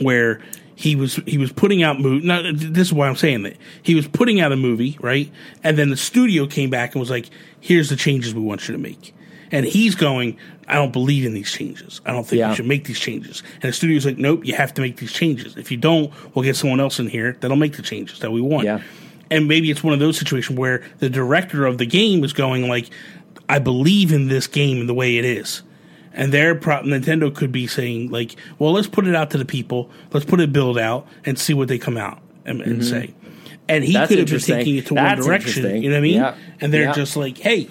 where 0.00 0.40
he 0.82 0.96
was 0.96 1.20
he 1.26 1.38
was 1.38 1.52
putting 1.52 1.82
out 1.82 2.00
movie. 2.00 2.26
Now, 2.26 2.42
this 2.52 2.88
is 2.88 2.92
why 2.92 3.08
I'm 3.08 3.16
saying 3.16 3.42
that 3.44 3.56
he 3.82 3.94
was 3.94 4.08
putting 4.08 4.40
out 4.40 4.50
a 4.50 4.56
movie, 4.56 4.98
right? 5.00 5.30
And 5.62 5.78
then 5.78 5.90
the 5.90 5.96
studio 5.96 6.46
came 6.46 6.70
back 6.70 6.94
and 6.94 7.00
was 7.00 7.10
like, 7.10 7.26
"Here's 7.60 7.88
the 7.88 7.96
changes 7.96 8.34
we 8.34 8.40
want 8.40 8.66
you 8.68 8.72
to 8.72 8.78
make." 8.80 9.14
And 9.52 9.64
he's 9.64 9.94
going, 9.94 10.36
"I 10.66 10.74
don't 10.74 10.92
believe 10.92 11.24
in 11.24 11.34
these 11.34 11.52
changes. 11.52 12.00
I 12.04 12.10
don't 12.12 12.26
think 12.26 12.40
Yeah. 12.40 12.50
you 12.50 12.56
should 12.56 12.66
make 12.66 12.84
these 12.84 12.98
changes." 12.98 13.42
And 13.62 13.68
the 13.68 13.72
studio's 13.72 14.04
like, 14.04 14.18
"Nope, 14.18 14.44
you 14.44 14.54
have 14.54 14.74
to 14.74 14.82
make 14.82 14.96
these 14.96 15.12
changes. 15.12 15.56
If 15.56 15.70
you 15.70 15.76
don't, 15.76 16.10
we'll 16.34 16.44
get 16.44 16.56
someone 16.56 16.80
else 16.80 16.98
in 16.98 17.08
here 17.08 17.36
that'll 17.40 17.56
make 17.56 17.76
the 17.76 17.82
changes 17.82 18.18
that 18.18 18.32
we 18.32 18.40
want." 18.40 18.64
Yeah. 18.64 18.80
And 19.30 19.46
maybe 19.46 19.70
it's 19.70 19.84
one 19.84 19.94
of 19.94 20.00
those 20.00 20.18
situations 20.18 20.58
where 20.58 20.82
the 20.98 21.08
director 21.08 21.64
of 21.64 21.78
the 21.78 21.86
game 21.86 22.24
is 22.24 22.32
going 22.32 22.68
like, 22.68 22.86
"I 23.48 23.60
believe 23.60 24.12
in 24.12 24.26
this 24.28 24.46
game 24.48 24.80
and 24.80 24.88
the 24.88 24.94
way 24.94 25.16
it 25.16 25.24
is." 25.24 25.62
And 26.14 26.32
their 26.32 26.54
pro- 26.54 26.82
Nintendo 26.82 27.34
could 27.34 27.52
be 27.52 27.66
saying 27.66 28.10
like, 28.10 28.36
"Well, 28.58 28.72
let's 28.72 28.86
put 28.88 29.06
it 29.06 29.14
out 29.14 29.30
to 29.30 29.38
the 29.38 29.44
people. 29.44 29.90
Let's 30.12 30.26
put 30.26 30.40
it 30.40 30.52
build 30.52 30.78
out 30.78 31.06
and 31.24 31.38
see 31.38 31.54
what 31.54 31.68
they 31.68 31.78
come 31.78 31.96
out 31.96 32.18
and, 32.44 32.60
and 32.60 32.84
say." 32.84 33.14
And 33.68 33.82
he 33.84 33.90
Mm-hmm. 33.92 33.98
That's 34.00 34.08
could 34.08 34.18
have 34.18 34.28
been 34.28 34.40
taking 34.40 34.76
it 34.76 34.86
to 34.88 34.94
That's 34.94 35.20
one 35.20 35.26
direction. 35.28 35.82
You 35.82 35.88
know 35.88 35.94
what 35.94 35.98
I 35.98 36.02
mean? 36.02 36.14
Yeah. 36.14 36.34
And 36.60 36.72
they're 36.72 36.82
Yeah. 36.84 36.92
just 36.92 37.16
like, 37.16 37.38
"Hey, 37.38 37.68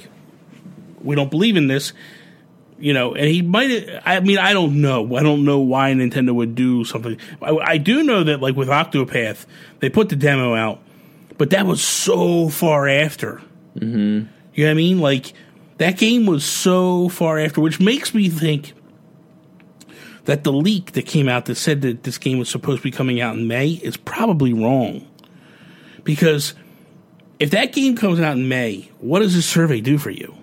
we 1.01 1.15
don't 1.15 1.29
believe 1.31 1.55
in 1.57 1.67
this." 1.67 1.93
You 2.79 2.93
know, 2.93 3.13
and 3.13 3.27
he 3.27 3.43
might. 3.43 3.87
I 4.05 4.21
mean, 4.21 4.39
I 4.39 4.53
don't 4.53 4.81
know. 4.81 5.15
I 5.15 5.21
don't 5.21 5.45
know 5.45 5.59
why 5.59 5.91
Nintendo 5.93 6.33
would 6.33 6.55
do 6.55 6.83
something. 6.83 7.17
I, 7.39 7.51
I 7.51 7.77
do 7.77 8.01
know 8.01 8.23
that, 8.23 8.41
like 8.41 8.55
with 8.55 8.69
Octopath, 8.69 9.45
they 9.81 9.89
put 9.89 10.09
the 10.09 10.15
demo 10.15 10.55
out, 10.55 10.79
but 11.37 11.51
that 11.51 11.67
was 11.67 11.83
so 11.83 12.49
far 12.49 12.87
after. 12.87 13.39
Mm-hmm. 13.77 14.27
You 14.55 14.63
know 14.65 14.69
what 14.69 14.71
I 14.71 14.73
mean? 14.73 14.99
Like 14.99 15.33
that 15.81 15.97
game 15.97 16.27
was 16.27 16.45
so 16.45 17.09
far 17.09 17.39
after, 17.39 17.59
which 17.59 17.79
makes 17.79 18.13
me 18.13 18.29
think 18.29 18.73
that 20.25 20.43
the 20.43 20.53
leak 20.53 20.91
that 20.91 21.07
came 21.07 21.27
out 21.27 21.45
that 21.45 21.55
said 21.55 21.81
that 21.81 22.03
this 22.03 22.19
game 22.19 22.37
was 22.37 22.49
supposed 22.49 22.77
to 22.77 22.83
be 22.83 22.91
coming 22.91 23.19
out 23.19 23.35
in 23.35 23.47
May 23.47 23.69
is 23.69 23.97
probably 23.97 24.53
wrong. 24.53 25.07
Because 26.03 26.53
if 27.39 27.49
that 27.49 27.73
game 27.73 27.95
comes 27.95 28.19
out 28.19 28.37
in 28.37 28.47
May, 28.47 28.91
what 28.99 29.19
does 29.19 29.33
this 29.33 29.47
survey 29.47 29.81
do 29.81 29.97
for 29.97 30.11
you? 30.11 30.35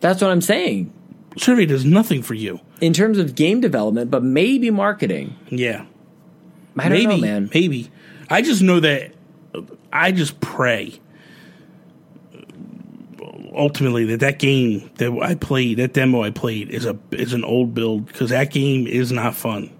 That's 0.00 0.20
what 0.20 0.32
I'm 0.32 0.40
saying. 0.40 0.92
Survey 1.36 1.66
does 1.66 1.84
nothing 1.84 2.20
for 2.22 2.34
you. 2.34 2.58
In 2.80 2.92
terms 2.92 3.18
of 3.18 3.36
game 3.36 3.60
development, 3.60 4.10
but 4.10 4.24
maybe 4.24 4.70
marketing. 4.70 5.36
Yeah. 5.50 5.84
I 6.76 6.88
don't 6.88 6.98
maybe, 6.98 7.06
know, 7.06 7.18
man. 7.18 7.50
Maybe. 7.54 7.92
I 8.28 8.42
just 8.42 8.60
know 8.60 8.80
that 8.80 9.12
I 9.92 10.10
just 10.10 10.40
pray 10.40 11.00
ultimately 13.54 14.04
that 14.06 14.20
that 14.20 14.38
game 14.38 14.90
that 14.96 15.12
I 15.22 15.34
played, 15.34 15.78
that 15.78 15.92
demo 15.92 16.22
I 16.22 16.30
played 16.30 16.70
is 16.70 16.86
a 16.86 16.98
is 17.10 17.32
an 17.32 17.44
old 17.44 17.74
build 17.74 18.06
because 18.06 18.30
that 18.30 18.50
game 18.50 18.86
is 18.86 19.12
not 19.12 19.34
fun. 19.34 19.70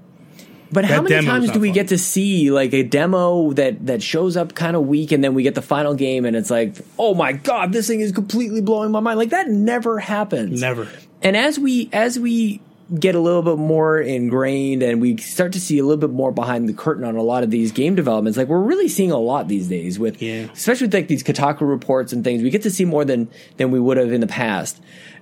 But 0.72 0.84
how 0.84 0.96
That 0.96 1.02
many 1.02 1.14
demo's 1.16 1.26
times 1.26 1.50
do 1.50 1.58
we 1.60 1.68
fun. 1.68 1.74
get 1.74 1.88
to 1.88 1.98
see 1.98 2.50
like 2.52 2.72
a 2.72 2.84
demo 2.84 3.52
that 3.54 3.86
that 3.86 4.02
shows 4.02 4.36
up 4.36 4.54
kind 4.54 4.76
of 4.76 4.86
weak, 4.86 5.10
and 5.10 5.22
then 5.22 5.34
we 5.34 5.42
get 5.42 5.54
the 5.56 5.62
final 5.62 5.94
game, 5.94 6.24
and 6.24 6.36
it's 6.36 6.50
like, 6.50 6.76
oh 6.98 7.14
my 7.14 7.32
god, 7.32 7.72
this 7.72 7.88
thing 7.88 8.00
is 8.00 8.12
completely 8.12 8.60
blowing 8.60 8.92
my 8.92 9.00
mind. 9.00 9.18
Like 9.18 9.30
that 9.30 9.48
never 9.48 9.98
happens. 9.98 10.60
Never. 10.60 10.88
And 11.22 11.36
as 11.36 11.58
we 11.58 11.88
as 11.92 12.18
we 12.18 12.60
get 12.98 13.14
a 13.14 13.20
little 13.20 13.42
bit 13.42 13.56
more 13.58 13.98
ingrained 14.00 14.82
and 14.82 15.00
we 15.00 15.16
start 15.18 15.52
to 15.52 15.60
see 15.60 15.78
a 15.78 15.82
little 15.84 15.96
bit 16.00 16.10
more 16.10 16.32
behind 16.32 16.68
the 16.68 16.72
curtain 16.72 17.04
on 17.04 17.16
a 17.16 17.22
lot 17.22 17.42
of 17.44 17.50
these 17.50 17.70
game 17.70 17.94
developments, 17.94 18.36
like 18.36 18.48
we're 18.48 18.58
really 18.58 18.88
seeing 18.88 19.12
a 19.12 19.18
lot 19.18 19.46
these 19.46 19.68
days 19.68 19.98
with 19.98 20.20
Yeah. 20.20 20.48
especially 20.52 20.86
with 20.88 20.94
like 20.94 21.08
these 21.08 21.22
Kotaku 21.22 21.60
reports 21.68 22.12
and 22.12 22.24
things. 22.24 22.42
We 22.42 22.50
get 22.50 22.62
to 22.62 22.70
see 22.70 22.84
more 22.84 23.04
than 23.04 23.28
than 23.58 23.70
we 23.70 23.78
would 23.78 23.96
have 23.96 24.12
in 24.12 24.20
the 24.20 24.26
past. 24.26 24.80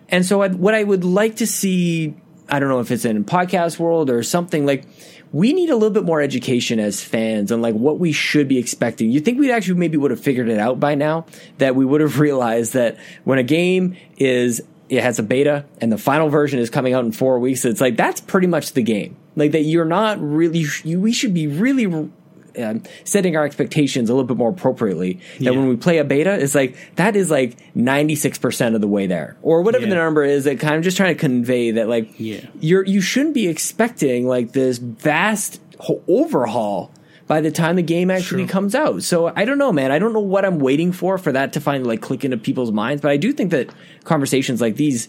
And 0.09 0.25
so 0.25 0.41
I, 0.43 0.49
what 0.49 0.75
I 0.75 0.83
would 0.83 1.05
like 1.05 1.37
to 1.37 1.47
see, 1.47 2.15
I 2.49 2.59
don't 2.59 2.71
know 2.71 2.81
if 2.81 2.91
it's 2.91 3.05
in 3.05 3.23
podcast 3.25 3.79
world 3.79 4.09
or 4.09 4.23
something 4.23 4.65
like 4.65 4.85
we 5.31 5.53
need 5.53 5.69
a 5.69 5.75
little 5.75 5.91
bit 5.91 6.05
more 6.05 6.23
education 6.23 6.81
as 6.81 7.03
fans 7.05 7.53
on 7.53 7.61
like 7.61 7.75
what 7.75 7.99
we 7.99 8.13
should 8.13 8.49
be 8.49 8.57
expecting. 8.57 9.11
You 9.11 9.21
think 9.21 9.39
we 9.39 9.53
actually 9.53 9.79
maybe 9.79 9.99
would 9.99 10.11
have 10.11 10.21
figured 10.21 10.49
it 10.49 10.59
out 10.59 10.81
by 10.81 10.95
now 10.95 11.27
that 11.59 11.77
we 11.77 11.85
would 11.85 12.01
have 12.01 12.19
realized 12.29 12.73
that 12.73 12.97
when 13.25 13.39
a 13.39 13.43
game 13.43 13.95
is 14.17 14.63
it 14.89 15.03
has 15.03 15.19
a 15.19 15.23
beta 15.23 15.65
and 15.81 15.93
the 15.93 15.99
final 15.99 16.29
version 16.29 16.59
is 16.59 16.71
coming 16.71 16.95
out 16.95 17.05
in 17.05 17.13
four 17.13 17.39
weeks, 17.39 17.65
it's 17.65 17.81
like 17.81 17.97
that's 17.97 18.21
pretty 18.21 18.47
much 18.47 18.73
the 18.73 18.83
game. 18.83 19.17
Like 19.37 19.53
that 19.53 19.63
you're 19.63 19.85
not 19.85 20.21
really 20.21 20.65
you, 20.85 21.01
we 21.01 21.13
should 21.13 21.33
be 21.35 21.47
really 21.47 21.87
um, 21.87 22.83
setting 23.05 23.37
our 23.37 23.45
expectations 23.45 24.11
a 24.11 24.13
little 24.15 24.27
bit 24.27 24.37
more 24.37 24.51
appropriately. 24.51 25.21
That 25.39 25.41
Yeah. 25.45 25.51
when 25.51 25.69
we 25.69 25.77
play 25.77 25.99
a 25.99 26.05
beta, 26.05 26.33
it's 26.43 26.55
like 26.57 26.75
that 26.97 27.15
is 27.15 27.31
like 27.31 27.57
ninety 27.77 28.17
six 28.17 28.37
percent 28.39 28.75
of 28.75 28.81
the 28.81 28.89
way 28.89 29.07
there, 29.07 29.37
or 29.43 29.63
whatever 29.63 29.87
the 29.87 29.95
number 29.95 30.25
is. 30.25 30.45
That 30.45 30.59
kind 30.59 30.75
of 30.75 30.83
just 30.83 30.97
trying 30.97 31.15
to 31.15 31.21
convey 31.21 31.71
that 31.73 31.89
like 31.89 32.11
Yeah. 32.19 32.41
you're 32.61 32.85
you 32.85 33.01
shouldn't 33.01 33.35
be 33.35 33.47
expecting 33.47 34.27
like 34.27 34.53
this 34.53 34.79
vast 34.79 35.61
overhaul 36.09 36.91
by 37.29 37.41
the 37.41 37.51
time 37.53 37.77
the 37.77 37.83
game 37.83 38.11
actually 38.11 38.45
True. 38.45 38.53
comes 38.53 38.75
out. 38.75 39.03
So 39.05 39.33
I 39.37 39.45
don't 39.45 39.59
know, 39.59 39.71
man. 39.71 39.93
I 39.93 39.99
don't 40.01 40.13
know 40.13 40.19
what 40.21 40.45
I'm 40.45 40.59
waiting 40.59 40.91
for 40.93 41.19
for 41.19 41.31
that 41.33 41.53
to 41.53 41.61
finally 41.61 41.89
like 41.89 42.01
click 42.01 42.25
into 42.25 42.37
people's 42.39 42.73
minds, 42.73 43.01
but 43.03 43.11
I 43.13 43.17
do 43.19 43.33
think 43.33 43.51
that 43.53 43.71
conversations 44.05 44.61
like 44.61 44.75
these 44.77 45.09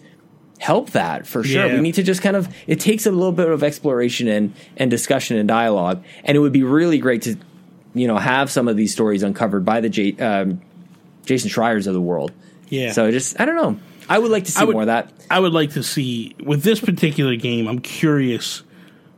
help 0.59 0.91
that 0.91 1.26
for 1.26 1.43
sure. 1.43 1.65
Yeah. 1.65 1.74
We 1.76 1.82
need 1.82 1.95
to 1.95 2.03
just 2.03 2.22
kind 2.22 2.36
of 2.36 2.53
it 2.67 2.80
takes 2.82 3.05
a 3.05 3.11
little 3.11 3.32
bit 3.32 3.47
of 3.49 3.63
exploration 3.63 4.28
and 4.28 4.53
and 4.78 4.91
discussion 4.91 5.38
and 5.38 5.47
dialogue, 5.47 6.03
and 6.24 6.36
it 6.36 6.39
would 6.39 6.53
be 6.53 6.63
really 6.63 6.99
great 6.99 7.22
to 7.24 7.38
you 7.95 8.07
know 8.07 8.17
have 8.17 8.51
some 8.51 8.67
of 8.67 8.76
these 8.78 8.91
stories 8.91 9.24
uncovered 9.24 9.65
by 9.65 9.80
the 9.82 9.89
J, 9.89 10.15
um, 10.17 10.61
Jason 11.26 11.49
Schreiers 11.49 11.88
of 11.88 11.93
the 11.93 12.01
world. 12.01 12.34
Yeah. 12.67 12.91
So 12.91 13.09
just 13.09 13.39
I 13.39 13.45
don't 13.45 13.55
know. 13.55 13.80
I 14.09 14.20
would 14.20 14.32
like 14.32 14.43
to 14.45 14.51
see 14.51 14.65
would- 14.65 14.74
more 14.74 14.82
of 14.84 14.88
that. 14.88 15.13
I 15.32 15.39
would 15.39 15.53
like 15.53 15.72
to 15.74 15.84
see 15.84 16.36
with 16.43 16.63
this 16.63 16.80
particular 16.82 17.36
game. 17.36 17.67
I'm 17.67 17.80
curious 17.80 18.63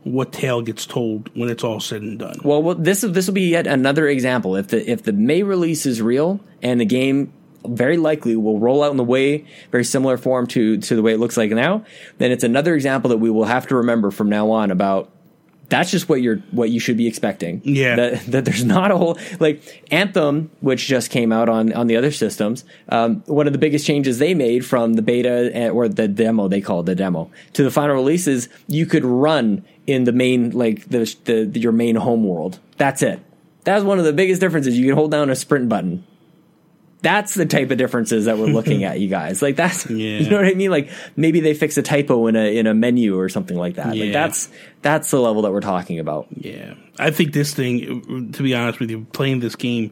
what 0.03 0.31
tale 0.31 0.61
gets 0.61 0.85
told 0.85 1.29
when 1.35 1.49
it's 1.49 1.63
all 1.63 1.79
said 1.79 2.01
and 2.01 2.19
done. 2.19 2.39
Well, 2.43 2.61
well 2.63 2.75
this 2.75 3.01
this 3.01 3.27
will 3.27 3.33
be 3.33 3.49
yet 3.49 3.67
another 3.67 4.07
example. 4.07 4.55
If 4.55 4.69
the 4.69 4.89
if 4.89 5.03
the 5.03 5.13
May 5.13 5.43
release 5.43 5.85
is 5.85 6.01
real 6.01 6.39
and 6.61 6.81
the 6.81 6.85
game 6.85 7.33
very 7.67 7.97
likely 7.97 8.35
will 8.35 8.59
roll 8.59 8.83
out 8.83 8.89
in 8.91 8.97
the 8.97 9.03
way 9.03 9.45
very 9.71 9.83
similar 9.83 10.17
form 10.17 10.47
to 10.47 10.77
to 10.77 10.95
the 10.95 11.01
way 11.01 11.13
it 11.13 11.19
looks 11.19 11.37
like 11.37 11.51
now, 11.51 11.85
then 12.17 12.31
it's 12.31 12.43
another 12.43 12.73
example 12.75 13.09
that 13.09 13.17
we 13.17 13.29
will 13.29 13.45
have 13.45 13.67
to 13.67 13.75
remember 13.75 14.11
from 14.11 14.29
now 14.29 14.49
on 14.49 14.71
about 14.71 15.11
that's 15.71 15.89
just 15.89 16.09
what 16.09 16.21
you're 16.21 16.37
what 16.51 16.69
you 16.69 16.81
should 16.81 16.97
be 16.97 17.07
expecting. 17.07 17.61
Yeah. 17.63 17.95
That 17.95 18.25
that 18.27 18.45
there's 18.45 18.65
not 18.65 18.91
a 18.91 18.97
whole 18.97 19.17
like 19.39 19.85
Anthem, 19.89 20.51
which 20.59 20.85
just 20.85 21.09
came 21.09 21.31
out 21.31 21.47
on 21.47 21.71
on 21.71 21.87
the 21.87 21.95
other 21.95 22.11
systems. 22.11 22.65
Um, 22.89 23.23
one 23.25 23.47
of 23.47 23.53
the 23.53 23.59
biggest 23.59 23.87
changes 23.87 24.19
they 24.19 24.33
made 24.33 24.65
from 24.65 24.93
the 24.93 25.01
beta 25.01 25.49
eh, 25.53 25.69
or 25.69 25.87
the 25.87 26.09
demo 26.09 26.49
they 26.49 26.59
call 26.59 26.81
it 26.81 26.87
the 26.87 26.95
demo 26.95 27.31
to 27.53 27.63
the 27.63 27.71
final 27.71 27.95
release 27.95 28.27
is 28.27 28.49
you 28.67 28.85
could 28.85 29.05
run 29.05 29.63
in 29.87 30.03
the 30.03 30.11
main 30.11 30.51
like 30.51 30.89
the, 30.89 31.15
the 31.23 31.59
your 31.59 31.71
main 31.71 31.95
home 31.95 32.25
world. 32.25 32.59
That's 32.77 33.01
it. 33.01 33.21
That's 33.63 33.85
one 33.85 33.97
of 33.97 34.05
the 34.05 34.13
biggest 34.13 34.41
differences. 34.41 34.77
You 34.77 34.87
can 34.87 34.95
hold 34.95 35.11
down 35.11 35.29
a 35.29 35.35
sprint 35.35 35.69
button. 35.69 36.05
That's 37.03 37.33
the 37.33 37.45
type 37.47 37.71
of 37.71 37.77
differences 37.77 38.25
that 38.25 38.37
we're 38.37 38.45
looking 38.47 38.83
at, 38.89 38.99
you 38.99 39.07
guys. 39.07 39.41
Like 39.41 39.55
that's, 39.55 39.85
Yeah. 39.89 40.19
you 40.19 40.29
know 40.29 40.37
what 40.37 40.45
I 40.45 40.53
mean? 40.53 40.69
Like 40.71 40.89
maybe 41.15 41.39
they 41.39 41.53
fix 41.53 41.77
a 41.77 41.81
typo 41.81 42.27
in 42.27 42.35
a 42.35 42.57
in 42.57 42.67
a 42.67 42.73
menu 42.73 43.17
or 43.19 43.27
something 43.29 43.57
like 43.57 43.75
that. 43.75 43.95
Like 43.95 44.13
that's 44.13 44.49
that's 44.81 45.09
the 45.11 45.19
level 45.19 45.41
that 45.43 45.51
we're 45.51 45.61
talking 45.61 45.99
about. 45.99 46.27
Yeah, 46.35 46.75
I 46.99 47.11
think 47.11 47.33
this 47.33 47.53
thing. 47.53 48.31
To 48.33 48.43
be 48.43 48.53
honest 48.53 48.79
with 48.79 48.91
you, 48.91 49.05
playing 49.13 49.39
this 49.39 49.55
game 49.55 49.91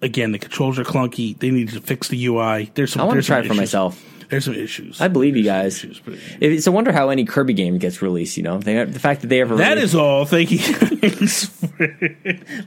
again, 0.00 0.32
the 0.32 0.38
controls 0.38 0.78
are 0.78 0.84
clunky. 0.84 1.38
They 1.38 1.50
need 1.50 1.68
to 1.70 1.80
fix 1.80 2.08
the 2.08 2.26
UI. 2.26 2.70
There's 2.74 2.92
some. 2.92 3.02
I 3.02 3.04
want 3.04 3.20
to 3.20 3.26
try 3.26 3.40
it 3.40 3.46
for 3.46 3.54
myself. 3.54 4.02
There's 4.28 4.44
some 4.44 4.54
issues. 4.54 5.00
I 5.00 5.08
believe 5.08 5.36
you 5.36 5.42
guys. 5.44 5.80
some 5.80 5.90
issues, 5.90 6.02
but- 6.04 6.14
It's 6.42 6.66
a 6.66 6.72
wonder 6.72 6.92
how 6.92 7.08
any 7.08 7.24
Kirby 7.24 7.54
game 7.54 7.78
gets 7.78 8.02
released. 8.02 8.36
You 8.36 8.42
know, 8.42 8.58
they, 8.58 8.84
the 8.84 8.98
fact 9.00 9.22
that 9.22 9.28
they 9.28 9.40
ever 9.40 9.56
That 9.56 9.70
released- 9.76 9.84
is 9.84 9.94
all. 9.94 10.24
Thank 10.26 10.50
you 10.50 10.58
guys 10.58 11.44
for 11.78 11.98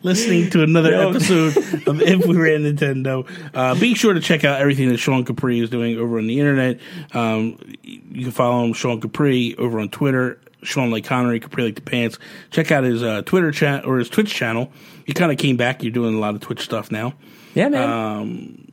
listening 0.03 0.49
to 0.51 0.63
another 0.63 0.91
No. 0.91 1.09
episode 1.09 1.55
of 1.87 2.01
If 2.01 2.25
We 2.25 2.35
Ran 2.37 2.61
Nintendo. 2.63 3.27
Uh, 3.53 3.75
be 3.79 3.93
sure 3.93 4.13
to 4.13 4.19
check 4.19 4.43
out 4.43 4.59
everything 4.59 4.89
that 4.89 4.97
Sean 4.97 5.23
Capri 5.25 5.59
is 5.59 5.69
doing 5.69 5.97
over 5.97 6.17
on 6.17 6.27
the 6.27 6.39
internet. 6.39 6.79
Um, 7.13 7.57
you 7.83 8.23
can 8.23 8.31
follow 8.31 8.63
him, 8.65 8.73
Sean 8.73 8.99
Capri, 8.99 9.55
over 9.57 9.79
on 9.79 9.89
Twitter. 9.89 10.39
Sean 10.63 10.91
like 10.91 11.05
Connery, 11.05 11.39
Capri 11.39 11.63
like 11.63 11.75
the 11.75 11.81
pants. 11.81 12.19
Check 12.51 12.71
out 12.71 12.83
his 12.83 13.01
uh, 13.01 13.23
Twitter 13.23 13.51
chat 13.51 13.85
or 13.85 13.97
his 13.97 14.09
Twitch 14.09 14.31
channel. 14.33 14.71
You 15.07 15.13
kind 15.15 15.31
of 15.31 15.37
came 15.39 15.57
back. 15.57 15.81
You're 15.83 15.91
doing 15.91 16.15
a 16.15 16.19
lot 16.19 16.35
of 16.35 16.41
Twitch 16.41 16.61
stuff 16.61 16.91
now. 16.91 17.13
yeah, 17.55 17.67
man. 17.69 17.89
um, 17.89 18.67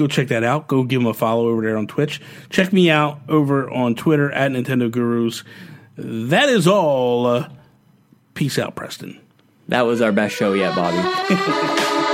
go 0.00 0.06
check 0.06 0.28
that 0.28 0.42
out. 0.42 0.66
Go 0.66 0.82
give 0.82 1.00
him 1.00 1.06
a 1.06 1.14
follow 1.14 1.48
over 1.48 1.62
there 1.62 1.76
on 1.76 1.86
Twitch. 1.86 2.20
Check 2.48 2.72
me 2.72 2.90
out 2.90 3.20
over 3.28 3.70
on 3.70 3.94
Twitter 3.94 4.32
at 4.32 4.50
Nintendo 4.50 4.90
Gurus. 4.90 5.44
That 5.96 6.48
is 6.48 6.66
all. 6.66 7.26
Uh, 7.26 7.48
peace 8.34 8.58
out, 8.58 8.74
Preston. 8.74 9.20
that 9.68 9.82
was 9.82 10.00
our 10.00 10.12
best 10.12 10.34
show 10.34 10.54
yet, 10.54 10.74
Bobby. 10.74 12.06